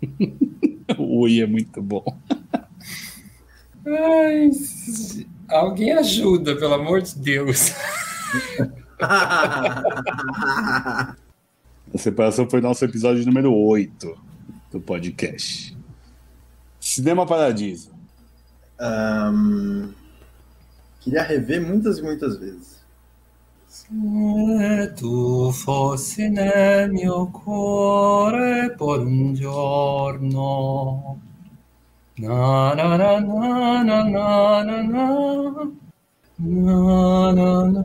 Ui 0.98 1.40
é 1.40 1.46
muito 1.46 1.80
bom. 1.80 2.04
Ai, 3.84 4.50
alguém 5.48 5.92
ajuda, 5.92 6.56
pelo 6.56 6.74
amor 6.74 7.02
de 7.02 7.18
Deus. 7.18 7.72
A 9.00 9.82
separação 11.98 12.48
foi 12.48 12.60
nosso 12.60 12.84
episódio 12.84 13.26
número 13.26 13.52
8 13.52 14.16
do 14.70 14.80
podcast. 14.80 15.76
Cinema 16.78 17.26
Paradiso. 17.26 17.90
Um, 18.80 19.92
queria 21.00 21.22
rever 21.22 21.60
muitas 21.60 21.98
e 21.98 22.02
muitas 22.02 22.38
vezes. 22.38 22.80
Se 23.66 23.88
tu 24.96 25.50
fossi 25.52 26.28
nel 26.28 26.92
mio 26.92 27.26
cuore 27.28 28.76
por 28.76 29.00
un 29.00 29.34
giorno. 29.34 31.18
Na, 32.18 32.74
na, 32.74 32.98
na, 32.98 33.20
na, 33.20 33.84
na, 33.84 34.04
na, 34.04 34.64
na, 34.64 34.82
na. 34.82 35.72
Na, 36.38 37.32
na, 37.32 37.64
na. 37.70 37.84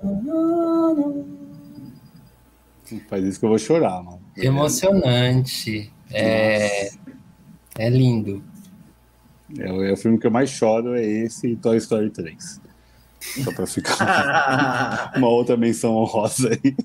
Faz 3.10 3.24
isso 3.24 3.40
que 3.40 3.46
eu 3.46 3.50
vou 3.50 3.60
chorar, 3.60 4.02
mano. 4.04 4.22
Emocionante. 4.36 5.92
É, 6.12 6.90
é 7.78 7.90
lindo. 7.90 8.44
É, 9.58 9.72
o- 9.72 9.84
é 9.84 9.92
o 9.94 9.98
filme 9.98 10.18
que 10.20 10.28
eu 10.28 10.32
mais 10.32 10.50
choro, 10.50 10.96
é 10.96 11.04
esse 11.06 11.48
e 11.48 11.56
Toy 11.56 11.78
Story 11.78 12.10
3. 12.10 12.62
Só 13.44 13.52
pra 13.52 13.66
ficar 13.68 15.12
uma 15.18 15.28
outra 15.30 15.58
menção 15.58 15.96
honrosa 15.96 16.50
aí. 16.50 16.76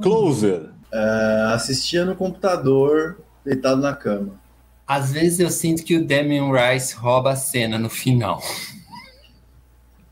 Closer. 0.00 0.70
É, 0.92 1.50
assistia 1.54 2.04
no 2.04 2.14
computador, 2.14 3.20
deitado 3.44 3.80
na 3.80 3.94
cama. 3.94 4.34
Às 4.86 5.12
vezes 5.12 5.40
eu 5.40 5.50
sinto 5.50 5.82
que 5.82 5.96
o 5.96 6.06
Damien 6.06 6.50
Rice 6.52 6.94
rouba 6.94 7.32
a 7.32 7.36
cena 7.36 7.78
no 7.78 7.90
final. 7.90 8.40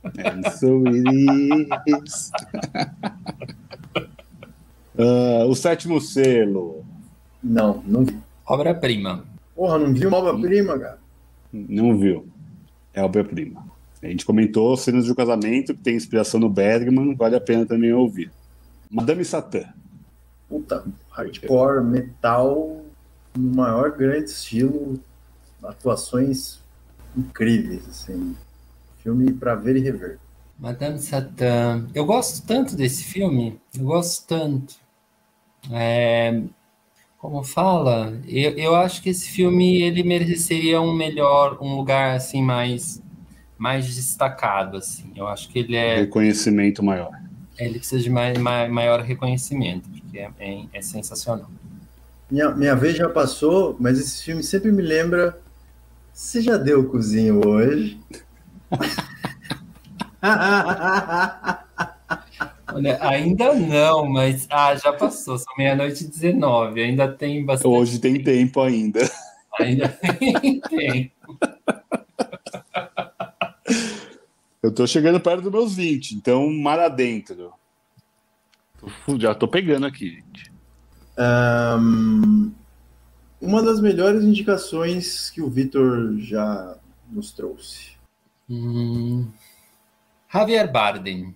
And 0.05 0.51
so 0.51 0.83
it 0.87 2.05
is. 2.05 2.31
Ah, 4.99 5.45
o 5.47 5.55
sétimo 5.55 6.01
selo. 6.01 6.85
Não, 7.43 7.83
não 7.87 8.05
vi. 8.05 8.19
Obra-prima. 8.47 9.25
Porra, 9.55 9.79
não 9.79 9.93
vi 9.95 10.07
uma 10.07 10.19
obra-prima, 10.19 10.79
cara. 10.79 10.99
Não 11.53 11.97
viu. 11.97 12.29
É 12.93 13.03
obra-prima. 13.03 13.65
A 14.03 14.07
gente 14.09 14.27
comentou 14.27 14.77
cenas 14.77 15.05
de 15.07 15.13
um 15.13 15.15
casamento 15.15 15.75
que 15.75 15.81
tem 15.81 15.97
inspiração 15.97 16.39
no 16.39 16.51
Bergman, 16.51 17.15
vale 17.15 17.37
a 17.37 17.41
pena 17.41 17.65
também 17.65 17.93
ouvir. 17.93 18.31
Madame 18.91 19.25
Satã. 19.25 19.65
Puta, 20.49 20.85
hardcore, 21.11 21.83
metal, 21.83 22.84
no 23.37 23.55
maior 23.55 23.91
grande 23.97 24.31
estilo, 24.31 25.01
atuações 25.63 26.61
incríveis, 27.17 27.89
assim. 27.89 28.37
Filme 28.99 29.33
pra 29.33 29.55
ver 29.55 29.77
e 29.77 29.81
rever. 29.81 30.19
Madame 30.59 30.99
Satã. 30.99 31.87
Eu 31.95 32.07
gosto 32.07 32.47
tanto 32.47 32.77
desse 32.77 33.05
filme. 33.05 33.61
Eu 33.77 33.85
gosto 33.85 34.27
tanto. 34.27 34.75
É, 35.71 36.43
Como 37.19 37.43
fala? 37.45 38.21
Eu, 38.27 38.53
eu 38.59 38.77
acho 38.77 39.03
que 39.03 39.11
esse 39.11 39.29
filme 39.31 39.83
ele 39.83 40.03
mereceria 40.03 40.81
um 40.81 40.95
melhor, 40.95 41.59
um 41.61 41.77
lugar 41.77 42.17
assim 42.17 42.43
mais, 42.43 43.03
mais 43.59 43.87
destacado 43.95 44.77
assim. 44.79 45.13
Eu 45.17 45.27
acho 45.29 45.49
que 45.51 45.61
ele 45.61 45.77
é, 45.77 45.97
Reconhecimento 46.01 46.83
maior. 46.83 47.11
ele 47.59 47.79
precisa 47.79 48.03
de 48.03 48.11
mais, 48.11 48.39
mai- 48.39 48.69
maior 48.69 49.01
reconhecimento 49.03 49.89
porque 49.91 50.19
é, 50.19 50.31
é- 50.39 50.67
é 50.73 50.83
sensacional. 50.83 51.51
Minha, 52.35 52.51
minha 52.51 52.75
vez 52.75 52.97
já 52.97 53.09
passou, 53.09 53.77
mas 53.79 53.97
esse 53.97 54.25
filme 54.25 54.43
sempre 54.43 54.73
me 54.73 54.83
lembra. 54.83 55.41
Você 56.13 56.43
já 56.43 56.57
deu 56.57 56.81
o 56.81 56.91
cozinho 56.91 57.41
hoje? 57.47 57.97
Olha, 62.75 62.99
ainda 63.07 63.55
não, 63.55 64.07
mas 64.07 64.49
ah, 64.51 64.75
já 64.75 64.93
passou. 64.93 65.39
São 65.39 65.55
meia-noite 65.57 66.03
e 66.03 66.09
19. 66.09 66.83
Ainda 66.83 67.07
tem 67.07 67.45
bastante. 67.45 67.73
Hoje 67.73 68.01
tem 68.01 68.21
tempo 68.21 68.61
ainda. 68.61 69.09
Ainda 69.61 69.89
tem 70.19 70.61
tempo. 70.61 71.39
Eu 74.61 74.73
tô 74.73 74.89
chegando 74.89 75.21
perto 75.21 75.43
dos 75.43 75.53
meus 75.53 75.77
20, 75.77 76.17
então 76.17 76.51
mar 76.51 76.81
adentro. 76.81 77.53
Já 79.21 79.37
tô 79.37 79.47
pegando 79.47 79.87
aqui, 79.87 80.17
gente. 80.17 80.54
Ahn, 81.17 82.51
uma 83.41 83.63
das 83.63 83.81
melhores 83.81 84.25
indicações 84.25 85.31
que 85.31 85.41
o 85.43 85.49
Vitor 85.51 86.17
já 86.19 86.77
nos 87.11 87.33
trouxe. 87.33 87.93
Hum. 88.49 89.27
Javier 90.33 90.71
Bardem. 90.71 91.35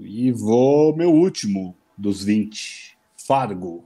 E 0.00 0.32
vou 0.32 0.94
meu 0.96 1.12
último 1.12 1.76
dos 1.96 2.24
20. 2.24 2.96
Fargo. 3.16 3.84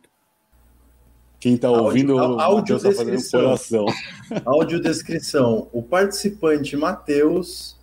Quem 1.40 1.56
tá 1.56 1.68
Áudio- 1.68 1.84
ouvindo, 1.84 2.18
á- 2.18 2.48
o 2.48 2.56
Matheus 2.56 2.82
tá 2.82 2.90
fazendo 2.92 3.18
um 3.20 3.30
coração. 3.30 3.86
Audiodescrição. 4.44 5.68
O 5.72 5.82
participante 5.82 6.76
Matheus 6.76 7.76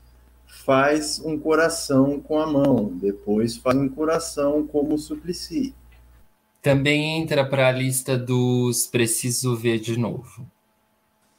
faz 0.46 1.20
um 1.24 1.38
coração 1.40 2.20
com 2.20 2.40
a 2.40 2.48
mão, 2.48 2.92
depois 2.96 3.56
faz 3.56 3.78
um 3.78 3.88
coração 3.88 4.66
como 4.68 4.98
Suplicy. 4.98 5.74
Também 6.66 7.22
entra 7.22 7.46
para 7.46 7.68
a 7.68 7.72
lista 7.72 8.18
dos 8.18 8.88
Preciso 8.88 9.56
Ver 9.56 9.80
de 9.80 10.00
Novo. 10.00 10.50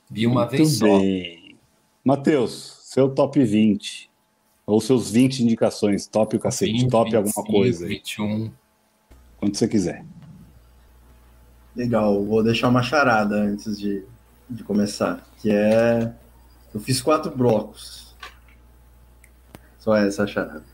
Vi 0.08 0.24
uma 0.24 0.42
Muito 0.42 0.50
vez 0.52 0.78
só. 0.78 0.84
bem. 1.00 1.56
Matheus, 2.04 2.78
seu 2.84 3.08
top 3.08 3.42
20. 3.42 4.08
Ou 4.64 4.80
seus 4.80 5.10
20 5.10 5.42
indicações. 5.42 6.06
Top 6.06 6.36
o 6.36 6.38
cacete. 6.38 6.70
20, 6.70 6.88
top 6.88 7.16
alguma 7.16 7.34
25, 7.42 7.52
coisa 7.52 7.86
aí. 7.86 7.94
21. 7.94 8.52
Quando 9.38 9.56
você 9.56 9.66
quiser. 9.66 10.04
Legal, 11.74 12.24
vou 12.24 12.44
deixar 12.44 12.68
uma 12.68 12.84
charada 12.84 13.34
antes 13.34 13.76
de, 13.80 14.04
de 14.48 14.62
começar, 14.62 15.26
que 15.42 15.50
é... 15.50 16.14
Eu 16.72 16.78
fiz 16.78 17.02
quatro 17.02 17.36
blocos. 17.36 18.14
Só 19.80 19.96
essa 19.96 20.22
a 20.22 20.26
charada. 20.28 20.64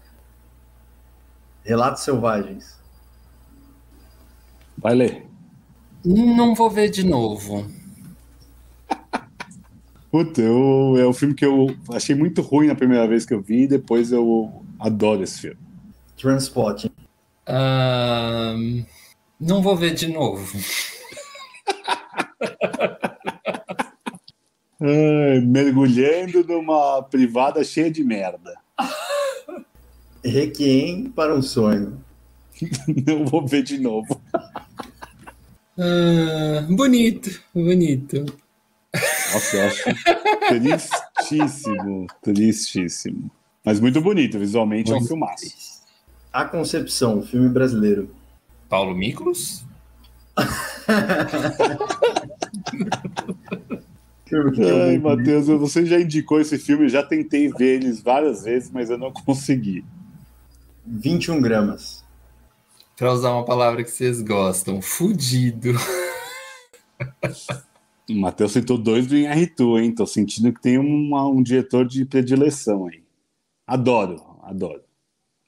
Relatos 1.64 2.03
Selvagens. 2.03 2.82
Vai 4.83 4.95
ler. 4.95 5.26
Não 6.05 6.55
vou 6.55 6.68
ver 6.68 6.91
de 6.91 7.05
novo. 7.07 7.64
Puta, 10.11 10.43
eu, 10.43 10.97
é 10.99 11.07
um 11.07 11.12
filme 11.12 11.35
que 11.35 11.47
eu 11.47 11.76
achei 11.91 12.16
muito 12.16 12.43
ruim 12.43 12.66
na 12.66 12.74
primeira 12.74 13.07
vez 13.07 13.24
que 13.24 13.33
eu 13.33 13.41
vi, 13.41 13.62
e 13.62 13.68
depois 13.68 14.11
eu 14.11 14.64
adoro 14.80 15.22
esse 15.22 15.41
filme. 15.41 15.61
Transpotting. 16.16 16.91
Ahn, 17.47 18.85
não 19.41 19.62
vou 19.62 19.76
ver 19.76 19.95
de 19.95 20.09
novo. 20.09 20.59
Ai, 24.80 25.41
mergulhando 25.41 26.45
numa 26.45 27.05
privada 27.05 27.62
cheia 27.62 27.89
de 27.89 28.03
merda. 28.03 28.59
Requiem 30.24 31.09
para 31.11 31.33
um 31.35 31.41
sonho. 31.41 32.03
Não 33.06 33.24
vou 33.24 33.46
ver 33.46 33.62
de 33.62 33.78
novo. 33.78 34.20
Ah, 35.78 36.66
bonito, 36.68 37.42
bonito. 37.54 38.24
Nossa, 39.32 39.56
eu 39.56 39.66
acho 39.66 39.84
tristíssimo, 40.48 42.06
tristíssimo. 42.22 43.30
Mas 43.64 43.80
muito 43.80 44.00
bonito, 44.00 44.38
visualmente 44.38 44.90
é 44.90 44.94
um 44.94 44.98
Muito 44.98 45.08
filmaço. 45.08 45.82
A 46.32 46.44
Concepção, 46.44 47.22
filme 47.22 47.48
brasileiro. 47.48 48.14
Paulo 48.68 48.94
Miklos? 48.94 49.64
Ai, 54.34 54.98
Matheus, 54.98 55.46
você 55.46 55.84
já 55.84 56.00
indicou 56.00 56.40
esse 56.40 56.58
filme, 56.58 56.88
já 56.88 57.02
tentei 57.02 57.48
ver 57.48 57.76
eles 57.76 58.00
várias 58.00 58.44
vezes, 58.44 58.70
mas 58.70 58.90
eu 58.90 58.98
não 58.98 59.12
consegui. 59.12 59.84
21 60.86 61.40
gramas. 61.40 62.01
Para 63.03 63.14
usar 63.14 63.32
uma 63.32 63.44
palavra 63.44 63.82
que 63.82 63.90
vocês 63.90 64.22
gostam, 64.22 64.80
fudido. 64.80 65.72
O 68.09 68.14
Matheus 68.14 68.53
citou 68.53 68.78
dois 68.78 69.09
do 69.09 69.16
Inharitu, 69.16 69.76
hein? 69.76 69.92
Tô 69.92 70.07
sentindo 70.07 70.53
que 70.53 70.62
tem 70.62 70.78
uma- 70.78 71.26
um 71.28 71.42
diretor 71.42 71.84
de 71.84 72.05
predileção 72.05 72.86
aí. 72.86 73.03
Adoro, 73.66 74.22
adoro. 74.44 74.82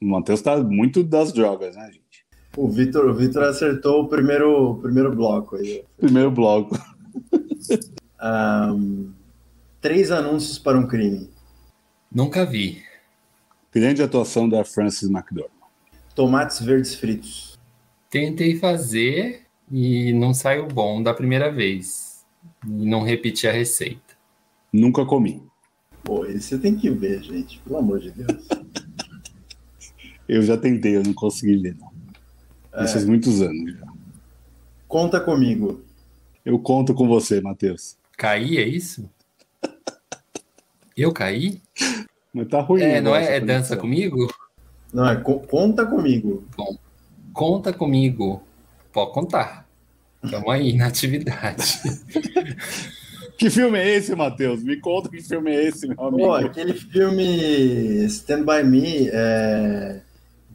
O 0.02 0.06
Matheus 0.08 0.42
tá 0.42 0.60
muito 0.64 1.04
das 1.04 1.32
drogas, 1.32 1.76
né, 1.76 1.92
gente? 1.92 2.26
O 2.56 2.68
Vitor, 2.68 3.06
o 3.08 3.14
Vitor 3.14 3.44
acertou 3.44 4.02
o 4.02 4.08
primeiro, 4.08 4.72
o 4.72 4.74
primeiro 4.80 5.14
bloco 5.14 5.54
aí. 5.54 5.84
Primeiro 5.96 6.32
bloco. 6.32 6.76
Ahn, 8.18 9.12
três 9.80 10.10
anúncios 10.10 10.58
para 10.58 10.76
um 10.76 10.88
crime. 10.88 11.30
Nunca 12.10 12.44
vi. 12.44 12.82
Grande 13.72 14.02
atuação 14.02 14.48
da 14.48 14.64
Frances 14.64 15.08
McDormand. 15.08 15.54
Tomates 16.14 16.60
verdes 16.60 16.94
fritos. 16.94 17.58
Tentei 18.08 18.56
fazer, 18.56 19.44
e 19.70 20.12
não 20.12 20.34
saiu 20.34 20.66
bom 20.66 21.02
da 21.02 21.14
primeira 21.14 21.50
vez. 21.50 22.24
E 22.66 22.86
não 22.86 23.02
repeti 23.02 23.48
a 23.48 23.52
receita. 23.52 24.14
Nunca 24.72 25.04
comi. 25.04 25.42
Pô, 26.02 26.26
esse 26.26 26.48
você 26.48 26.58
tem 26.58 26.76
que 26.76 26.90
ver, 26.90 27.22
gente. 27.22 27.58
Pelo 27.60 27.78
amor 27.78 28.00
de 28.00 28.10
Deus. 28.10 28.46
Eu 30.26 30.40
já 30.42 30.56
tentei, 30.56 30.96
eu 30.96 31.02
não 31.02 31.12
consegui 31.12 31.58
ver, 31.58 31.76
não. 31.76 31.92
É. 32.72 32.84
Isso 32.84 32.94
faz 32.94 33.04
muitos 33.04 33.42
anos 33.42 33.74
já. 33.74 33.86
Conta 34.88 35.20
comigo. 35.20 35.84
Eu 36.42 36.58
conto 36.58 36.94
com 36.94 37.06
você, 37.06 37.42
Matheus. 37.42 37.98
Caí, 38.16 38.56
é 38.56 38.66
isso? 38.66 39.10
Eu 40.96 41.12
caí? 41.12 41.60
Mas 42.32 42.48
tá 42.48 42.62
ruim. 42.62 42.80
É, 42.80 43.02
não 43.02 43.12
agora 43.12 43.32
é, 43.32 43.36
é 43.36 43.40
dança 43.40 43.76
comigo? 43.76 44.32
Não, 44.94 45.06
é 45.08 45.16
co- 45.16 45.40
conta 45.40 45.84
comigo. 45.84 46.44
Conta 47.32 47.72
comigo. 47.72 48.42
Pode 48.92 49.12
contar. 49.12 49.68
Estamos 50.22 50.48
aí 50.48 50.72
na 50.72 50.86
atividade. 50.86 51.80
Que 53.36 53.50
filme 53.50 53.76
é 53.76 53.96
esse, 53.96 54.14
Matheus? 54.14 54.62
Me 54.62 54.76
conta 54.76 55.08
que 55.08 55.20
filme 55.20 55.50
é 55.50 55.64
esse, 55.66 55.88
meu 55.88 56.00
amigo. 56.00 56.18
Pô, 56.18 56.34
aquele 56.34 56.72
filme 56.72 58.04
Stand 58.06 58.44
By 58.44 58.62
Me 58.62 59.08
é, 59.12 60.00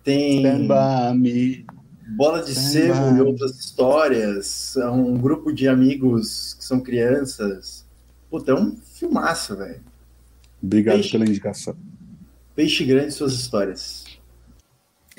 tem 0.02 0.38
Stand 0.38 0.68
by 1.14 1.18
me. 1.20 1.66
bola 2.16 2.42
de 2.42 2.52
Stand 2.54 2.70
sebo 2.72 3.18
e 3.18 3.22
outras 3.22 3.60
histórias. 3.60 4.78
É 4.78 4.88
um 4.90 5.18
grupo 5.18 5.52
de 5.52 5.68
amigos 5.68 6.54
que 6.54 6.64
são 6.64 6.80
crianças. 6.80 7.86
Puta, 8.32 8.52
é 8.54 8.56
um 8.56 8.78
filmaço, 8.78 9.58
velho. 9.58 9.82
Obrigado 10.64 10.96
Peixe. 10.96 11.12
pela 11.12 11.26
indicação. 11.26 11.76
Peixe 12.56 12.86
grande 12.86 13.12
suas 13.14 13.34
histórias. 13.34 14.06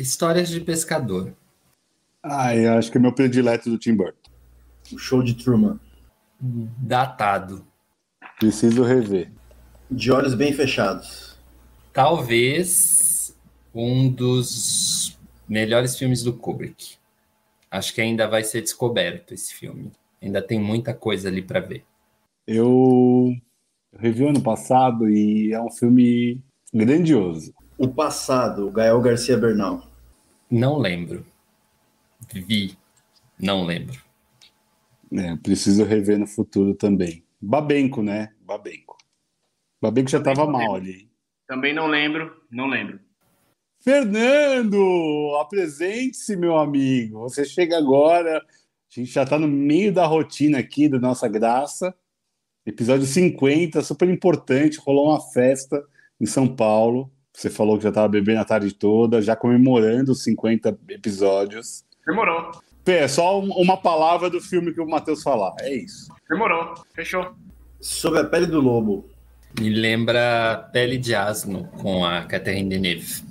Histórias 0.01 0.48
de 0.48 0.62
pescador. 0.62 1.34
Ah, 2.22 2.57
eu 2.57 2.72
acho 2.72 2.90
que 2.90 2.96
é 2.96 3.01
meu 3.01 3.12
predileto 3.12 3.68
do 3.68 3.76
Tim 3.76 3.94
Burton. 3.94 4.30
O 4.90 4.96
show 4.96 5.22
de 5.22 5.34
Truman. 5.34 5.78
Datado. 6.40 7.66
Preciso 8.38 8.82
rever. 8.82 9.30
De 9.90 10.11
olhos 10.11 10.34
bem 10.34 10.55
fechados. 10.55 11.38
Talvez 11.92 13.36
um 13.74 14.09
dos 14.09 15.18
melhores 15.46 15.98
filmes 15.98 16.22
do 16.22 16.32
Kubrick. 16.32 16.96
Acho 17.70 17.94
que 17.94 18.01
ainda 18.01 18.26
vai 18.26 18.42
ser 18.42 18.62
descoberto 18.62 19.34
esse 19.34 19.53
filme. 19.53 19.92
Ainda 20.22 20.40
tem 20.40 20.59
muita 20.59 20.94
coisa 20.94 21.28
ali 21.28 21.42
para 21.42 21.61
ver. 21.61 21.84
Eu 22.46 23.34
revi 23.98 24.26
ano 24.26 24.40
passado 24.40 25.11
e 25.11 25.53
é 25.53 25.61
um 25.61 25.70
filme 25.70 26.40
grandioso. 26.72 27.53
O 27.76 27.86
passado, 27.86 28.70
Gael 28.70 28.98
Garcia 29.03 29.36
Bernal. 29.36 29.89
Não 30.51 30.78
lembro. 30.78 31.24
Vi. 32.32 32.76
Não 33.38 33.64
lembro. 33.64 33.98
É, 35.12 35.36
preciso 35.36 35.84
rever 35.84 36.18
no 36.18 36.26
futuro 36.26 36.74
também. 36.74 37.24
Babenco, 37.40 38.03
né? 38.03 38.32
Babenco. 38.40 38.98
Babenco 39.80 40.11
já 40.11 40.20
tava 40.20 40.46
mal 40.46 40.74
ali. 40.74 41.11
Também 41.46 41.74
não 41.74 41.86
lembro, 41.86 42.44
não 42.51 42.66
lembro. 42.66 43.01
Fernando, 43.82 45.36
apresente-se, 45.40 46.36
meu 46.36 46.59
amigo. 46.59 47.20
Você 47.20 47.44
chega 47.44 47.78
agora. 47.78 48.38
A 48.38 48.42
gente 49.01 49.11
já 49.11 49.22
está 49.22 49.38
no 49.38 49.48
meio 49.48 49.92
da 49.92 50.05
rotina 50.05 50.59
aqui 50.59 50.88
da 50.88 50.98
nossa 50.98 51.26
graça. 51.28 51.94
Episódio 52.66 53.07
50, 53.07 53.82
super 53.82 54.09
importante. 54.09 54.78
Rolou 54.78 55.09
uma 55.09 55.20
festa 55.20 55.82
em 56.20 56.26
São 56.26 56.46
Paulo. 56.46 57.11
Você 57.33 57.49
falou 57.49 57.76
que 57.76 57.85
já 57.85 57.89
estava 57.91 58.09
bebendo 58.09 58.41
a 58.41 58.45
tarde 58.45 58.72
toda, 58.74 59.22
já 59.22 59.35
comemorando 59.37 60.12
os 60.12 60.22
50 60.24 60.76
episódios. 60.89 61.85
Demorou, 62.07 62.51
Pê, 62.85 62.93
é 62.99 63.09
só 63.09 63.39
um- 63.41 63.53
uma 63.53 63.76
palavra 63.76 64.28
do 64.31 64.41
filme 64.41 64.72
que 64.72 64.81
o 64.81 64.89
Matheus 64.89 65.22
falar. 65.22 65.55
É 65.61 65.72
isso. 65.72 66.09
demorou. 66.28 66.74
Fechou. 66.95 67.35
Sob 67.81 68.18
a 68.18 68.24
pele 68.24 68.47
do 68.47 68.61
lobo. 68.61 69.09
Me 69.59 69.68
lembra 69.68 70.68
Pele 70.72 70.97
de 70.97 71.14
Asno 71.14 71.66
com 71.78 72.05
a 72.05 72.24
Catherine 72.24 72.68
Deneuve. 72.68 73.22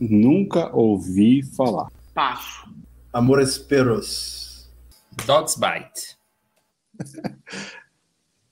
Nunca 0.00 0.74
ouvi 0.74 1.42
falar. 1.56 1.90
Passo. 2.14 2.64
Amores 3.12 3.58
Perros. 3.58 4.70
Dog's 5.26 5.56
Bite. 5.56 6.16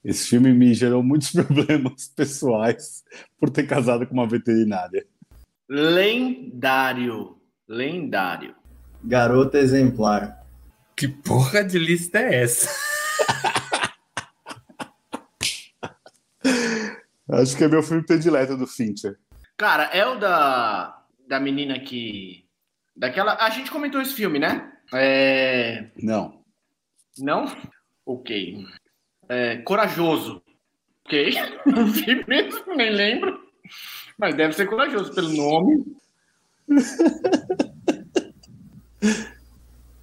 Esse 0.05 0.29
filme 0.29 0.53
me 0.53 0.75
gerou 0.75 1.03
muitos 1.03 1.31
problemas 1.33 2.09
pessoais 2.09 3.05
por 3.39 3.51
ter 3.51 3.67
casado 3.67 4.07
com 4.07 4.15
uma 4.15 4.27
veterinária. 4.27 5.07
Lendário. 5.69 7.39
Lendário. 7.69 8.55
Garota 9.03 9.59
Exemplar. 9.59 10.41
Que 10.97 11.09
porra 11.09 11.65
de 11.65 11.79
lista 11.79 12.19
é 12.19 12.43
essa? 12.43 12.69
Acho 17.29 17.57
que 17.57 17.65
é 17.65 17.69
meu 17.69 17.83
filme 17.83 18.05
predileto 18.05 18.57
do 18.57 18.67
Fincher. 18.67 19.19
Cara, 19.57 19.85
é 19.85 20.05
o 20.07 20.19
da, 20.19 21.03
da 21.27 21.41
menina 21.41 21.81
que. 21.81 22.45
Daquela. 22.95 23.37
A 23.37 23.49
gente 23.49 23.71
comentou 23.71 24.03
esse 24.03 24.13
filme, 24.13 24.39
né? 24.39 24.71
É. 24.93 25.91
Não. 25.97 26.45
Não? 27.19 27.47
Ok. 28.05 28.67
É, 29.29 29.57
corajoso. 29.59 30.43
Ok. 31.05 31.35
Não 31.67 31.87
vi 31.87 32.25
mesmo, 32.27 32.75
nem 32.77 32.91
lembro. 32.91 33.41
Mas 34.19 34.35
deve 34.35 34.53
ser 34.53 34.67
corajoso 34.67 35.15
pelo 35.15 35.29
nome. 35.31 35.85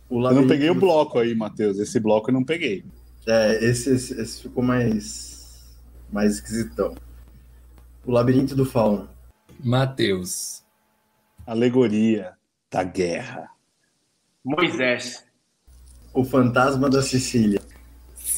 O 0.10 0.28
Eu 0.28 0.34
não 0.34 0.48
peguei 0.48 0.70
o 0.72 0.76
bloco 0.76 1.20
aí, 1.20 1.36
Matheus. 1.36 1.78
Esse 1.78 2.00
bloco 2.00 2.32
eu 2.32 2.34
não 2.34 2.44
peguei. 2.44 2.84
É, 3.28 3.64
esse, 3.64 3.92
esse, 3.92 4.20
esse 4.20 4.42
ficou 4.42 4.64
mais, 4.64 5.78
mais 6.12 6.36
esquisitão. 6.36 6.96
O 8.04 8.12
Labirinto 8.12 8.56
do 8.56 8.66
Fauno. 8.66 9.08
Matheus. 9.64 10.64
Alegoria 11.46 12.34
da 12.72 12.84
guerra. 12.84 13.52
Moisés. 14.44 15.24
O 16.12 16.26
Fantasma 16.26 16.90
da 16.90 17.04
Sicília. 17.04 17.59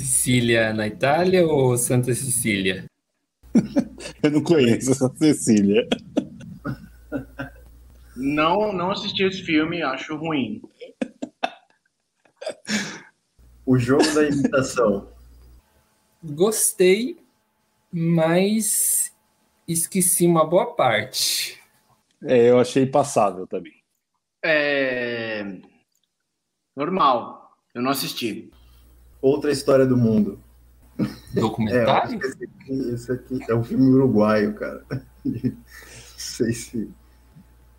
Sicília 0.01 0.73
na 0.73 0.87
Itália 0.87 1.45
ou 1.45 1.77
Santa 1.77 2.13
Cecília? 2.15 2.85
Eu 4.23 4.31
não 4.31 4.43
conheço 4.43 4.91
essa 4.91 5.09
Cecília. 5.15 5.87
Não, 8.15 8.73
não 8.73 8.91
assisti 8.91 9.23
esse 9.23 9.43
filme, 9.43 9.83
acho 9.83 10.15
ruim. 10.15 10.61
O 13.65 13.77
Jogo 13.77 14.03
da 14.13 14.27
Imitação. 14.27 15.07
Gostei, 16.23 17.17
mas 17.91 19.15
esqueci 19.67 20.25
uma 20.25 20.45
boa 20.45 20.73
parte. 20.75 21.61
É, 22.23 22.49
eu 22.49 22.59
achei 22.59 22.85
passável 22.85 23.45
também. 23.45 23.83
É. 24.43 25.43
Normal. 26.75 27.55
Eu 27.73 27.81
não 27.81 27.91
assisti. 27.91 28.51
Outra 29.21 29.51
História 29.51 29.85
do 29.85 29.95
Mundo. 29.97 30.39
É, 30.99 31.39
Documentário? 31.39 32.19
que 32.19 32.25
esse 32.27 32.43
aqui, 32.43 32.71
esse 32.93 33.11
aqui 33.11 33.39
é 33.49 33.55
um 33.55 33.63
filme 33.63 33.89
uruguaio, 33.91 34.53
cara. 34.55 34.83
Não 35.23 35.53
sei 36.17 36.53
se. 36.53 36.77
não 36.77 36.93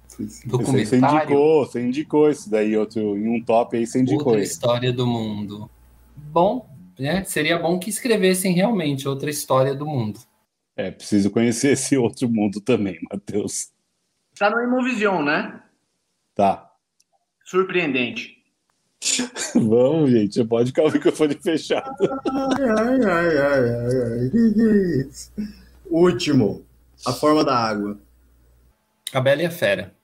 sei 0.08 0.26
se- 0.28 0.48
Você, 0.48 0.48
você 0.48 0.48
Documentário? 0.48 1.16
indicou, 1.24 1.66
você 1.66 1.80
indicou 1.86 2.30
esse 2.30 2.50
daí, 2.50 2.76
outro, 2.76 3.16
em 3.16 3.28
um 3.28 3.42
top 3.44 3.76
aí 3.76 3.86
você 3.86 4.00
indicou 4.00 4.26
Outra 4.28 4.42
esse. 4.42 4.52
história 4.52 4.92
do 4.92 5.06
mundo. 5.06 5.70
Bom, 6.16 6.68
né? 6.98 7.24
Seria 7.24 7.58
bom 7.58 7.78
que 7.78 7.90
escrevessem 7.90 8.52
realmente 8.52 9.08
outra 9.08 9.30
história 9.30 9.74
do 9.74 9.86
mundo. 9.86 10.20
É, 10.76 10.90
preciso 10.90 11.30
conhecer 11.30 11.72
esse 11.72 11.96
outro 11.96 12.28
mundo 12.28 12.60
também, 12.60 12.98
Matheus. 13.10 13.70
Tá 14.38 14.48
no 14.50 14.60
Imovision, 14.62 15.22
né? 15.24 15.62
Tá. 16.34 16.70
Surpreendente. 17.44 18.41
Vamos, 19.54 20.10
gente. 20.10 20.44
Pode 20.44 20.68
ficar 20.68 20.84
o 20.84 20.90
microfone 20.90 21.34
fechado. 21.34 21.94
Ai, 22.30 23.04
ai, 23.04 23.38
ai, 23.38 23.68
ai, 23.68 24.30
ai? 24.66 25.10
Último. 25.90 26.64
A 27.06 27.12
Forma 27.12 27.44
da 27.44 27.56
Água. 27.56 27.98
A 29.12 29.20
Bela 29.20 29.42
e 29.42 29.46
a 29.46 29.50
Fera. 29.50 29.94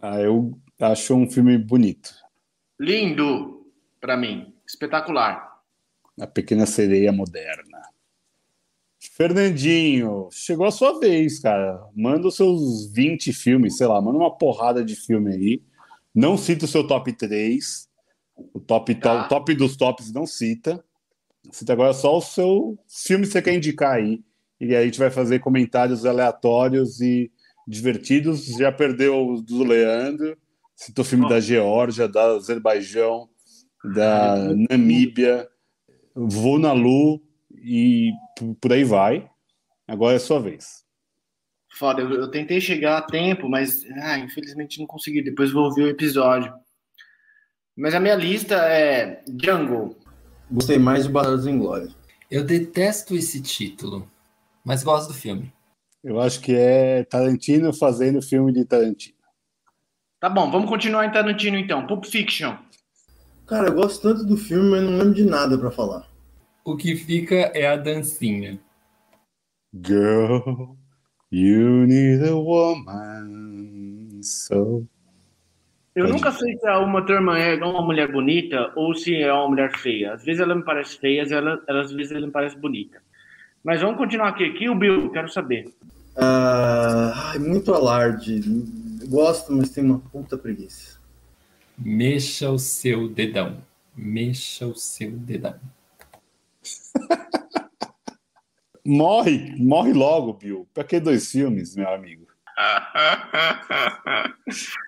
Ah, 0.00 0.20
eu 0.20 0.56
acho 0.80 1.14
um 1.14 1.28
filme 1.30 1.58
bonito. 1.58 2.14
Lindo 2.80 3.66
pra 4.00 4.16
mim. 4.16 4.52
Espetacular. 4.66 5.60
A 6.20 6.26
Pequena 6.26 6.66
Sereia 6.66 7.12
Moderna. 7.12 7.78
Fernandinho, 9.00 10.28
chegou 10.32 10.66
a 10.66 10.70
sua 10.70 10.98
vez, 10.98 11.38
cara. 11.38 11.80
Manda 11.94 12.28
os 12.28 12.36
seus 12.36 12.90
20 12.92 13.32
filmes, 13.32 13.76
sei 13.76 13.86
lá, 13.86 14.00
manda 14.00 14.18
uma 14.18 14.36
porrada 14.36 14.84
de 14.84 14.94
filme 14.96 15.32
aí. 15.32 15.62
Não 16.14 16.36
cita 16.36 16.64
o 16.64 16.68
seu 16.68 16.86
top 16.86 17.12
3. 17.12 17.87
O 18.54 18.60
top, 18.60 18.94
Tá. 18.94 19.26
o 19.26 19.28
top 19.28 19.54
dos 19.54 19.76
tops 19.76 20.12
não 20.12 20.26
cita. 20.26 20.82
Cita 21.50 21.72
agora 21.72 21.92
só 21.92 22.16
o 22.16 22.20
seu 22.20 22.78
filme 22.88 23.26
que 23.26 23.32
você 23.32 23.42
quer 23.42 23.54
indicar 23.54 23.96
aí. 23.96 24.22
E 24.60 24.74
aí 24.74 24.76
a 24.76 24.84
gente 24.84 24.98
vai 24.98 25.10
fazer 25.10 25.38
comentários 25.38 26.04
aleatórios 26.04 27.00
e 27.00 27.30
divertidos. 27.66 28.44
Já 28.46 28.70
perdeu 28.72 29.26
o 29.28 29.42
do 29.42 29.62
Leandro. 29.64 30.36
Citou 30.74 31.04
filme 31.04 31.28
da 31.28 31.40
Geórgia, 31.40 32.08
da 32.08 32.36
Azerbaijão. 32.36 33.28
da 33.94 34.36
Namíbia, 34.70 35.48
vou 36.14 36.58
na 36.58 36.72
Lu 36.72 37.22
e 37.52 38.10
por 38.60 38.72
aí 38.72 38.82
vai. 38.84 39.28
Agora 39.86 40.16
é 40.16 40.18
sua 40.18 40.40
vez. 40.40 40.84
Foda, 41.78 42.02
eu, 42.02 42.12
eu 42.12 42.28
tentei 42.30 42.60
chegar 42.60 42.98
a 42.98 43.02
tempo, 43.02 43.48
mas 43.48 43.84
ah, 44.02 44.18
infelizmente 44.18 44.80
não 44.80 44.86
consegui. 44.86 45.22
Depois 45.22 45.52
vou 45.52 45.64
ouvir 45.64 45.82
o 45.84 45.88
episódio. 45.88 46.52
Mas 47.78 47.94
a 47.94 48.00
minha 48.00 48.16
lista 48.16 48.56
é 48.56 49.22
Jungle. 49.40 49.96
Gostei 50.50 50.80
mais 50.80 51.04
de 51.04 51.12
Bastardos 51.12 51.46
Inglórios. 51.46 51.96
Eu 52.28 52.42
detesto 52.42 53.14
esse 53.14 53.40
título, 53.40 54.10
mas 54.64 54.82
gosto 54.82 55.12
do 55.12 55.14
filme. 55.14 55.52
Eu 56.02 56.20
acho 56.20 56.40
que 56.40 56.52
é 56.52 57.04
Tarantino 57.04 57.72
fazendo 57.72 58.20
filme 58.20 58.52
de 58.52 58.64
Tarantino. 58.64 59.16
Tá 60.18 60.28
bom, 60.28 60.50
vamos 60.50 60.68
continuar 60.68 61.06
em 61.06 61.12
Tarantino 61.12 61.56
então. 61.56 61.86
Pulp 61.86 62.04
Fiction. 62.04 62.56
Cara, 63.46 63.68
eu 63.68 63.74
gosto 63.74 64.02
tanto 64.02 64.24
do 64.24 64.36
filme, 64.36 64.70
mas 64.70 64.82
não 64.82 64.98
lembro 64.98 65.14
de 65.14 65.24
nada 65.24 65.56
pra 65.56 65.70
falar. 65.70 66.10
O 66.64 66.76
que 66.76 66.96
fica 66.96 67.36
é 67.54 67.68
a 67.68 67.76
dancinha. 67.76 68.58
Girl, 69.72 70.74
you 71.30 71.86
need 71.86 72.28
a 72.28 72.34
woman 72.34 74.20
so. 74.20 74.84
Eu 75.98 76.04
Pode. 76.04 76.12
nunca 76.16 76.30
sei 76.30 76.56
se 76.56 76.64
a 76.68 76.78
Uma 76.78 77.04
Thurman 77.04 77.36
é 77.36 77.56
uma 77.56 77.82
mulher 77.82 78.12
bonita 78.12 78.70
ou 78.76 78.94
se 78.94 79.16
é 79.16 79.32
uma 79.32 79.48
mulher 79.48 79.76
feia. 79.78 80.12
Às 80.12 80.24
vezes 80.24 80.40
ela 80.40 80.54
me 80.54 80.62
parece 80.62 80.96
feia, 80.96 81.24
às 81.24 81.32
ela- 81.32 81.60
às 81.68 81.90
vezes 81.90 82.12
ela 82.12 82.24
me 82.24 82.30
parece 82.30 82.56
bonita. 82.56 83.02
Mas 83.64 83.80
vamos 83.80 83.96
continuar 83.96 84.28
aqui. 84.28 84.48
Kill 84.52 84.76
Bill, 84.76 85.10
quero 85.10 85.28
saber. 85.28 85.74
Ah, 86.16 87.32
ai, 87.32 87.40
muito 87.40 87.74
alarde. 87.74 88.38
Gosto, 89.08 89.52
mas 89.52 89.70
tenho 89.70 89.88
uma 89.88 89.98
puta 89.98 90.38
preguiça. 90.38 91.00
Mexa 91.76 92.48
o 92.48 92.60
seu 92.60 93.08
dedão. 93.08 93.56
Mexa 93.96 94.68
o 94.68 94.76
seu 94.76 95.10
dedão. 95.10 95.56
Morre, 98.86 99.52
morre 99.58 99.92
logo, 99.92 100.32
Bill. 100.34 100.68
Pra 100.72 100.84
que 100.84 101.00
dois 101.00 101.28
filmes, 101.30 101.74
meu 101.74 101.88
amigo? 101.92 102.24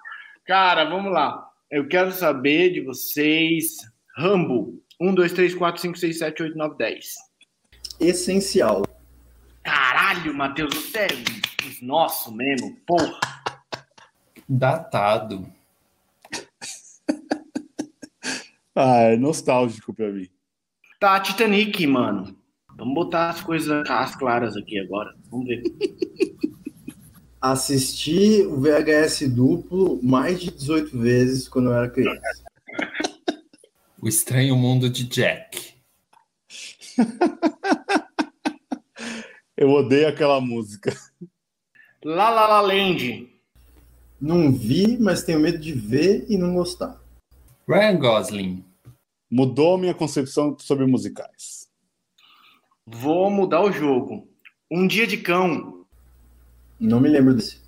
Cara, 0.51 0.83
vamos 0.83 1.13
lá. 1.13 1.49
Eu 1.71 1.87
quero 1.87 2.11
saber 2.11 2.73
de 2.73 2.81
vocês. 2.81 3.77
Rambo. 4.17 4.83
1, 5.01 5.15
2, 5.15 5.33
3, 5.33 5.55
4, 5.55 5.81
5, 5.81 5.97
6, 5.97 6.19
7, 6.19 6.43
8, 6.43 6.59
9, 6.59 6.77
10. 6.77 7.15
Essencial. 8.01 8.83
Caralho, 9.63 10.35
Matheus, 10.35 10.75
você 10.75 10.99
é 10.99 11.09
os 11.69 11.81
nosso 11.81 12.35
mesmo, 12.35 12.77
porra. 12.85 13.21
Datado. 14.49 15.47
Ah, 18.75 19.03
é 19.03 19.17
nostálgico 19.17 19.93
pra 19.93 20.11
mim. 20.11 20.29
Tá, 20.99 21.21
Titanic, 21.21 21.87
mano. 21.87 22.37
Vamos 22.77 22.95
botar 22.95 23.29
as 23.29 23.41
coisas 23.41 23.89
as 23.91 24.17
claras 24.17 24.57
aqui 24.57 24.79
agora. 24.79 25.15
Vamos 25.29 25.47
ver. 25.47 25.63
Assisti 27.41 28.43
o 28.43 28.61
VHS 28.61 29.31
duplo 29.31 29.99
mais 30.03 30.39
de 30.39 30.51
18 30.51 30.99
vezes 30.99 31.49
quando 31.49 31.71
eu 31.71 31.75
era 31.75 31.89
criança. 31.89 32.45
O 33.99 34.07
estranho 34.07 34.55
mundo 34.57 34.91
de 34.91 35.05
Jack. 35.05 35.75
Eu 39.57 39.71
odeio 39.71 40.09
aquela 40.09 40.39
música. 40.41 40.95
La 42.05 42.29
La 42.29 42.47
La 42.47 42.61
Land. 42.61 43.31
Não 44.21 44.53
vi, 44.53 44.99
mas 44.99 45.23
tenho 45.23 45.41
medo 45.41 45.59
de 45.59 45.73
ver 45.73 46.27
e 46.29 46.37
não 46.37 46.55
gostar. 46.55 47.01
Ryan 47.67 47.99
Gosling. 47.99 48.65
Mudou 49.31 49.79
minha 49.79 49.95
concepção 49.95 50.59
sobre 50.59 50.85
musicais. 50.85 51.69
Vou 52.87 53.31
mudar 53.31 53.63
o 53.63 53.73
jogo. 53.73 54.29
Um 54.71 54.87
dia 54.87 55.07
de 55.07 55.17
cão. 55.17 55.80
Não 56.81 56.99
me 56.99 57.09
lembro 57.09 57.35
desse. 57.35 57.61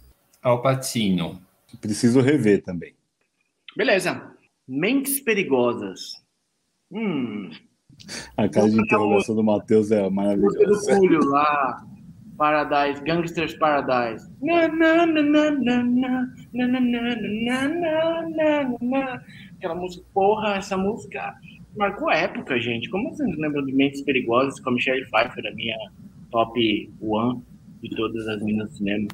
Alpatino. 0.43 1.41
Preciso 1.81 2.21
rever 2.21 2.63
também. 2.63 2.95
Beleza. 3.77 4.31
Mentes 4.67 5.21
perigosas. 5.21 6.13
Hum. 6.91 7.51
A 8.37 8.49
cara 8.49 8.71
de 8.71 8.81
interrogação 8.81 9.35
do 9.35 9.45
Matheus 9.45 9.91
é 9.91 10.09
maravilhosa. 10.09 10.99
Do 10.99 11.29
lá. 11.29 11.85
Paradise, 12.37 13.03
Gangsters 13.05 13.55
Paradise. 13.55 14.29
Aquela 19.57 19.75
música, 19.75 20.05
porra, 20.13 20.57
essa 20.57 20.77
música 20.77 21.35
marcou 21.77 22.09
a 22.09 22.17
época, 22.17 22.59
gente. 22.59 22.89
Como 22.91 23.11
vocês 23.11 23.37
lembram 23.37 23.65
de 23.65 23.73
Mentes 23.73 24.03
Perigosas 24.03 24.59
com 24.59 24.71
a 24.71 24.73
Michelle 24.73 25.05
Pfeiffer, 25.05 25.47
a 25.47 25.55
minha 25.55 25.77
top 26.31 26.91
one? 27.01 27.43
De 27.83 27.91
todas 27.91 28.29
as 28.29 28.41
minas 28.43 28.71
do 28.71 28.77
cinema? 28.77 29.09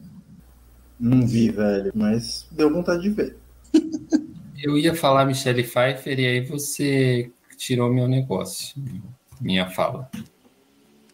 Não 1.01 1.27
vi, 1.27 1.51
velho, 1.51 1.93
mas 1.95 2.47
deu 2.53 2.73
vontade 2.73 3.03
de 3.03 3.11
ver. 3.11 3.37
Eu 4.61 4.77
ia 4.77 4.95
falar 4.95 5.25
Michelle 5.25 5.63
Pfeiffer 5.63 6.19
e 6.19 6.27
aí 6.27 6.41
você 6.41 7.31
tirou 7.57 7.93
meu 7.93 8.09
negócio. 8.09 8.75
Minha 9.41 9.71
fala. 9.71 10.11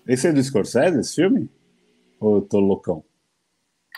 Esse 0.06 0.28
é 0.28 0.32
do 0.32 0.42
Scorsese, 0.42 0.98
esse 0.98 1.14
filme? 1.14 1.50
Ou 2.18 2.36
eu 2.36 2.42
tô 2.42 2.58
loucão? 2.58 3.04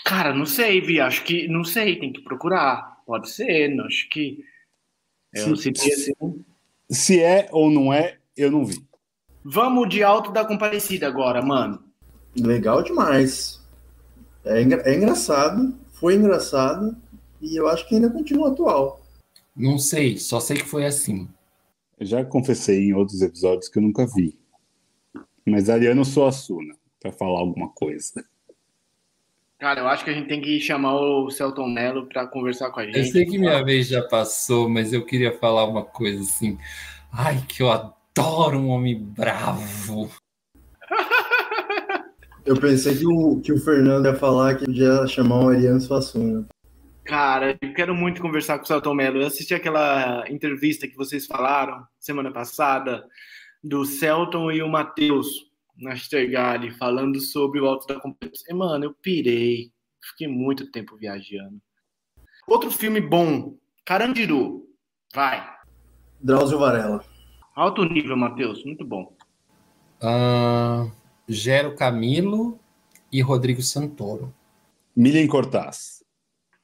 Cara, 0.05 0.35
não 0.35 0.47
sei, 0.47 0.81
Vi. 0.81 1.01
Acho 1.01 1.23
que. 1.23 1.47
Não 1.47 1.63
sei, 1.63 1.97
tem 1.97 2.13
que 2.13 2.23
procurar. 2.23 2.97
Pode 3.07 3.31
ser, 3.31 3.69
não, 3.69 3.85
acho 3.87 4.09
que. 4.09 4.45
Eu 5.33 5.57
Sim. 5.57 5.75
citei 5.75 5.93
assim. 5.93 6.45
Se 6.91 7.23
é 7.23 7.49
ou 7.53 7.71
não 7.71 7.93
é, 7.93 8.19
eu 8.37 8.51
não 8.51 8.65
vi. 8.65 8.85
Vamos 9.45 9.89
de 9.89 10.03
Alto 10.03 10.33
da 10.33 10.45
Comparecida 10.45 11.07
agora, 11.07 11.41
mano. 11.41 11.86
Legal 12.39 12.83
demais. 12.83 13.61
É, 14.45 14.63
engra- 14.63 14.83
é 14.83 14.95
engraçado, 14.95 15.75
foi 15.95 16.15
engraçado 16.15 16.97
e 17.41 17.57
eu 17.57 17.69
acho 17.69 17.89
que 17.89 17.95
ainda 17.95 18.11
continua 18.11 18.51
atual. 18.51 19.01
Não 19.55 19.79
sei, 19.79 20.19
só 20.19 20.39
sei 20.39 20.59
que 20.59 20.67
foi 20.69 20.85
assim. 20.85 21.29
Eu 21.99 22.07
já 22.07 22.25
confessei 22.25 22.89
em 22.89 22.93
outros 22.95 23.23
episódios 23.23 23.69
que 23.69 23.79
eu 23.79 23.83
nunca 23.83 24.07
vi. 24.07 24.39
Mas 25.47 25.71
Ariano 25.71 26.05
Suassuna, 26.05 26.75
pra 27.01 27.11
falar 27.11 27.39
alguma 27.41 27.69
coisa. 27.71 28.25
Cara, 29.59 29.81
eu 29.81 29.89
acho 29.89 30.05
que 30.05 30.11
a 30.11 30.13
gente 30.13 30.29
tem 30.29 30.43
que 30.43 30.61
chamar 30.61 30.95
o 31.01 31.31
Celton 31.31 31.67
Mello 31.69 32.07
pra 32.07 32.27
conversar 32.27 32.71
com 32.71 32.81
a 32.81 32.85
gente. 32.85 32.99
Eu 32.99 33.05
sei 33.07 33.25
que 33.25 33.39
minha 33.39 33.65
vez 33.65 33.89
já 33.89 34.03
passou, 34.07 34.69
mas 34.69 34.93
eu 34.93 35.07
queria 35.07 35.33
falar 35.39 35.65
uma 35.65 35.83
coisa 35.83 36.21
assim. 36.21 36.59
Ai, 37.11 37.43
que 37.49 37.63
eu 37.63 37.71
adoro 37.73 38.59
um 38.59 38.69
homem 38.69 38.99
bravo. 39.03 40.11
Eu 42.47 42.57
pensei 42.61 42.97
que 42.97 43.05
o, 43.05 43.41
que 43.41 43.53
o 43.53 43.59
Fernando 43.59 44.07
ia 44.07 44.15
falar 44.15 44.55
que 44.55 44.67
podia 44.67 45.05
chamar 45.09 45.41
o 45.41 45.49
Ariano 45.49 45.81
Suassuna. 45.81 46.47
Cara, 47.05 47.59
eu 47.61 47.75
quero 47.75 47.93
muito 47.93 48.23
conversar 48.23 48.59
com 48.59 48.65
o 48.65 48.67
Celton 48.67 48.95
Mello. 48.95 49.21
Eu 49.21 49.27
assisti 49.27 49.53
aquela 49.53 50.25
entrevista 50.31 50.87
que 50.87 50.97
vocês 50.97 51.27
falaram 51.27 51.85
semana 51.99 52.33
passada 52.33 53.05
do 53.63 53.85
Celton 53.85 54.53
e 54.53 54.63
o 54.63 54.69
Matheus 54.69 55.27
na 55.77 55.97
Stergali 55.97 56.71
falando 56.71 57.21
sobre 57.21 57.61
o 57.61 57.67
Alto 57.67 57.87
da 57.93 58.01
Comparecida. 58.01 58.53
E, 58.53 58.55
Mano, 58.55 58.85
eu 58.85 58.95
pirei. 58.95 59.73
Fiquei 60.01 60.29
muito 60.29 60.71
tempo 60.71 60.97
viajando. 60.97 61.61
Outro 62.47 62.71
filme 62.71 63.01
bom, 63.01 63.57
Carandiru. 63.85 64.69
Vai. 65.13 65.45
Drauzio 66.21 66.61
Varela. 66.61 67.05
Alto 67.57 67.85
nível, 67.85 68.17
Matheus. 68.17 68.65
Muito 68.65 68.85
bom. 68.85 69.17
Ah, 70.01 70.87
Gero 71.29 71.75
Camilo 71.75 72.59
e 73.11 73.21
Rodrigo 73.21 73.61
Santoro. 73.61 74.33
Milen 74.95 75.27
Cortaz. 75.27 76.05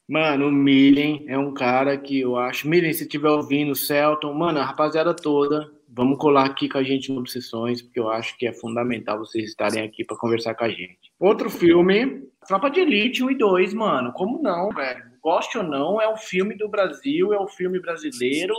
Mano, 0.08 0.48
o 0.48 0.52
Millen 0.52 1.24
é 1.26 1.36
um 1.36 1.52
cara 1.52 1.96
que 1.96 2.20
eu 2.20 2.36
acho. 2.36 2.68
Millen, 2.68 2.92
se 2.92 3.02
estiver 3.02 3.30
ouvindo, 3.30 3.74
Celton, 3.74 4.32
mano, 4.34 4.60
a 4.60 4.64
rapaziada 4.64 5.14
toda, 5.14 5.70
vamos 5.88 6.18
colar 6.18 6.46
aqui 6.46 6.68
com 6.68 6.78
a 6.78 6.82
gente 6.82 7.10
no 7.10 7.20
Obsessões, 7.20 7.82
porque 7.82 7.98
eu 7.98 8.10
acho 8.10 8.36
que 8.38 8.46
é 8.46 8.52
fundamental 8.52 9.18
vocês 9.18 9.48
estarem 9.48 9.82
aqui 9.82 10.04
pra 10.04 10.16
conversar 10.16 10.54
com 10.54 10.64
a 10.64 10.68
gente. 10.68 11.12
Outro 11.18 11.50
filme, 11.50 12.22
Tropa 12.46 12.70
de 12.70 12.80
Elite 12.80 13.24
1 13.24 13.30
e 13.30 13.38
2, 13.38 13.74
mano. 13.74 14.12
Como 14.12 14.42
não, 14.42 14.70
velho? 14.70 15.02
Goste 15.20 15.58
ou 15.58 15.64
não, 15.64 16.00
é 16.00 16.08
o 16.08 16.16
filme 16.16 16.56
do 16.56 16.68
Brasil, 16.68 17.32
é 17.32 17.38
o 17.38 17.48
filme 17.48 17.80
brasileiro. 17.80 18.54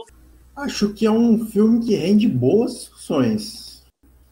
Acho 0.55 0.93
que 0.93 1.05
é 1.05 1.11
um 1.11 1.45
filme 1.45 1.83
que 1.85 1.95
rende 1.95 2.27
boas 2.27 2.73
discussões. 2.73 3.72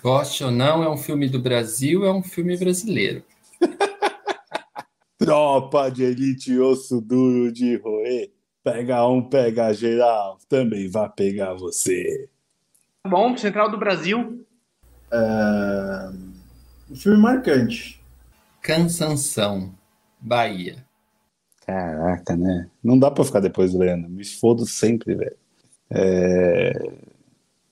Goste 0.02 0.44
ou 0.44 0.50
não, 0.50 0.84
é 0.84 0.90
um 0.90 0.98
filme 0.98 1.30
do 1.30 1.40
Brasil, 1.40 2.04
é 2.04 2.12
um 2.12 2.24
filme 2.24 2.58
brasileiro. 2.58 3.24
Tropa 5.20 5.92
de 5.92 6.04
elite, 6.04 6.58
osso 6.58 7.00
duro 7.00 7.52
de 7.52 7.76
roer. 7.78 8.32
Pega 8.64 9.08
um, 9.08 9.22
pega 9.22 9.72
geral, 9.74 10.40
também 10.50 10.90
vai 10.90 11.08
pegar 11.10 11.54
você. 11.54 12.28
Tá 13.04 13.10
Bom, 13.10 13.38
Central 13.38 13.70
do 13.70 13.78
Brasil. 13.78 14.44
É... 15.12 16.10
Um 16.90 16.96
filme 16.96 17.20
marcante. 17.20 18.04
Cansanção, 18.60 19.72
Bahia. 20.20 20.84
Caraca, 21.66 22.36
né? 22.36 22.70
Não 22.84 22.98
dá 22.98 23.12
pra 23.12 23.24
ficar 23.24 23.40
depois 23.40 23.72
do 23.72 23.78
Leandro. 23.78 24.10
Me 24.10 24.26
fodo 24.26 24.66
sempre, 24.66 25.14
velho. 25.14 25.38
É... 25.92 26.74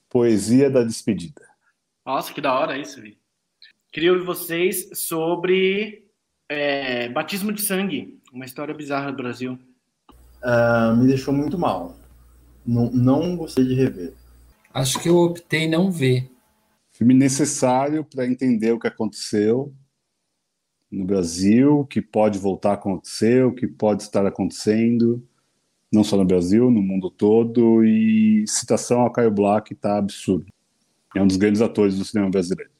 Poesia 0.08 0.70
da 0.70 0.84
Despedida. 0.84 1.49
Nossa, 2.04 2.32
que 2.32 2.40
da 2.40 2.52
hora 2.52 2.78
isso, 2.78 3.00
Vi. 3.00 3.18
Queria 3.92 4.12
ouvir 4.12 4.24
vocês 4.24 4.88
sobre 4.94 6.06
é, 6.48 7.08
batismo 7.08 7.52
de 7.52 7.60
sangue, 7.62 8.20
uma 8.32 8.44
história 8.44 8.74
bizarra 8.74 9.10
do 9.10 9.16
Brasil. 9.16 9.58
Uh, 10.42 10.96
me 10.96 11.06
deixou 11.08 11.34
muito 11.34 11.58
mal. 11.58 11.96
Não, 12.66 12.90
não 12.90 13.36
gostei 13.36 13.64
de 13.64 13.74
rever. 13.74 14.14
Acho 14.72 15.00
que 15.00 15.08
eu 15.08 15.16
optei 15.16 15.68
não 15.68 15.90
ver. 15.90 16.30
Filme 16.92 17.14
necessário 17.14 18.04
para 18.04 18.26
entender 18.26 18.72
o 18.72 18.78
que 18.78 18.86
aconteceu 18.86 19.74
no 20.90 21.04
Brasil, 21.04 21.80
o 21.80 21.86
que 21.86 22.00
pode 22.02 22.38
voltar 22.38 22.70
a 22.70 22.74
acontecer, 22.74 23.44
o 23.44 23.54
que 23.54 23.66
pode 23.66 24.02
estar 24.02 24.26
acontecendo, 24.26 25.24
não 25.92 26.02
só 26.02 26.16
no 26.16 26.24
Brasil, 26.24 26.70
no 26.70 26.82
mundo 26.82 27.10
todo. 27.10 27.84
E 27.84 28.44
citação 28.46 29.00
ao 29.00 29.12
Caio 29.12 29.30
Black 29.30 29.72
está 29.72 29.98
absurdo. 29.98 30.46
É 31.14 31.22
um 31.22 31.26
dos 31.26 31.36
grandes 31.36 31.60
atores 31.60 31.98
do 31.98 32.04
cinema 32.04 32.30
brasileiro. 32.30 32.70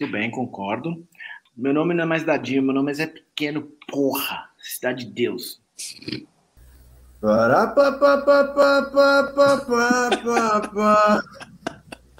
Muito 0.00 0.12
bem, 0.12 0.30
concordo. 0.30 1.06
Meu 1.56 1.74
nome 1.74 1.94
não 1.94 2.04
é 2.04 2.06
mais 2.06 2.24
Dadinho, 2.24 2.62
meu 2.62 2.74
nome 2.74 2.90
é 2.90 2.94
Zé 2.94 3.06
Pequeno, 3.06 3.70
porra. 3.88 4.48
Cidade 4.58 5.04
de 5.04 5.12
Deus. 5.12 5.60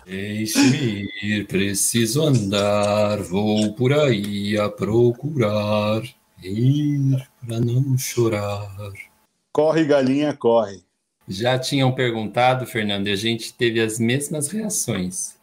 Deixe-me 0.05 1.09
ir, 1.23 1.47
preciso 1.47 2.23
andar, 2.23 3.19
vou 3.23 3.75
por 3.75 3.93
aí 3.93 4.59
a 4.59 4.69
procurar, 4.69 6.03
ir 6.43 7.27
para 7.47 7.61
não 7.61 7.97
chorar. 7.97 8.93
Corre, 9.53 9.85
galinha, 9.85 10.37
corre. 10.37 10.83
Já 11.31 11.57
tinham 11.57 11.93
perguntado, 11.93 12.67
Fernando, 12.67 13.07
e 13.07 13.13
a 13.13 13.17
gente 13.17 13.55
teve 13.55 13.81
as 13.81 14.01
mesmas 14.01 14.49
reações. 14.49 15.39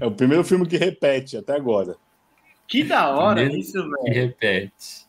É 0.00 0.06
o 0.06 0.10
primeiro 0.10 0.42
filme 0.42 0.66
que 0.66 0.78
repete 0.78 1.36
até 1.36 1.54
agora. 1.54 1.96
Que 2.66 2.82
da 2.82 3.10
hora 3.10 3.42
isso, 3.42 3.74
velho. 3.74 4.04
Que 4.04 4.10
repete. 4.10 5.06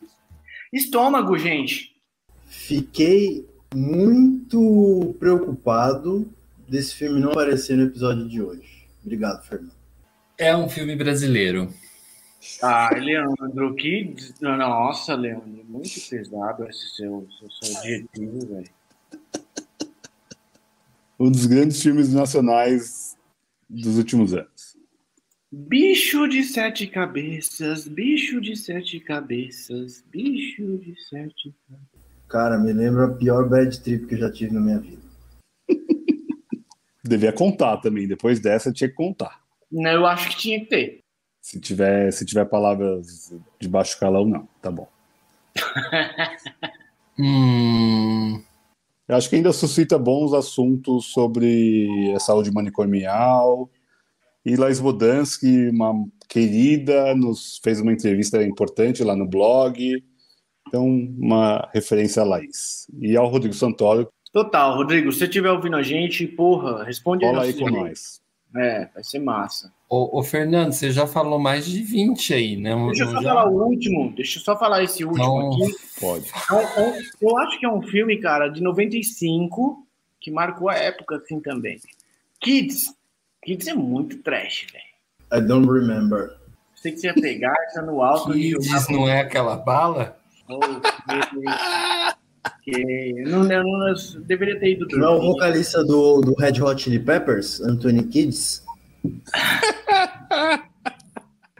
Estômago, 0.70 1.38
gente. 1.38 1.96
Fiquei 2.44 3.48
muito 3.74 5.16
preocupado 5.18 6.30
desse 6.68 6.94
filme 6.94 7.18
não 7.18 7.30
aparecer 7.30 7.78
no 7.78 7.84
episódio 7.84 8.28
de 8.28 8.42
hoje. 8.42 8.86
Obrigado, 9.02 9.42
Fernando. 9.46 9.72
É 10.36 10.54
um 10.54 10.68
filme 10.68 10.94
brasileiro. 10.94 11.72
Ah, 12.62 12.90
Leandro, 12.94 13.74
que. 13.74 14.14
Nossa, 14.38 15.14
Leandro, 15.14 15.64
muito 15.66 15.98
pesado 16.10 16.68
esse 16.68 16.94
seu, 16.94 17.26
seu, 17.38 17.50
seu 17.50 17.78
adjetivo, 17.78 18.46
velho. 18.46 18.79
Um 21.20 21.30
dos 21.30 21.44
grandes 21.44 21.82
filmes 21.82 22.14
nacionais 22.14 23.14
dos 23.68 23.98
últimos 23.98 24.32
anos. 24.32 24.74
Bicho 25.52 26.26
de 26.26 26.42
sete 26.42 26.86
cabeças, 26.86 27.86
bicho 27.86 28.40
de 28.40 28.56
sete 28.56 28.98
cabeças, 29.00 30.02
bicho 30.10 30.78
de 30.78 30.98
sete 31.10 31.54
cabeças. 31.68 32.00
Cara, 32.26 32.58
me 32.58 32.72
lembra 32.72 33.04
a 33.04 33.12
pior 33.12 33.46
bad 33.50 33.78
trip 33.82 34.06
que 34.06 34.14
eu 34.14 34.18
já 34.18 34.32
tive 34.32 34.54
na 34.54 34.60
minha 34.60 34.78
vida. 34.78 35.02
Devia 37.04 37.34
contar 37.34 37.76
também. 37.78 38.08
Depois 38.08 38.40
dessa, 38.40 38.72
tinha 38.72 38.88
que 38.88 38.94
contar. 38.94 39.42
Não, 39.70 39.90
eu 39.90 40.06
acho 40.06 40.30
que 40.30 40.36
tinha 40.36 40.60
que 40.60 40.66
ter. 40.66 41.00
Se 41.42 41.60
tiver, 41.60 42.10
se 42.12 42.24
tiver 42.24 42.46
palavras 42.46 43.30
de 43.58 43.68
baixo 43.68 44.00
calão, 44.00 44.24
não. 44.24 44.48
Tá 44.62 44.70
bom. 44.70 44.88
hum... 47.18 48.42
Eu 49.10 49.16
acho 49.16 49.28
que 49.28 49.34
ainda 49.34 49.52
suscita 49.52 49.98
bons 49.98 50.32
assuntos 50.32 51.06
sobre 51.06 52.12
a 52.14 52.20
saúde 52.20 52.52
manicomial. 52.52 53.68
E 54.46 54.54
Laís 54.54 54.78
Bodansky, 54.78 55.68
uma 55.68 55.92
querida, 56.28 57.12
nos 57.16 57.58
fez 57.60 57.80
uma 57.80 57.92
entrevista 57.92 58.40
importante 58.40 59.02
lá 59.02 59.16
no 59.16 59.26
blog. 59.26 60.00
Então, 60.68 60.86
uma 60.86 61.68
referência 61.74 62.22
a 62.22 62.24
Laís. 62.24 62.86
E 63.00 63.16
ao 63.16 63.26
Rodrigo 63.26 63.52
Santoro, 63.52 64.08
Total, 64.32 64.76
Rodrigo, 64.76 65.10
se 65.10 65.18
você 65.18 65.24
estiver 65.24 65.50
ouvindo 65.50 65.74
a 65.74 65.82
gente, 65.82 66.24
porra, 66.24 66.84
responde 66.84 67.24
Fala 67.24 67.42
aí 67.42 67.52
com 67.52 67.68
nós. 67.68 68.19
É, 68.56 68.88
vai 68.92 69.04
ser 69.04 69.20
massa. 69.20 69.72
Ô, 69.88 70.18
ô, 70.18 70.22
Fernando, 70.22 70.72
você 70.72 70.90
já 70.90 71.06
falou 71.06 71.38
mais 71.38 71.66
de 71.66 71.82
20 71.82 72.34
aí, 72.34 72.56
né? 72.56 72.74
Deixa 72.86 73.04
eu 73.04 73.10
só 73.10 73.22
já... 73.22 73.34
falar 73.34 73.50
o 73.50 73.62
último, 73.64 74.12
deixa 74.14 74.38
eu 74.38 74.42
só 74.42 74.58
falar 74.58 74.82
esse 74.82 75.04
último 75.04 75.24
então, 75.24 75.64
aqui. 75.64 75.76
Pode. 76.00 76.28
Então, 76.28 76.94
eu 77.20 77.38
acho 77.38 77.58
que 77.58 77.66
é 77.66 77.68
um 77.68 77.82
filme, 77.82 78.18
cara, 78.18 78.48
de 78.48 78.62
95, 78.62 79.86
que 80.20 80.30
marcou 80.30 80.68
a 80.68 80.74
época, 80.74 81.16
assim, 81.16 81.40
também. 81.40 81.80
Kids. 82.40 82.94
Kids 83.44 83.68
é 83.68 83.74
muito 83.74 84.18
trash, 84.18 84.66
velho. 84.72 84.84
I 85.32 85.46
don't 85.46 85.70
remember. 85.70 86.36
Sei 86.74 86.92
que 86.92 86.98
você 86.98 87.08
ia 87.08 87.14
pegar, 87.14 87.54
tá 87.74 87.82
no 87.82 88.02
alto. 88.02 88.32
Kids 88.32 88.88
não 88.88 89.08
é 89.08 89.20
aquela 89.20 89.56
bala? 89.56 90.18
Oh, 90.48 90.60
que 92.62 93.12
não, 93.24 93.44
não, 93.44 93.62
não, 93.62 93.94
deveria 94.26 94.58
ter 94.58 94.72
ido. 94.72 94.86
Não 94.96 95.06
é 95.06 95.10
o 95.16 95.20
vocalista 95.20 95.84
do, 95.84 96.20
do 96.20 96.34
Red 96.34 96.60
Hot 96.62 96.82
Chili 96.82 96.98
Peppers, 96.98 97.60
Anthony 97.60 98.04
Kids? 98.04 98.64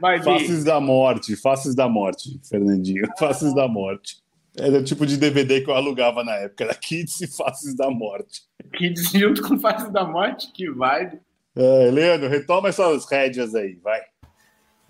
Vai, 0.00 0.22
Faces 0.22 0.64
da 0.64 0.80
Morte, 0.80 1.36
Faces 1.36 1.74
da 1.74 1.88
Morte, 1.88 2.40
Fernandinho. 2.48 3.06
Faces 3.18 3.54
da 3.54 3.68
Morte. 3.68 4.22
Era 4.56 4.78
o 4.78 4.84
tipo 4.84 5.06
de 5.06 5.16
DVD 5.16 5.60
que 5.60 5.70
eu 5.70 5.74
alugava 5.74 6.24
na 6.24 6.34
época, 6.34 6.64
era 6.64 6.74
Kids 6.74 7.20
e 7.20 7.26
Faces 7.26 7.76
da 7.76 7.90
Morte. 7.90 8.42
Kids 8.76 9.10
junto 9.10 9.42
com 9.42 9.58
Faces 9.58 9.92
da 9.92 10.04
Morte, 10.04 10.50
que 10.52 10.70
vai. 10.70 11.18
É, 11.54 11.90
Leandro, 11.90 12.28
retoma 12.28 12.68
essas 12.68 13.04
rédeas 13.06 13.54
aí, 13.54 13.74
vai. 13.82 14.00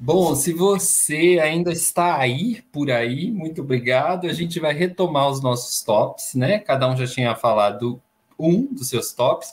Bom, 0.03 0.35
se 0.35 0.55
você 0.55 1.39
ainda 1.43 1.71
está 1.71 2.17
aí, 2.17 2.63
por 2.73 2.91
aí, 2.91 3.31
muito 3.31 3.61
obrigado. 3.61 4.27
A 4.27 4.33
gente 4.33 4.59
vai 4.59 4.73
retomar 4.73 5.29
os 5.29 5.43
nossos 5.43 5.83
tops, 5.83 6.35
né? 6.35 6.59
Cada 6.59 6.89
um 6.89 6.97
já 6.97 7.07
tinha 7.07 7.37
falado 7.37 8.01
um 8.39 8.65
dos 8.65 8.89
seus 8.89 9.13
tops. 9.13 9.53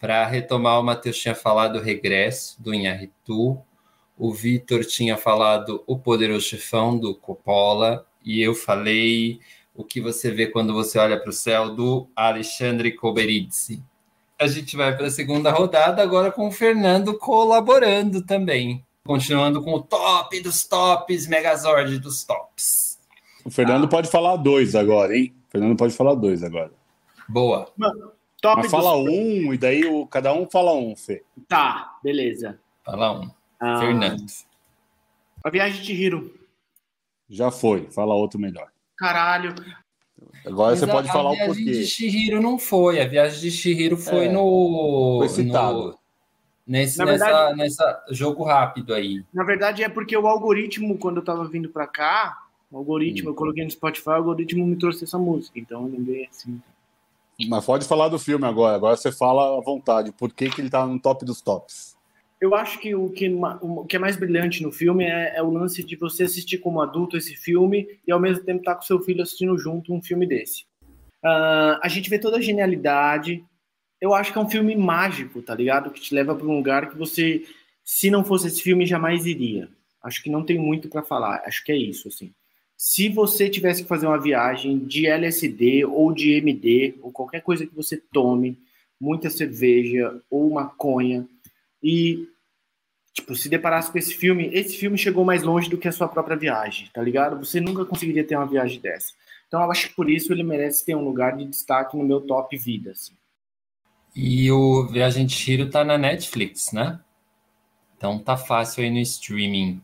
Para 0.00 0.26
retomar, 0.26 0.80
o 0.80 0.82
Matheus 0.82 1.16
tinha 1.18 1.36
falado 1.36 1.76
o 1.76 1.80
regresso 1.80 2.60
do 2.60 2.74
Inharitu, 2.74 3.62
o 4.18 4.32
Vitor 4.34 4.84
tinha 4.84 5.16
falado 5.16 5.84
o 5.86 5.96
Poderoso 5.96 6.46
Chefão 6.46 6.98
do 6.98 7.14
Coppola, 7.14 8.04
e 8.24 8.42
eu 8.42 8.56
falei 8.56 9.38
o 9.72 9.84
que 9.84 10.00
você 10.00 10.32
vê 10.32 10.48
quando 10.48 10.74
você 10.74 10.98
olha 10.98 11.16
para 11.16 11.30
o 11.30 11.32
céu 11.32 11.72
do 11.72 12.08
Alexandre 12.16 12.90
Koberidze. 12.90 13.84
A 14.36 14.48
gente 14.48 14.76
vai 14.76 14.96
para 14.96 15.06
a 15.06 15.10
segunda 15.10 15.52
rodada 15.52 16.02
agora 16.02 16.32
com 16.32 16.48
o 16.48 16.52
Fernando 16.52 17.16
colaborando 17.16 18.20
também. 18.20 18.84
Continuando 19.06 19.62
com 19.62 19.72
o 19.74 19.82
top 19.82 20.40
dos 20.40 20.66
tops, 20.66 21.26
Megazord 21.26 21.98
dos 21.98 22.24
tops. 22.24 22.98
O 23.44 23.50
Fernando 23.50 23.84
ah. 23.84 23.88
pode 23.88 24.10
falar 24.10 24.36
dois 24.36 24.74
agora, 24.74 25.16
hein? 25.16 25.32
O 25.48 25.52
Fernando 25.52 25.76
pode 25.76 25.94
falar 25.94 26.14
dois 26.14 26.42
agora. 26.42 26.72
Boa. 27.28 27.72
top 28.42 28.62
Mas 28.62 28.70
fala 28.70 28.96
dos... 28.96 29.08
um, 29.08 29.54
e 29.54 29.58
daí 29.58 29.84
o, 29.84 30.06
cada 30.06 30.32
um 30.34 30.48
fala 30.50 30.74
um, 30.74 30.96
Fê. 30.96 31.22
Tá, 31.48 31.96
beleza. 32.02 32.58
Fala 32.84 33.20
um. 33.20 33.30
Ah. 33.60 33.78
Fernando. 33.78 34.26
A 35.44 35.50
viagem 35.50 35.82
de 35.82 35.92
Hiro. 35.92 36.34
Já 37.30 37.50
foi, 37.50 37.88
fala 37.90 38.14
outro 38.14 38.38
melhor. 38.38 38.68
Caralho. 38.96 39.54
Agora 40.44 40.70
Mas 40.70 40.80
você 40.80 40.84
a, 40.84 40.88
pode 40.88 41.08
falar 41.08 41.30
o 41.30 41.36
porquê. 41.36 41.50
A 41.50 41.52
viagem 41.54 41.64
de 41.72 41.86
Shihiro 41.86 42.40
não 42.40 42.58
foi. 42.58 43.00
A 43.00 43.06
viagem 43.06 43.40
de 43.40 43.50
Shihiro 43.50 43.96
foi 43.96 44.26
é, 44.26 44.32
no. 44.32 45.18
Foi 45.18 45.28
citado. 45.28 45.78
No 45.78 46.05
nesse 46.66 46.98
nessa, 46.98 47.26
verdade, 47.26 47.56
nessa 47.56 48.04
jogo 48.10 48.42
rápido 48.44 48.92
aí. 48.92 49.22
Na 49.32 49.44
verdade 49.44 49.82
é 49.82 49.88
porque 49.88 50.16
o 50.16 50.26
algoritmo 50.26 50.98
quando 50.98 51.18
eu 51.18 51.24
tava 51.24 51.46
vindo 51.46 51.68
para 51.68 51.86
cá, 51.86 52.46
o 52.70 52.78
algoritmo, 52.78 53.28
hum. 53.28 53.32
eu 53.32 53.36
coloquei 53.36 53.64
no 53.64 53.70
Spotify, 53.70 54.10
o 54.10 54.12
algoritmo 54.12 54.66
me 54.66 54.76
trouxe 54.76 55.04
essa 55.04 55.18
música, 55.18 55.58
então 55.58 55.82
eu 55.82 55.88
lembrei 55.88 56.28
assim. 56.30 56.60
Mas 57.48 57.64
pode 57.64 57.86
falar 57.86 58.08
do 58.08 58.18
filme 58.18 58.46
agora, 58.46 58.76
agora 58.76 58.96
você 58.96 59.12
fala 59.12 59.58
à 59.58 59.60
vontade, 59.60 60.10
por 60.12 60.32
que, 60.32 60.48
que 60.48 60.60
ele 60.60 60.70
tá 60.70 60.86
no 60.86 60.98
top 60.98 61.24
dos 61.24 61.40
tops? 61.40 61.96
Eu 62.40 62.54
acho 62.54 62.78
que 62.78 62.94
o 62.94 63.08
que, 63.10 63.28
o 63.62 63.84
que 63.84 63.96
é 63.96 63.98
mais 63.98 64.16
brilhante 64.16 64.62
no 64.62 64.70
filme 64.70 65.04
é, 65.04 65.36
é, 65.36 65.42
o 65.42 65.50
lance 65.50 65.82
de 65.82 65.96
você 65.96 66.24
assistir 66.24 66.58
como 66.58 66.82
adulto 66.82 67.16
esse 67.16 67.34
filme 67.34 67.88
e 68.06 68.12
ao 68.12 68.20
mesmo 68.20 68.44
tempo 68.44 68.60
estar 68.60 68.72
tá 68.72 68.76
com 68.78 68.86
seu 68.86 69.00
filho 69.00 69.22
assistindo 69.22 69.56
junto 69.58 69.92
um 69.92 70.02
filme 70.02 70.26
desse. 70.26 70.64
Uh, 71.24 71.80
a 71.82 71.88
gente 71.88 72.10
vê 72.10 72.18
toda 72.18 72.36
a 72.36 72.40
genialidade, 72.40 73.42
eu 74.00 74.14
acho 74.14 74.32
que 74.32 74.38
é 74.38 74.40
um 74.40 74.48
filme 74.48 74.74
mágico, 74.76 75.42
tá 75.42 75.54
ligado? 75.54 75.90
Que 75.90 76.00
te 76.00 76.14
leva 76.14 76.34
para 76.34 76.46
um 76.46 76.56
lugar 76.56 76.88
que 76.88 76.96
você, 76.96 77.44
se 77.84 78.10
não 78.10 78.24
fosse 78.24 78.48
esse 78.48 78.62
filme, 78.62 78.86
jamais 78.86 79.26
iria. 79.26 79.68
Acho 80.02 80.22
que 80.22 80.30
não 80.30 80.44
tem 80.44 80.58
muito 80.58 80.88
para 80.88 81.02
falar. 81.02 81.42
Acho 81.44 81.64
que 81.64 81.72
é 81.72 81.76
isso, 81.76 82.08
assim. 82.08 82.32
Se 82.76 83.08
você 83.08 83.48
tivesse 83.48 83.82
que 83.82 83.88
fazer 83.88 84.06
uma 84.06 84.20
viagem 84.20 84.78
de 84.78 85.06
LSD 85.06 85.86
ou 85.86 86.12
de 86.12 86.32
MD 86.32 86.94
ou 87.00 87.10
qualquer 87.10 87.40
coisa 87.40 87.66
que 87.66 87.74
você 87.74 87.96
tome, 87.96 88.58
muita 89.00 89.30
cerveja 89.30 90.20
ou 90.30 90.50
maconha 90.50 91.26
e 91.82 92.28
tipo 93.14 93.34
se 93.34 93.48
deparasse 93.48 93.90
com 93.90 93.96
esse 93.96 94.14
filme, 94.14 94.50
esse 94.52 94.76
filme 94.76 94.98
chegou 94.98 95.24
mais 95.24 95.42
longe 95.42 95.70
do 95.70 95.78
que 95.78 95.88
a 95.88 95.92
sua 95.92 96.06
própria 96.06 96.36
viagem, 96.36 96.90
tá 96.92 97.02
ligado? 97.02 97.38
Você 97.38 97.60
nunca 97.60 97.84
conseguiria 97.84 98.24
ter 98.24 98.36
uma 98.36 98.46
viagem 98.46 98.78
dessa. 98.78 99.14
Então 99.48 99.62
eu 99.62 99.70
acho 99.70 99.88
que 99.88 99.94
por 99.94 100.10
isso 100.10 100.32
ele 100.32 100.42
merece 100.42 100.84
ter 100.84 100.94
um 100.94 101.04
lugar 101.04 101.34
de 101.34 101.46
destaque 101.46 101.96
no 101.96 102.04
meu 102.04 102.20
top 102.20 102.54
vida, 102.58 102.90
assim. 102.90 103.14
E 104.16 104.50
o 104.50 104.86
Viagem 104.86 105.26
de 105.26 105.34
Chiro 105.34 105.68
tá 105.68 105.84
na 105.84 105.98
Netflix, 105.98 106.72
né? 106.72 106.98
Então 107.98 108.18
tá 108.18 108.34
fácil 108.34 108.82
aí 108.82 108.90
no 108.90 108.96
streaming. 109.00 109.78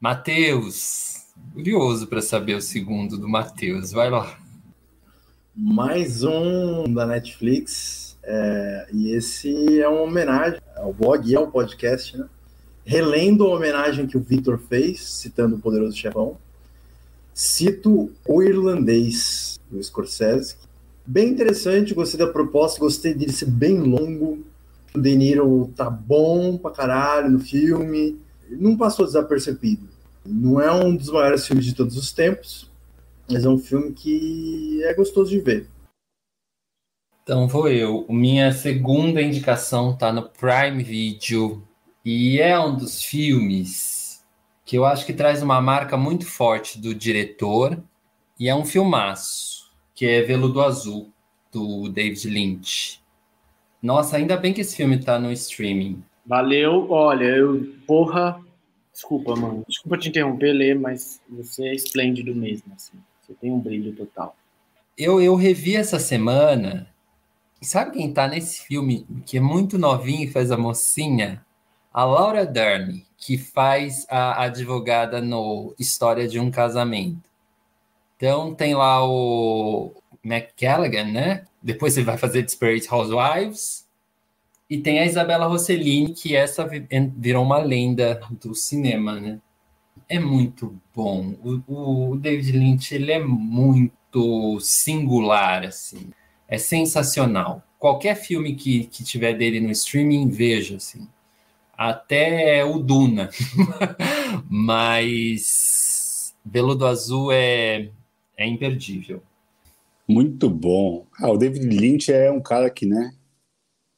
Matheus, 0.00 1.26
curioso 1.52 2.06
para 2.06 2.22
saber 2.22 2.54
o 2.54 2.62
segundo 2.62 3.18
do 3.18 3.28
Matheus. 3.28 3.92
Vai 3.92 4.08
lá. 4.08 4.38
Mais 5.54 6.24
um 6.24 6.84
da 6.94 7.04
Netflix. 7.04 8.16
É, 8.22 8.88
e 8.90 9.10
esse 9.10 9.78
é 9.78 9.86
uma 9.86 10.00
homenagem 10.00 10.58
ao 10.76 10.94
blog 10.94 11.30
e 11.30 11.36
ao 11.36 11.50
podcast, 11.50 12.16
né? 12.16 12.26
Relendo 12.86 13.44
a 13.44 13.54
homenagem 13.54 14.06
que 14.06 14.16
o 14.16 14.22
Victor 14.22 14.58
fez, 14.58 15.02
citando 15.02 15.56
o 15.56 15.58
Poderoso 15.58 15.94
Chefão. 15.94 16.38
Cito 17.34 18.10
O 18.26 18.42
Irlandês, 18.42 19.60
do 19.70 19.82
Scorsese. 19.82 20.56
Bem 21.06 21.28
interessante, 21.28 21.92
gostei 21.92 22.18
da 22.18 22.32
proposta, 22.32 22.80
gostei 22.80 23.12
dele 23.12 23.32
ser 23.32 23.50
bem 23.50 23.78
longo. 23.78 24.42
O 24.94 25.00
De 25.00 25.14
Niro 25.14 25.70
tá 25.76 25.90
bom 25.90 26.56
pra 26.56 26.70
caralho 26.70 27.30
no 27.30 27.40
filme. 27.40 28.18
Não 28.48 28.76
passou 28.76 29.04
desapercebido. 29.04 29.88
Não 30.24 30.60
é 30.60 30.72
um 30.72 30.96
dos 30.96 31.10
maiores 31.10 31.46
filmes 31.46 31.66
de 31.66 31.74
todos 31.74 31.96
os 31.98 32.10
tempos, 32.10 32.70
mas 33.30 33.44
é 33.44 33.48
um 33.48 33.58
filme 33.58 33.92
que 33.92 34.82
é 34.84 34.94
gostoso 34.94 35.30
de 35.30 35.40
ver. 35.40 35.68
Então 37.22 37.46
vou 37.48 37.68
eu. 37.68 38.06
Minha 38.08 38.52
segunda 38.52 39.20
indicação 39.20 39.96
tá 39.96 40.10
no 40.12 40.30
Prime 40.30 40.82
Video 40.82 41.62
e 42.04 42.40
é 42.40 42.58
um 42.58 42.76
dos 42.76 43.02
filmes 43.02 44.22
que 44.64 44.76
eu 44.76 44.84
acho 44.84 45.04
que 45.04 45.12
traz 45.12 45.42
uma 45.42 45.60
marca 45.60 45.96
muito 45.96 46.26
forte 46.26 46.80
do 46.80 46.94
diretor 46.94 47.78
e 48.38 48.48
é 48.48 48.54
um 48.54 48.64
filmaço, 48.64 49.63
que 49.94 50.06
é 50.06 50.22
Veludo 50.22 50.60
Azul, 50.60 51.10
do 51.52 51.88
David 51.88 52.28
Lynch. 52.28 53.00
Nossa, 53.80 54.16
ainda 54.16 54.36
bem 54.36 54.52
que 54.52 54.60
esse 54.60 54.76
filme 54.76 54.98
tá 54.98 55.18
no 55.18 55.30
streaming. 55.32 56.02
Valeu, 56.26 56.90
olha, 56.90 57.24
eu, 57.24 57.74
porra, 57.86 58.40
desculpa, 58.92 59.36
mano, 59.36 59.64
desculpa 59.68 59.98
te 59.98 60.08
interromper, 60.08 60.52
Lê, 60.52 60.74
mas 60.74 61.20
você 61.28 61.68
é 61.68 61.74
esplêndido 61.74 62.34
mesmo, 62.34 62.72
assim, 62.74 62.96
você 63.20 63.34
tem 63.34 63.52
um 63.52 63.60
brilho 63.60 63.94
total. 63.94 64.34
Eu, 64.96 65.20
eu 65.20 65.34
revi 65.34 65.76
essa 65.76 65.98
semana, 65.98 66.88
sabe 67.60 67.92
quem 67.92 68.12
tá 68.12 68.26
nesse 68.26 68.62
filme, 68.66 69.06
que 69.26 69.36
é 69.36 69.40
muito 69.40 69.78
novinho 69.78 70.24
e 70.24 70.30
faz 70.30 70.50
a 70.50 70.56
mocinha? 70.56 71.44
A 71.92 72.04
Laura 72.04 72.46
Dern, 72.46 73.04
que 73.18 73.36
faz 73.36 74.06
a 74.08 74.44
advogada 74.44 75.20
no 75.20 75.74
História 75.78 76.26
de 76.26 76.40
um 76.40 76.50
Casamento. 76.50 77.33
Então 78.24 78.54
tem 78.54 78.74
lá 78.74 79.06
o 79.06 79.92
McCallaghan, 80.24 81.12
né? 81.12 81.44
Depois 81.62 81.94
ele 81.94 82.06
vai 82.06 82.16
fazer 82.16 82.42
Desperate 82.42 82.88
Housewives. 82.90 83.86
E 84.70 84.78
tem 84.78 84.98
a 84.98 85.04
Isabella 85.04 85.44
Rossellini, 85.44 86.14
que 86.14 86.34
essa 86.34 86.66
virou 87.18 87.44
uma 87.44 87.58
lenda 87.58 88.18
do 88.42 88.54
cinema, 88.54 89.20
né? 89.20 89.38
É 90.08 90.18
muito 90.18 90.74
bom. 90.96 91.34
O, 91.68 92.12
o 92.12 92.16
David 92.16 92.52
Lynch, 92.52 92.94
ele 92.94 93.12
é 93.12 93.22
muito 93.22 94.58
singular, 94.58 95.62
assim. 95.62 96.08
É 96.48 96.56
sensacional. 96.56 97.62
Qualquer 97.78 98.14
filme 98.14 98.54
que, 98.54 98.84
que 98.86 99.04
tiver 99.04 99.34
dele 99.34 99.60
no 99.60 99.70
streaming, 99.70 100.30
veja, 100.30 100.76
assim 100.76 101.06
até 101.76 102.64
o 102.64 102.78
Duna. 102.78 103.28
Mas 104.48 106.32
Veludo 106.44 106.86
Azul 106.86 107.32
é, 107.32 107.90
é 108.36 108.46
imperdível. 108.46 109.22
Muito 110.08 110.50
bom. 110.50 111.06
Ah, 111.18 111.30
o 111.30 111.36
David 111.36 111.66
Lynch 111.66 112.12
é 112.12 112.30
um 112.30 112.40
cara 112.40 112.68
que, 112.68 112.86
né? 112.86 113.14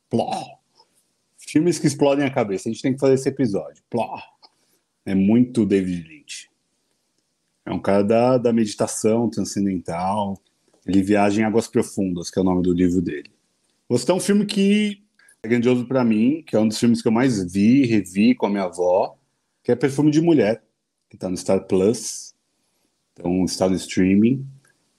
Pló. 0.09 0.31
Filmes 1.39 1.79
que 1.79 1.87
explodem 1.87 2.25
a 2.25 2.31
cabeça. 2.31 2.69
A 2.69 2.73
gente 2.73 2.83
tem 2.83 2.95
que 2.95 3.01
fazer 3.01 3.15
esse 3.15 3.29
episódio. 3.29 3.83
Pló. 3.91 4.21
É 5.05 5.15
muito 5.15 5.67
David 5.67 6.09
Lynch. 6.09 6.51
É 7.65 7.73
um 7.73 7.81
cara 7.81 8.03
da, 8.03 8.39
da 8.39 8.53
meditação 8.53 9.29
transcendental. 9.29 10.41
Ele 10.87 11.03
viaja 11.03 11.41
em 11.41 11.45
águas 11.45 11.67
profundas, 11.67 12.31
que 12.31 12.39
é 12.39 12.43
o 12.43 12.45
nome 12.45 12.63
do 12.63 12.73
livro 12.73 13.03
dele. 13.03 13.31
Você 13.89 14.07
tem 14.07 14.15
um 14.15 14.21
filme 14.21 14.47
que 14.47 15.03
é 15.43 15.49
grandioso 15.49 15.87
para 15.87 16.05
mim, 16.05 16.43
que 16.47 16.55
é 16.55 16.61
um 16.61 16.69
dos 16.69 16.79
filmes 16.79 17.03
que 17.03 17.09
eu 17.09 17.13
mais 17.13 17.53
vi, 17.53 17.85
revi 17.85 18.35
com 18.35 18.47
a 18.47 18.51
minha 18.51 18.65
avó, 18.65 19.17
que 19.63 19.73
é 19.73 19.77
Perfume 19.77 20.11
de 20.11 20.21
Mulher, 20.21 20.63
que 21.09 21.17
está 21.17 21.29
no 21.29 21.37
Star 21.37 21.67
Plus, 21.67 22.26
então 23.17 23.45
está 23.45 23.69
no 23.69 23.75
streaming. 23.75 24.47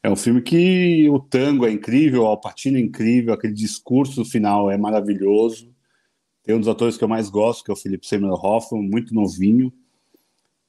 É 0.02 0.10
um 0.10 0.16
filme 0.16 0.42
que 0.42 1.08
o 1.10 1.20
tango 1.20 1.66
é 1.66 1.72
incrível, 1.72 2.24
o 2.24 2.26
Alpatino 2.26 2.78
é 2.78 2.82
incrível, 2.82 3.34
aquele 3.34 3.54
discurso 3.54 4.26
final 4.26 4.72
é 4.72 4.78
maravilhoso. 4.78 5.72
Tem 6.44 6.56
um 6.56 6.60
dos 6.60 6.68
atores 6.68 6.98
que 6.98 7.04
eu 7.04 7.08
mais 7.08 7.30
gosto, 7.30 7.64
que 7.64 7.70
é 7.70 7.74
o 7.74 7.78
Philip 7.78 8.06
Seymour 8.08 8.44
Hoffman, 8.44 8.90
muito 8.90 9.14
novinho. 9.14 9.72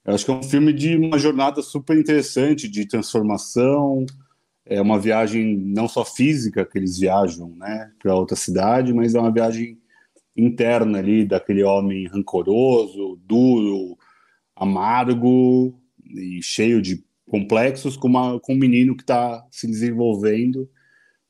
Eu 0.05 0.15
acho 0.15 0.25
que 0.25 0.31
é 0.31 0.35
um 0.35 0.43
filme 0.43 0.73
de 0.73 0.97
uma 0.97 1.19
jornada 1.19 1.63
super 1.63 1.97
interessante, 1.97 2.69
de 2.69 2.87
transformação, 2.87 4.05
é 4.67 4.81
uma 4.83 4.99
viagem 4.99 5.57
não 5.57 5.89
só 5.89 6.05
física 6.05 6.65
que 6.65 6.77
eles 6.77 6.99
viajam, 6.99 7.55
né, 7.57 7.91
para 7.99 8.15
outra 8.15 8.37
cidade, 8.37 8.93
mas 8.93 9.15
é 9.15 9.21
uma 9.21 9.33
viagem 9.33 9.79
interna 10.37 10.99
ali 10.99 11.25
daquele 11.25 11.63
homem 11.63 12.07
rancoroso, 12.07 13.19
duro, 13.25 13.97
amargo 14.55 15.75
e 16.05 16.43
cheio 16.43 16.83
de 16.83 17.05
complexos 17.29 17.97
com, 17.97 18.09
uma, 18.09 18.41
com 18.41 18.55
um 18.55 18.59
menino 18.59 18.97
que 18.97 19.03
está 19.03 19.47
se 19.51 19.67
desenvolvendo. 19.67 20.69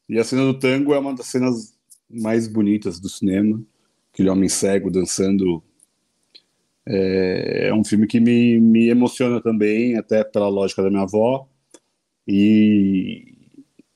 E 0.09 0.19
a 0.19 0.25
cena 0.25 0.45
do 0.45 0.59
tango 0.59 0.95
é 0.95 0.99
uma 0.99 1.15
das 1.15 1.27
cenas 1.27 1.77
mais 2.09 2.49
bonitas 2.49 2.99
do 2.99 3.09
cinema. 3.09 3.63
Aquele 4.13 4.31
homem 4.31 4.49
cego 4.49 4.91
dançando. 4.91 5.63
É, 6.87 7.69
é 7.69 7.75
um 7.75 7.85
filme 7.85 8.07
que 8.07 8.19
me, 8.19 8.59
me 8.59 8.89
emociona 8.89 9.43
também, 9.43 9.97
até 9.97 10.25
pela 10.25 10.49
lógica 10.49 10.83
da 10.83 10.89
minha 10.89 11.03
avó 11.03 11.47
e, 12.29 13.35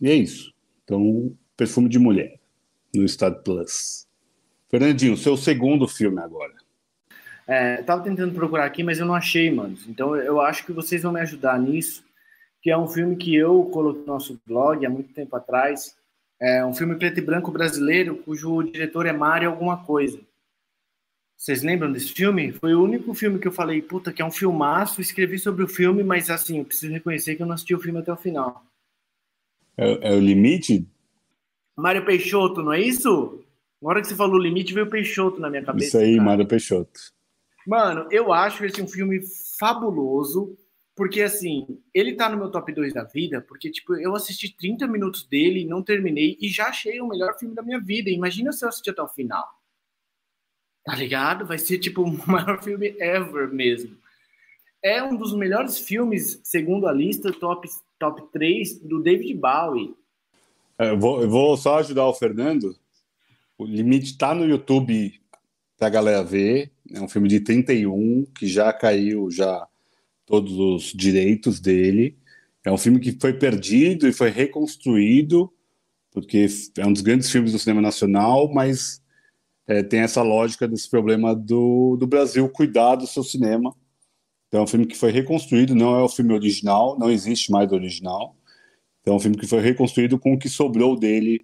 e 0.01 0.09
é 0.09 0.15
isso. 0.15 0.55
Então, 0.83 1.37
Perfume 1.55 1.91
de 1.91 1.99
Mulher, 1.99 2.41
no 2.95 3.05
Estado 3.05 3.43
Plus. 3.43 4.09
Fernandinho, 4.71 5.19
seu 5.19 5.37
segundo 5.37 5.87
filme 5.87 6.19
agora. 6.19 6.55
É, 7.47 7.81
eu 7.81 7.85
tava 7.85 8.03
tentando 8.03 8.35
procurar 8.35 8.65
aqui, 8.65 8.83
mas 8.83 8.99
eu 8.99 9.07
não 9.07 9.15
achei, 9.15 9.51
mano. 9.51 9.77
Então 9.89 10.17
eu 10.17 10.41
acho 10.41 10.65
que 10.65 10.73
vocês 10.73 11.03
vão 11.03 11.13
me 11.13 11.21
ajudar 11.21 11.59
nisso, 11.59 12.05
que 12.61 12.71
é 12.71 12.79
um 12.79 12.89
filme 12.89 13.17
que 13.17 13.35
eu 13.35 13.65
coloquei 13.73 14.03
no 14.03 14.07
nosso 14.07 14.41
blog 14.47 14.85
há 14.85 14.91
muito 14.91 15.13
tempo 15.13 15.35
atrás. 15.37 15.97
É 16.41 16.65
um 16.65 16.75
filme 16.75 16.97
preto 16.97 17.19
e 17.19 17.23
branco 17.23 17.51
brasileiro, 17.51 18.17
cujo 18.17 18.63
diretor 18.63 19.07
é 19.07 19.13
Mário 19.13 19.49
alguma 19.49 19.85
coisa. 19.85 20.19
Vocês 21.37 21.63
lembram 21.63 21.91
desse 21.91 22.13
filme? 22.13 22.53
Foi 22.53 22.73
o 22.73 22.83
único 22.83 23.13
filme 23.15 23.39
que 23.39 23.49
eu 23.49 23.53
falei, 23.53 23.83
puta, 23.83 24.13
que 24.13 24.23
é 24.23 24.25
um 24.25 24.31
filmaço, 24.31 25.01
escrevi 25.01 25.39
sobre 25.39 25.65
o 25.65 25.69
filme, 25.69 26.05
mas 26.05 26.31
assim, 26.31 26.59
eu 26.59 26.65
preciso 26.65 26.93
reconhecer 26.93 27.35
que 27.35 27.43
eu 27.43 27.47
não 27.47 27.55
assisti 27.55 27.75
o 27.75 27.81
filme 27.81 27.99
até 27.99 28.13
o 28.13 28.17
final. 28.17 28.65
É, 29.77 30.13
é 30.13 30.15
o 30.15 30.21
limite? 30.21 30.87
Mário 31.77 32.05
Peixoto, 32.05 32.63
não 32.63 32.73
é 32.73 32.81
isso? 32.81 33.41
Na 33.81 33.89
hora 33.89 34.01
que 34.01 34.07
você 34.07 34.15
falou 34.15 34.39
limite, 34.39 34.73
veio 34.73 34.89
Peixoto 34.89 35.41
na 35.41 35.51
minha 35.51 35.65
cabeça. 35.65 35.89
Isso 35.89 35.99
aí, 35.99 36.15
cara. 36.15 36.25
Mário 36.25 36.47
Peixoto. 36.47 37.01
Mano, 37.67 38.09
eu 38.11 38.33
acho 38.33 38.65
esse 38.65 38.83
um 38.83 38.89
filme 38.89 39.21
fabuloso, 39.59 40.57
porque 40.95 41.23
assim, 41.23 41.81
ele 41.95 42.15
tá 42.15 42.29
no 42.29 42.37
meu 42.37 42.51
top 42.51 42.73
2 42.73 42.93
da 42.93 43.05
vida, 43.05 43.41
porque 43.41 43.71
tipo, 43.71 43.95
eu 43.95 44.15
assisti 44.15 44.55
30 44.55 44.87
minutos 44.87 45.27
dele, 45.27 45.65
não 45.65 45.83
terminei 45.83 46.37
e 46.41 46.49
já 46.49 46.67
achei 46.67 47.01
o 47.01 47.09
melhor 47.09 47.39
filme 47.39 47.55
da 47.55 47.63
minha 47.63 47.81
vida. 47.81 48.11
Imagina 48.11 48.53
se 48.53 48.65
eu 48.65 48.69
assistir 48.69 48.91
até 48.91 49.03
o 49.03 49.09
final. 49.09 49.47
Tá 50.85 50.95
ligado? 50.97 51.47
Vai 51.47 51.59
ser 51.59 51.79
tipo 51.79 52.03
o 52.05 52.31
maior 52.31 52.63
filme 52.63 52.95
ever 52.99 53.53
mesmo. 53.53 53.97
É 54.83 55.03
um 55.03 55.17
dos 55.17 55.33
melhores 55.33 55.79
filmes, 55.79 56.41
segundo 56.43 56.89
a 56.89 56.93
lista, 56.93 57.33
top, 57.33 57.69
top 57.99 58.23
3 58.33 58.81
do 58.81 59.01
David 59.01 59.35
Bowie. 59.35 59.95
É, 60.77 60.91
eu, 60.91 60.99
vou, 60.99 61.23
eu 61.23 61.31
vou 61.31 61.57
só 61.57 61.79
ajudar 61.79 62.07
o 62.07 62.15
Fernando. 62.15 62.77
O 63.57 63.65
Limite 63.65 64.07
está 64.07 64.35
no 64.35 64.45
YouTube 64.45 65.21
para 65.79 65.87
a 65.87 65.91
galera 65.91 66.25
ver. 66.25 66.73
É 66.95 67.01
um 67.01 67.09
filme 67.09 67.29
de 67.29 67.41
31 67.41 68.25
que 68.35 68.47
já 68.47 68.73
caiu 68.73 69.31
já 69.31 69.67
todos 70.27 70.53
os 70.59 70.93
direitos 70.93 71.61
dele. 71.61 72.17
É 72.65 72.71
um 72.71 72.79
filme 72.79 73.01
que 73.01 73.13
foi 73.21 73.33
perdido 73.33 74.07
e 74.07 74.13
foi 74.13 74.31
reconstruído, 74.31 75.53
porque 76.11 76.47
é 76.79 76.87
um 76.87 76.93
dos 76.93 77.03
grandes 77.03 77.31
filmes 77.31 77.53
do 77.53 77.59
cinema 77.59 77.81
nacional, 77.81 78.53
mas 78.53 79.03
é, 79.67 79.83
tem 79.83 80.01
essa 80.01 80.23
lógica 80.23 80.69
desse 80.69 80.89
problema 80.89 81.35
do, 81.35 81.97
do 81.97 82.07
Brasil 82.07 82.49
cuidar 82.49 82.97
do 82.97 83.07
seu 83.07 83.23
cinema. 83.23 83.75
Então, 84.49 84.61
é 84.61 84.65
um 84.65 84.67
filme 84.67 84.87
que 84.87 84.97
foi 84.97 85.11
reconstruído, 85.11 85.75
não 85.75 85.97
é 85.99 86.03
o 86.03 86.09
filme 86.09 86.35
original, 86.35 86.99
não 86.99 87.11
existe 87.11 87.51
mais 87.51 87.73
o 87.73 87.75
original. 87.75 88.37
Então, 89.01 89.15
é 89.15 89.17
um 89.17 89.21
filme 89.21 89.37
que 89.37 89.47
foi 89.47 89.61
reconstruído 89.61 90.19
com 90.19 90.35
o 90.35 90.39
que 90.39 90.49
sobrou 90.49 90.97
dele. 90.99 91.41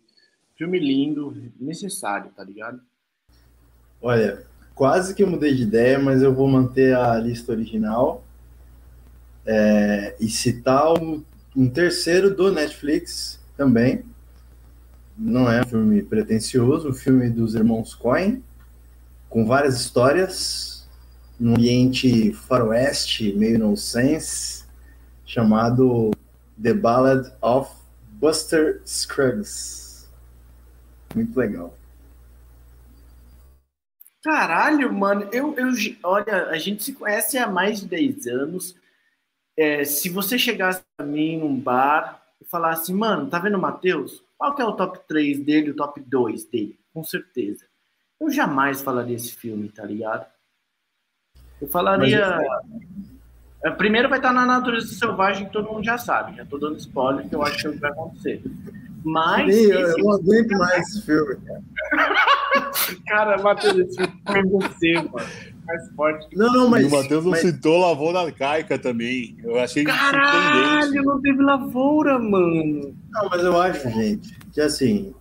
Filme 0.56 0.78
lindo, 0.78 1.34
necessário, 1.58 2.30
tá 2.36 2.44
ligado? 2.44 2.80
Olha, 4.00 4.46
quase 4.78 5.12
que 5.12 5.26
mudei 5.26 5.52
de 5.52 5.64
ideia, 5.64 5.98
mas 5.98 6.22
eu 6.22 6.32
vou 6.32 6.46
manter 6.46 6.94
a 6.94 7.18
lista 7.18 7.50
original 7.50 8.24
é, 9.44 10.14
e 10.20 10.28
citar 10.28 10.92
um, 10.92 11.24
um 11.56 11.68
terceiro 11.68 12.32
do 12.32 12.52
Netflix 12.52 13.40
também, 13.56 14.04
não 15.18 15.50
é 15.50 15.60
um 15.62 15.66
filme 15.66 16.00
pretencioso, 16.00 16.90
um 16.90 16.92
filme 16.92 17.28
dos 17.28 17.56
irmãos 17.56 17.92
Coen, 17.92 18.40
com 19.28 19.44
várias 19.44 19.80
histórias, 19.80 20.86
num 21.40 21.54
ambiente 21.54 22.32
faroeste, 22.32 23.32
meio 23.32 23.58
nonsense, 23.58 24.62
chamado 25.26 26.12
The 26.62 26.74
Ballad 26.74 27.32
of 27.42 27.68
Buster 28.12 28.80
Scruggs. 28.86 30.08
Muito 31.16 31.36
legal. 31.36 31.77
Caralho, 34.22 34.92
mano, 34.92 35.28
eu, 35.32 35.54
eu, 35.56 35.68
olha, 36.02 36.48
a 36.48 36.58
gente 36.58 36.82
se 36.82 36.92
conhece 36.92 37.38
há 37.38 37.46
mais 37.46 37.80
de 37.80 37.86
10 37.86 38.26
anos. 38.26 38.76
É, 39.56 39.84
se 39.84 40.08
você 40.08 40.38
chegasse 40.38 40.82
a 40.98 41.02
mim 41.02 41.38
num 41.38 41.58
bar 41.58 42.22
e 42.40 42.44
falasse, 42.44 42.92
mano, 42.92 43.28
tá 43.28 43.38
vendo 43.38 43.56
o 43.56 43.60
Matheus? 43.60 44.22
Qual 44.36 44.54
que 44.54 44.62
é 44.62 44.64
o 44.64 44.74
top 44.74 45.00
3 45.08 45.40
dele, 45.40 45.70
o 45.70 45.76
top 45.76 46.00
2 46.00 46.44
dele? 46.44 46.78
Com 46.92 47.02
certeza. 47.04 47.64
Eu 48.20 48.30
jamais 48.30 48.82
falaria 48.82 49.16
esse 49.16 49.34
filme, 49.34 49.68
tá 49.68 49.84
ligado? 49.84 50.26
Eu 51.60 51.68
falaria. 51.68 52.38
É, 53.64 53.70
primeiro 53.70 54.08
vai 54.08 54.18
estar 54.18 54.32
na 54.32 54.46
natureza 54.46 54.94
selvagem, 54.94 55.46
que 55.46 55.52
todo 55.52 55.68
mundo 55.72 55.84
já 55.84 55.98
sabe. 55.98 56.36
Já 56.36 56.44
tô 56.44 56.58
dando 56.58 56.76
spoiler, 56.76 57.28
que 57.28 57.34
eu 57.34 57.42
acho 57.42 57.58
que 57.58 57.66
é 57.66 57.70
o 57.70 57.72
que 57.72 57.80
vai 57.80 57.90
acontecer. 57.90 58.42
Mas. 59.04 59.54
Sim, 59.54 59.72
eu, 59.72 59.80
eu 59.80 59.98
não 59.98 60.12
aguento 60.12 60.50
mais 60.50 60.88
esse 60.88 61.02
filme. 61.02 61.36
cara, 61.36 62.14
Matheus, 63.42 63.78
esse 63.78 63.96
filme 63.96 64.22
foi 64.26 64.42
você, 64.42 64.94
mano. 64.94 65.28
Mais 65.66 65.90
forte. 65.94 66.36
Não, 66.36 66.52
não, 66.52 66.70
mas. 66.70 66.82
E 66.82 66.86
o 66.86 66.90
Matheus 66.90 67.24
não 67.24 67.32
mas... 67.32 67.40
citou 67.40 67.78
Lavoura 67.78 68.20
Arcaica 68.20 68.78
também. 68.78 69.36
Eu 69.44 69.58
achei 69.58 69.84
Caralho, 69.84 71.02
não 71.02 71.20
teve 71.20 71.42
lavoura, 71.42 72.18
mano. 72.18 72.96
Não, 73.10 73.28
mas 73.28 73.44
eu 73.44 73.60
acho, 73.60 73.90
gente, 73.90 74.38
que 74.52 74.60
assim. 74.60 75.14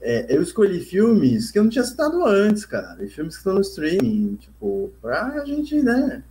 É, 0.00 0.26
eu 0.34 0.42
escolhi 0.42 0.80
filmes 0.80 1.50
que 1.50 1.58
eu 1.58 1.62
não 1.62 1.70
tinha 1.70 1.84
citado 1.84 2.24
antes, 2.24 2.66
cara. 2.66 3.02
E 3.02 3.08
filmes 3.08 3.34
que 3.34 3.40
estão 3.40 3.54
no 3.54 3.60
streaming, 3.62 4.36
tipo, 4.36 4.92
pra 5.00 5.42
gente, 5.46 5.76
né? 5.76 6.22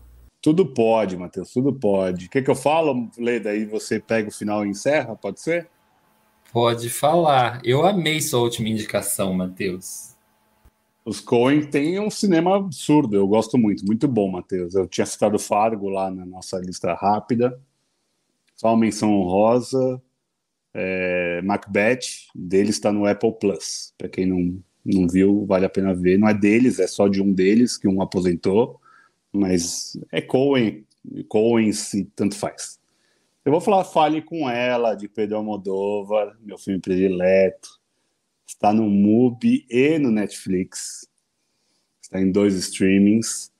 Tudo 0.44 0.66
pode, 0.66 1.18
Matheus, 1.18 1.52
tudo 1.52 1.74
pode. 1.74 2.26
O 2.26 2.30
que, 2.30 2.42
que 2.42 2.52
eu 2.52 2.56
falo, 2.56 3.10
Leda? 3.18 3.50
Aí 3.50 3.66
você 3.66 4.00
pega 4.00 4.30
o 4.30 4.32
final 4.32 4.66
e 4.66 4.70
encerra, 4.70 5.16
pode 5.16 5.42
ser? 5.42 5.70
Pode 6.52 6.88
falar. 6.90 7.62
Eu 7.64 7.84
amei 7.84 8.22
sua 8.22 8.42
última 8.42 8.70
indicação, 8.70 9.34
Matheus. 9.34 10.13
Os 11.06 11.20
Coen 11.20 11.66
têm 11.66 12.00
um 12.00 12.10
cinema 12.10 12.56
absurdo, 12.56 13.16
eu 13.16 13.28
gosto 13.28 13.58
muito, 13.58 13.86
muito 13.86 14.08
bom, 14.08 14.32
Matheus. 14.32 14.74
Eu 14.74 14.88
tinha 14.88 15.06
citado 15.06 15.38
Fargo 15.38 15.90
lá 15.90 16.10
na 16.10 16.26
nossa 16.26 16.58
lista 16.60 16.94
rápida. 16.94 17.60
Só 18.56 18.70
uma 18.70 18.78
menção 18.78 19.12
honrosa. 19.12 20.02
É, 20.74 21.42
Macbeth, 21.44 22.30
deles 22.34 22.76
está 22.76 22.92
no 22.92 23.06
Apple 23.06 23.34
Plus. 23.34 23.94
Para 23.98 24.08
quem 24.08 24.26
não, 24.26 24.64
não 24.86 25.08
viu, 25.08 25.46
vale 25.46 25.66
a 25.66 25.70
pena 25.70 25.94
ver. 25.94 26.18
Não 26.18 26.30
é 26.30 26.34
deles, 26.34 26.80
é 26.80 26.88
só 26.88 27.08
de 27.08 27.22
um 27.22 27.34
deles, 27.34 27.78
que 27.78 27.88
um 27.88 28.02
aposentou. 28.02 28.80
Mas 29.32 29.98
é 30.12 30.22
Coen, 30.22 30.86
Coen 31.28 31.74
se 31.74 32.06
tanto 32.16 32.36
faz. 32.38 32.80
Eu 33.44 33.52
vou 33.52 33.60
falar 33.60 33.84
Fale 33.84 34.22
com 34.22 34.50
Ela, 34.50 34.96
de 34.96 35.10
Pedro 35.10 35.36
Almodóvar, 35.36 36.38
meu 36.42 36.58
filme 36.58 36.80
predileto. 36.80 37.83
Está 38.48 38.74
no 38.74 38.90
MUBI 38.90 39.66
e 39.70 39.98
no 40.00 40.12
Netflix. 40.12 41.08
Está 42.02 42.22
em 42.22 42.32
dois 42.32 42.56
streamings. 42.56 43.52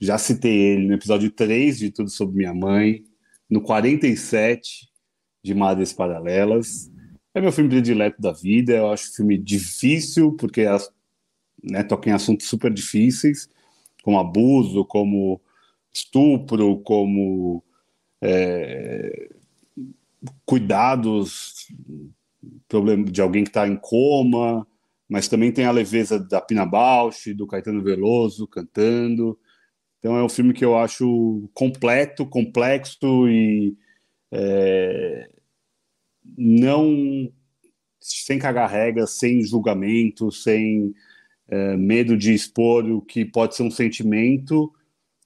Já 0.00 0.16
citei 0.18 0.56
ele 0.56 0.86
no 0.86 0.94
episódio 0.94 1.30
3 1.30 1.78
de 1.78 1.90
Tudo 1.90 2.10
Sobre 2.10 2.36
Minha 2.36 2.54
Mãe, 2.54 3.04
no 3.48 3.60
47 3.60 4.88
de 5.42 5.54
Madres 5.54 5.92
Paralelas. 5.92 6.90
É 7.34 7.40
meu 7.40 7.52
filme 7.52 7.70
predileto 7.70 8.20
da 8.20 8.32
vida. 8.32 8.72
Eu 8.74 8.90
acho 8.90 9.14
filme 9.14 9.36
difícil, 9.36 10.32
porque 10.32 10.64
né, 11.62 11.82
toca 11.82 12.08
em 12.08 12.12
assuntos 12.12 12.46
super 12.46 12.72
difíceis, 12.72 13.48
como 14.02 14.18
abuso, 14.18 14.84
como 14.84 15.40
estupro, 15.92 16.78
como 16.80 17.62
é, 18.20 19.28
cuidados 20.44 21.68
problema 22.68 23.04
de 23.04 23.20
alguém 23.20 23.44
que 23.44 23.50
está 23.50 23.66
em 23.66 23.76
coma, 23.76 24.66
mas 25.08 25.28
também 25.28 25.52
tem 25.52 25.64
a 25.64 25.70
leveza 25.70 26.18
da 26.18 26.40
Pina 26.40 26.66
Bausch, 26.66 27.32
do 27.34 27.46
Caetano 27.46 27.82
Veloso 27.82 28.46
cantando. 28.46 29.38
Então 29.98 30.16
é 30.16 30.22
um 30.22 30.28
filme 30.28 30.52
que 30.52 30.64
eu 30.64 30.76
acho 30.76 31.48
completo, 31.54 32.26
complexo 32.26 33.28
e 33.28 33.76
é, 34.30 35.28
não 36.36 37.32
sem 38.00 38.38
cagar 38.38 38.70
regras, 38.70 39.10
sem 39.12 39.42
julgamento, 39.42 40.30
sem 40.30 40.94
é, 41.48 41.76
medo 41.76 42.16
de 42.16 42.32
expor 42.32 42.84
o 42.84 43.02
que 43.02 43.24
pode 43.24 43.56
ser 43.56 43.62
um 43.62 43.70
sentimento 43.70 44.72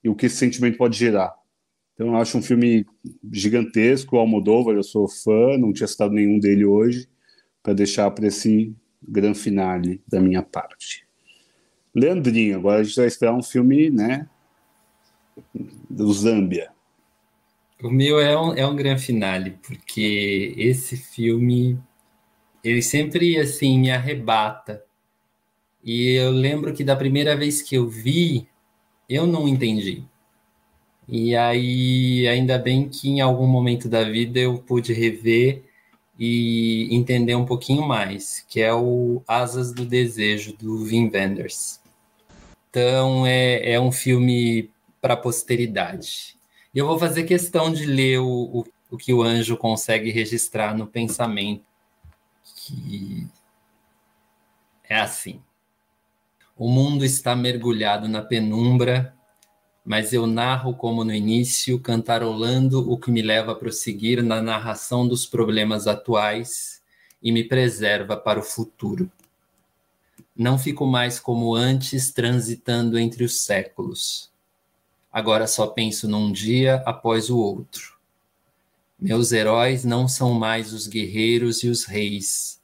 e 0.03 0.09
o 0.09 0.15
que 0.15 0.25
esse 0.25 0.37
sentimento 0.37 0.77
pode 0.77 0.97
gerar. 0.97 1.33
Então 1.93 2.07
eu 2.07 2.15
acho 2.17 2.37
um 2.37 2.41
filme 2.41 2.85
gigantesco, 3.31 4.17
Almodóvar, 4.17 4.75
eu 4.75 4.83
sou 4.83 5.07
fã, 5.07 5.57
não 5.57 5.71
tinha 5.71 5.87
citado 5.87 6.13
nenhum 6.13 6.39
dele 6.39 6.65
hoje, 6.65 7.07
para 7.61 7.73
deixar 7.73 8.09
para 8.11 8.27
esse 8.27 8.75
grande 9.01 9.37
finale 9.37 10.01
da 10.07 10.19
minha 10.19 10.41
parte. 10.41 11.05
Leandrinho, 11.93 12.57
agora 12.57 12.81
a 12.81 12.83
gente 12.83 12.95
vai 12.95 13.05
esperar 13.05 13.35
um 13.35 13.43
filme, 13.43 13.89
né, 13.89 14.27
do 15.89 16.11
Zâmbia. 16.11 16.71
O 17.81 17.89
meu 17.89 18.19
é 18.19 18.39
um, 18.39 18.53
é 18.53 18.65
um 18.65 18.75
grande 18.75 19.03
finale, 19.03 19.57
porque 19.61 20.53
esse 20.57 20.95
filme, 20.95 21.77
ele 22.63 22.81
sempre, 22.81 23.37
assim, 23.37 23.77
me 23.77 23.91
arrebata. 23.91 24.83
E 25.83 26.13
eu 26.13 26.31
lembro 26.31 26.73
que 26.73 26.83
da 26.83 26.95
primeira 26.95 27.35
vez 27.35 27.61
que 27.61 27.75
eu 27.75 27.87
vi, 27.87 28.47
eu 29.09 29.27
não 29.27 29.47
entendi. 29.47 30.03
E 31.07 31.35
aí, 31.35 32.27
ainda 32.27 32.57
bem 32.57 32.87
que 32.87 33.09
em 33.09 33.21
algum 33.21 33.47
momento 33.47 33.89
da 33.89 34.03
vida 34.03 34.39
eu 34.39 34.57
pude 34.57 34.93
rever 34.93 35.63
e 36.17 36.87
entender 36.95 37.35
um 37.35 37.45
pouquinho 37.45 37.85
mais, 37.85 38.45
que 38.47 38.61
é 38.61 38.73
o 38.73 39.21
Asas 39.27 39.73
do 39.73 39.85
Desejo, 39.85 40.55
do 40.55 40.83
Wim 40.83 41.09
Wenders. 41.13 41.81
Então, 42.69 43.25
é, 43.25 43.73
é 43.73 43.79
um 43.79 43.91
filme 43.91 44.71
para 45.01 45.15
a 45.15 45.17
posteridade. 45.17 46.37
E 46.73 46.79
eu 46.79 46.87
vou 46.87 46.97
fazer 46.97 47.23
questão 47.23 47.71
de 47.71 47.85
ler 47.85 48.19
o, 48.19 48.25
o, 48.27 48.65
o 48.89 48.97
que 48.97 49.13
o 49.13 49.21
anjo 49.21 49.57
consegue 49.57 50.09
registrar 50.11 50.75
no 50.75 50.87
pensamento, 50.87 51.65
que 52.55 53.27
é 54.89 54.95
assim. 54.95 55.41
O 56.57 56.69
mundo 56.69 57.03
está 57.03 57.35
mergulhado 57.35 58.07
na 58.07 58.21
penumbra 58.21 59.13
mas 59.85 60.13
eu 60.13 60.25
narro 60.25 60.73
como 60.73 61.03
no 61.03 61.13
início, 61.13 61.79
cantarolando 61.79 62.89
o 62.89 62.97
que 62.97 63.11
me 63.11 63.21
leva 63.21 63.51
a 63.51 63.55
prosseguir 63.55 64.23
na 64.23 64.41
narração 64.41 65.05
dos 65.05 65.25
problemas 65.25 65.87
atuais 65.87 66.81
e 67.21 67.31
me 67.31 67.43
preserva 67.43 68.15
para 68.15 68.39
o 68.39 68.43
futuro. 68.43 69.11
Não 70.35 70.57
fico 70.57 70.85
mais 70.85 71.19
como 71.19 71.53
antes, 71.53 72.11
transitando 72.11 72.97
entre 72.97 73.23
os 73.23 73.41
séculos. 73.41 74.31
Agora 75.11 75.47
só 75.47 75.67
penso 75.67 76.07
num 76.07 76.31
dia 76.31 76.81
após 76.85 77.29
o 77.29 77.37
outro. 77.37 77.97
Meus 78.97 79.33
heróis 79.33 79.83
não 79.83 80.07
são 80.07 80.33
mais 80.33 80.71
os 80.71 80.87
guerreiros 80.87 81.61
e 81.61 81.67
os 81.67 81.83
reis, 81.83 82.59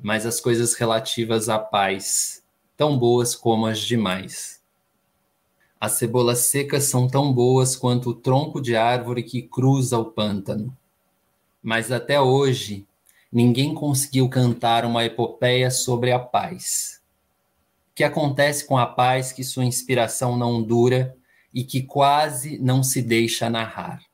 mas 0.00 0.24
as 0.24 0.40
coisas 0.40 0.72
relativas 0.72 1.50
à 1.50 1.58
paz, 1.58 2.42
tão 2.76 2.98
boas 2.98 3.34
como 3.34 3.66
as 3.66 3.78
demais 3.78 4.61
as 5.82 5.94
cebolas 5.94 6.38
secas 6.38 6.84
são 6.84 7.08
tão 7.08 7.32
boas 7.32 7.74
quanto 7.74 8.10
o 8.10 8.14
tronco 8.14 8.60
de 8.60 8.76
árvore 8.76 9.20
que 9.24 9.42
cruza 9.42 9.98
o 9.98 10.04
pântano. 10.04 10.72
Mas 11.60 11.90
até 11.90 12.20
hoje, 12.20 12.86
ninguém 13.32 13.74
conseguiu 13.74 14.28
cantar 14.28 14.84
uma 14.84 15.04
epopeia 15.04 15.72
sobre 15.72 16.12
a 16.12 16.20
paz. 16.20 17.02
O 17.90 17.94
que 17.96 18.04
acontece 18.04 18.64
com 18.64 18.78
a 18.78 18.86
paz 18.86 19.32
que 19.32 19.42
sua 19.42 19.64
inspiração 19.64 20.36
não 20.36 20.62
dura 20.62 21.16
e 21.52 21.64
que 21.64 21.82
quase 21.82 22.60
não 22.60 22.84
se 22.84 23.02
deixa 23.02 23.50
narrar? 23.50 24.04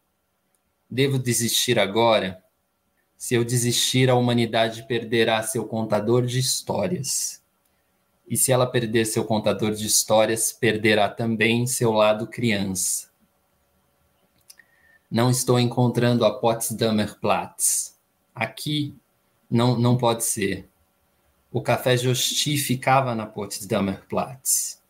Devo 0.88 1.18
desistir 1.18 1.78
agora? 1.78 2.42
Se 3.14 3.34
eu 3.34 3.44
desistir, 3.44 4.08
a 4.08 4.14
humanidade 4.14 4.88
perderá 4.88 5.42
seu 5.42 5.66
contador 5.66 6.24
de 6.24 6.38
histórias. 6.38 7.37
E 8.28 8.36
se 8.36 8.52
ela 8.52 8.66
perder 8.66 9.06
seu 9.06 9.24
contador 9.24 9.72
de 9.72 9.86
histórias, 9.86 10.52
perderá 10.52 11.08
também 11.08 11.66
seu 11.66 11.92
lado 11.92 12.26
criança. 12.26 13.08
Não 15.10 15.30
estou 15.30 15.58
encontrando 15.58 16.24
a 16.24 16.38
Potsdamer 16.38 17.18
Platz. 17.18 17.98
Aqui 18.34 18.94
não, 19.50 19.78
não 19.78 19.96
pode 19.96 20.24
ser. 20.24 20.68
O 21.50 21.62
café 21.62 21.96
Josti 21.96 22.58
ficava 22.58 23.14
na 23.14 23.24
Potsdamer 23.24 24.06
Platz. 24.06 24.82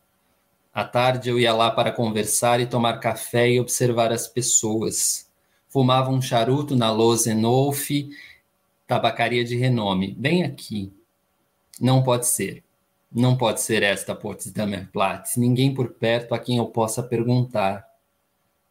À 0.73 0.83
tarde 0.83 1.29
eu 1.29 1.39
ia 1.39 1.53
lá 1.53 1.71
para 1.71 1.91
conversar 1.91 2.59
e 2.59 2.67
tomar 2.67 2.99
café 2.99 3.49
e 3.49 3.59
observar 3.59 4.11
as 4.11 4.27
pessoas. 4.27 5.29
Fumava 5.69 6.11
um 6.11 6.21
charuto 6.21 6.75
na 6.75 6.91
Losenolf, 6.91 7.89
tabacaria 8.85 9.43
de 9.43 9.55
renome, 9.55 10.13
bem 10.15 10.43
aqui, 10.43 10.91
Não 11.79 12.03
pode 12.03 12.27
ser. 12.27 12.63
Não 13.11 13.35
pode 13.35 13.61
ser 13.61 13.81
esta 13.81 14.13
Potsdamer 14.13 14.91
Platz. 14.91 15.35
Ninguém 15.35 15.73
por 15.73 15.93
perto 15.93 16.35
a 16.35 16.39
quem 16.39 16.57
eu 16.57 16.67
possa 16.67 17.01
perguntar. 17.01 17.87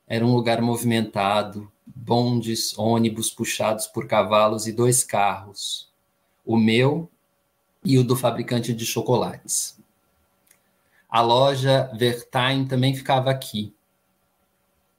Era 0.07 0.25
um 0.25 0.35
lugar 0.35 0.63
movimentado, 0.63 1.71
bondes, 1.85 2.79
ônibus 2.79 3.31
puxados 3.31 3.87
por 3.89 4.07
cavalos 4.07 4.67
e 4.67 4.73
dois 4.73 5.03
carros. 5.03 5.91
O 6.47 6.57
meu 6.57 7.11
e 7.85 7.99
o 7.99 8.05
do 8.05 8.15
fabricante 8.15 8.73
de 8.73 8.87
chocolates. 8.87 9.77
A 11.09 11.21
loja 11.21 11.91
Vertain 11.97 12.67
também 12.67 12.95
ficava 12.95 13.31
aqui. 13.31 13.75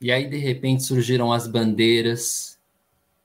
E 0.02 0.12
aí, 0.12 0.30
de 0.30 0.38
repente, 0.38 0.84
surgiram 0.84 1.32
as 1.32 1.48
bandeiras. 1.48 2.60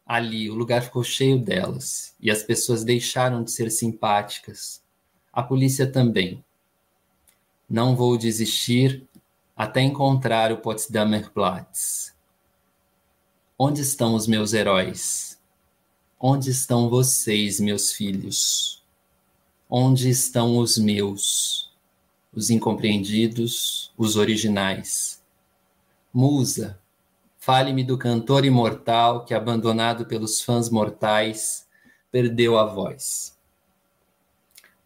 Ali, 0.07 0.51
o 0.51 0.55
lugar 0.55 0.83
ficou 0.83 1.03
cheio 1.03 1.39
delas. 1.39 2.15
E 2.21 2.31
as 2.31 2.43
pessoas 2.43 2.85
deixaram 2.85 3.43
de 3.43 3.51
ser 3.51 3.71
simpáticas. 3.71 4.84
A 5.35 5.43
polícia 5.43 5.91
também. 5.91 6.45
Não 7.69 7.97
vou 7.97 8.17
desistir 8.17 9.05
até 9.57 9.81
encontrar 9.81 10.53
o 10.53 10.59
Potsdamer 10.59 11.33
Platz. 11.33 12.15
Onde 13.59 13.81
estão 13.81 14.15
os 14.15 14.29
meus 14.29 14.53
heróis? 14.53 15.37
Onde 16.21 16.51
estão 16.51 16.89
vocês, 16.89 17.59
meus 17.59 17.91
filhos? 17.91 18.85
Onde 19.69 20.09
estão 20.09 20.57
os 20.57 20.79
meus? 20.79 21.75
Os 22.33 22.49
incompreendidos, 22.49 23.93
os 23.99 24.15
originais. 24.15 25.21
Musa, 26.13 26.79
fale-me 27.39 27.83
do 27.83 27.99
cantor 27.99 28.45
imortal 28.45 29.25
que, 29.25 29.35
abandonado 29.35 30.07
pelos 30.07 30.41
fãs 30.41 30.71
mortais, 30.71 31.67
perdeu 32.13 32.57
a 32.57 32.65
voz. 32.65 33.34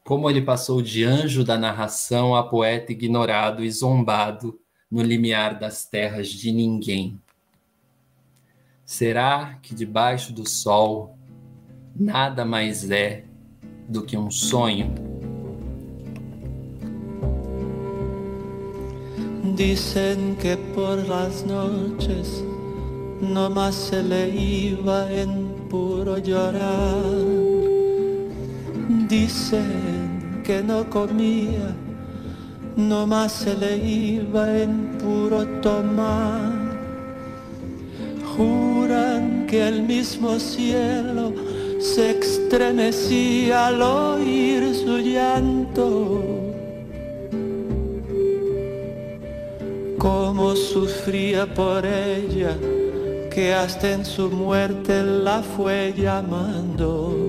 Como 0.08 0.30
ele 0.30 0.40
passou 0.40 0.80
de 0.80 1.04
anjo 1.04 1.44
da 1.44 1.58
narração 1.58 2.34
a 2.34 2.42
poeta 2.42 2.92
ignorado 2.92 3.62
e 3.62 3.70
zombado 3.70 4.58
no 4.90 5.02
limiar 5.02 5.58
das 5.58 5.84
terras 5.84 6.28
de 6.28 6.50
ninguém. 6.50 7.20
Será 8.86 9.58
que 9.60 9.74
debaixo 9.74 10.32
do 10.32 10.48
sol 10.48 11.14
nada 11.94 12.42
mais 12.42 12.90
é 12.90 13.24
do 13.86 14.02
que 14.02 14.16
um 14.16 14.30
sonho? 14.30 14.94
Dicen 19.54 20.36
que 20.40 20.56
por 20.72 21.06
las 21.06 21.44
noches 21.44 22.42
no 23.20 23.50
más 23.50 23.74
se 23.74 24.02
le 24.02 24.30
iba 24.30 25.12
en 25.12 25.68
puro 25.68 26.16
llorar. 26.16 27.04
Dicen 29.06 29.97
que 30.48 30.62
no 30.62 30.88
comía, 30.88 31.76
no 32.74 33.06
más 33.06 33.32
se 33.32 33.54
le 33.54 33.76
iba 33.76 34.44
en 34.56 34.96
puro 34.96 35.44
tomar 35.60 36.54
juran 38.34 39.46
que 39.46 39.68
el 39.68 39.82
mismo 39.82 40.38
cielo 40.38 41.34
se 41.78 42.18
estremecía 42.18 43.66
al 43.66 43.82
oír 43.82 44.74
su 44.74 44.96
llanto. 44.96 46.22
Como 49.98 50.56
sufría 50.56 51.44
por 51.52 51.84
ella, 51.84 52.56
que 53.30 53.52
hasta 53.52 53.92
en 53.92 54.06
su 54.06 54.30
muerte 54.30 55.02
la 55.02 55.42
fue 55.42 55.92
llamando. 55.94 57.27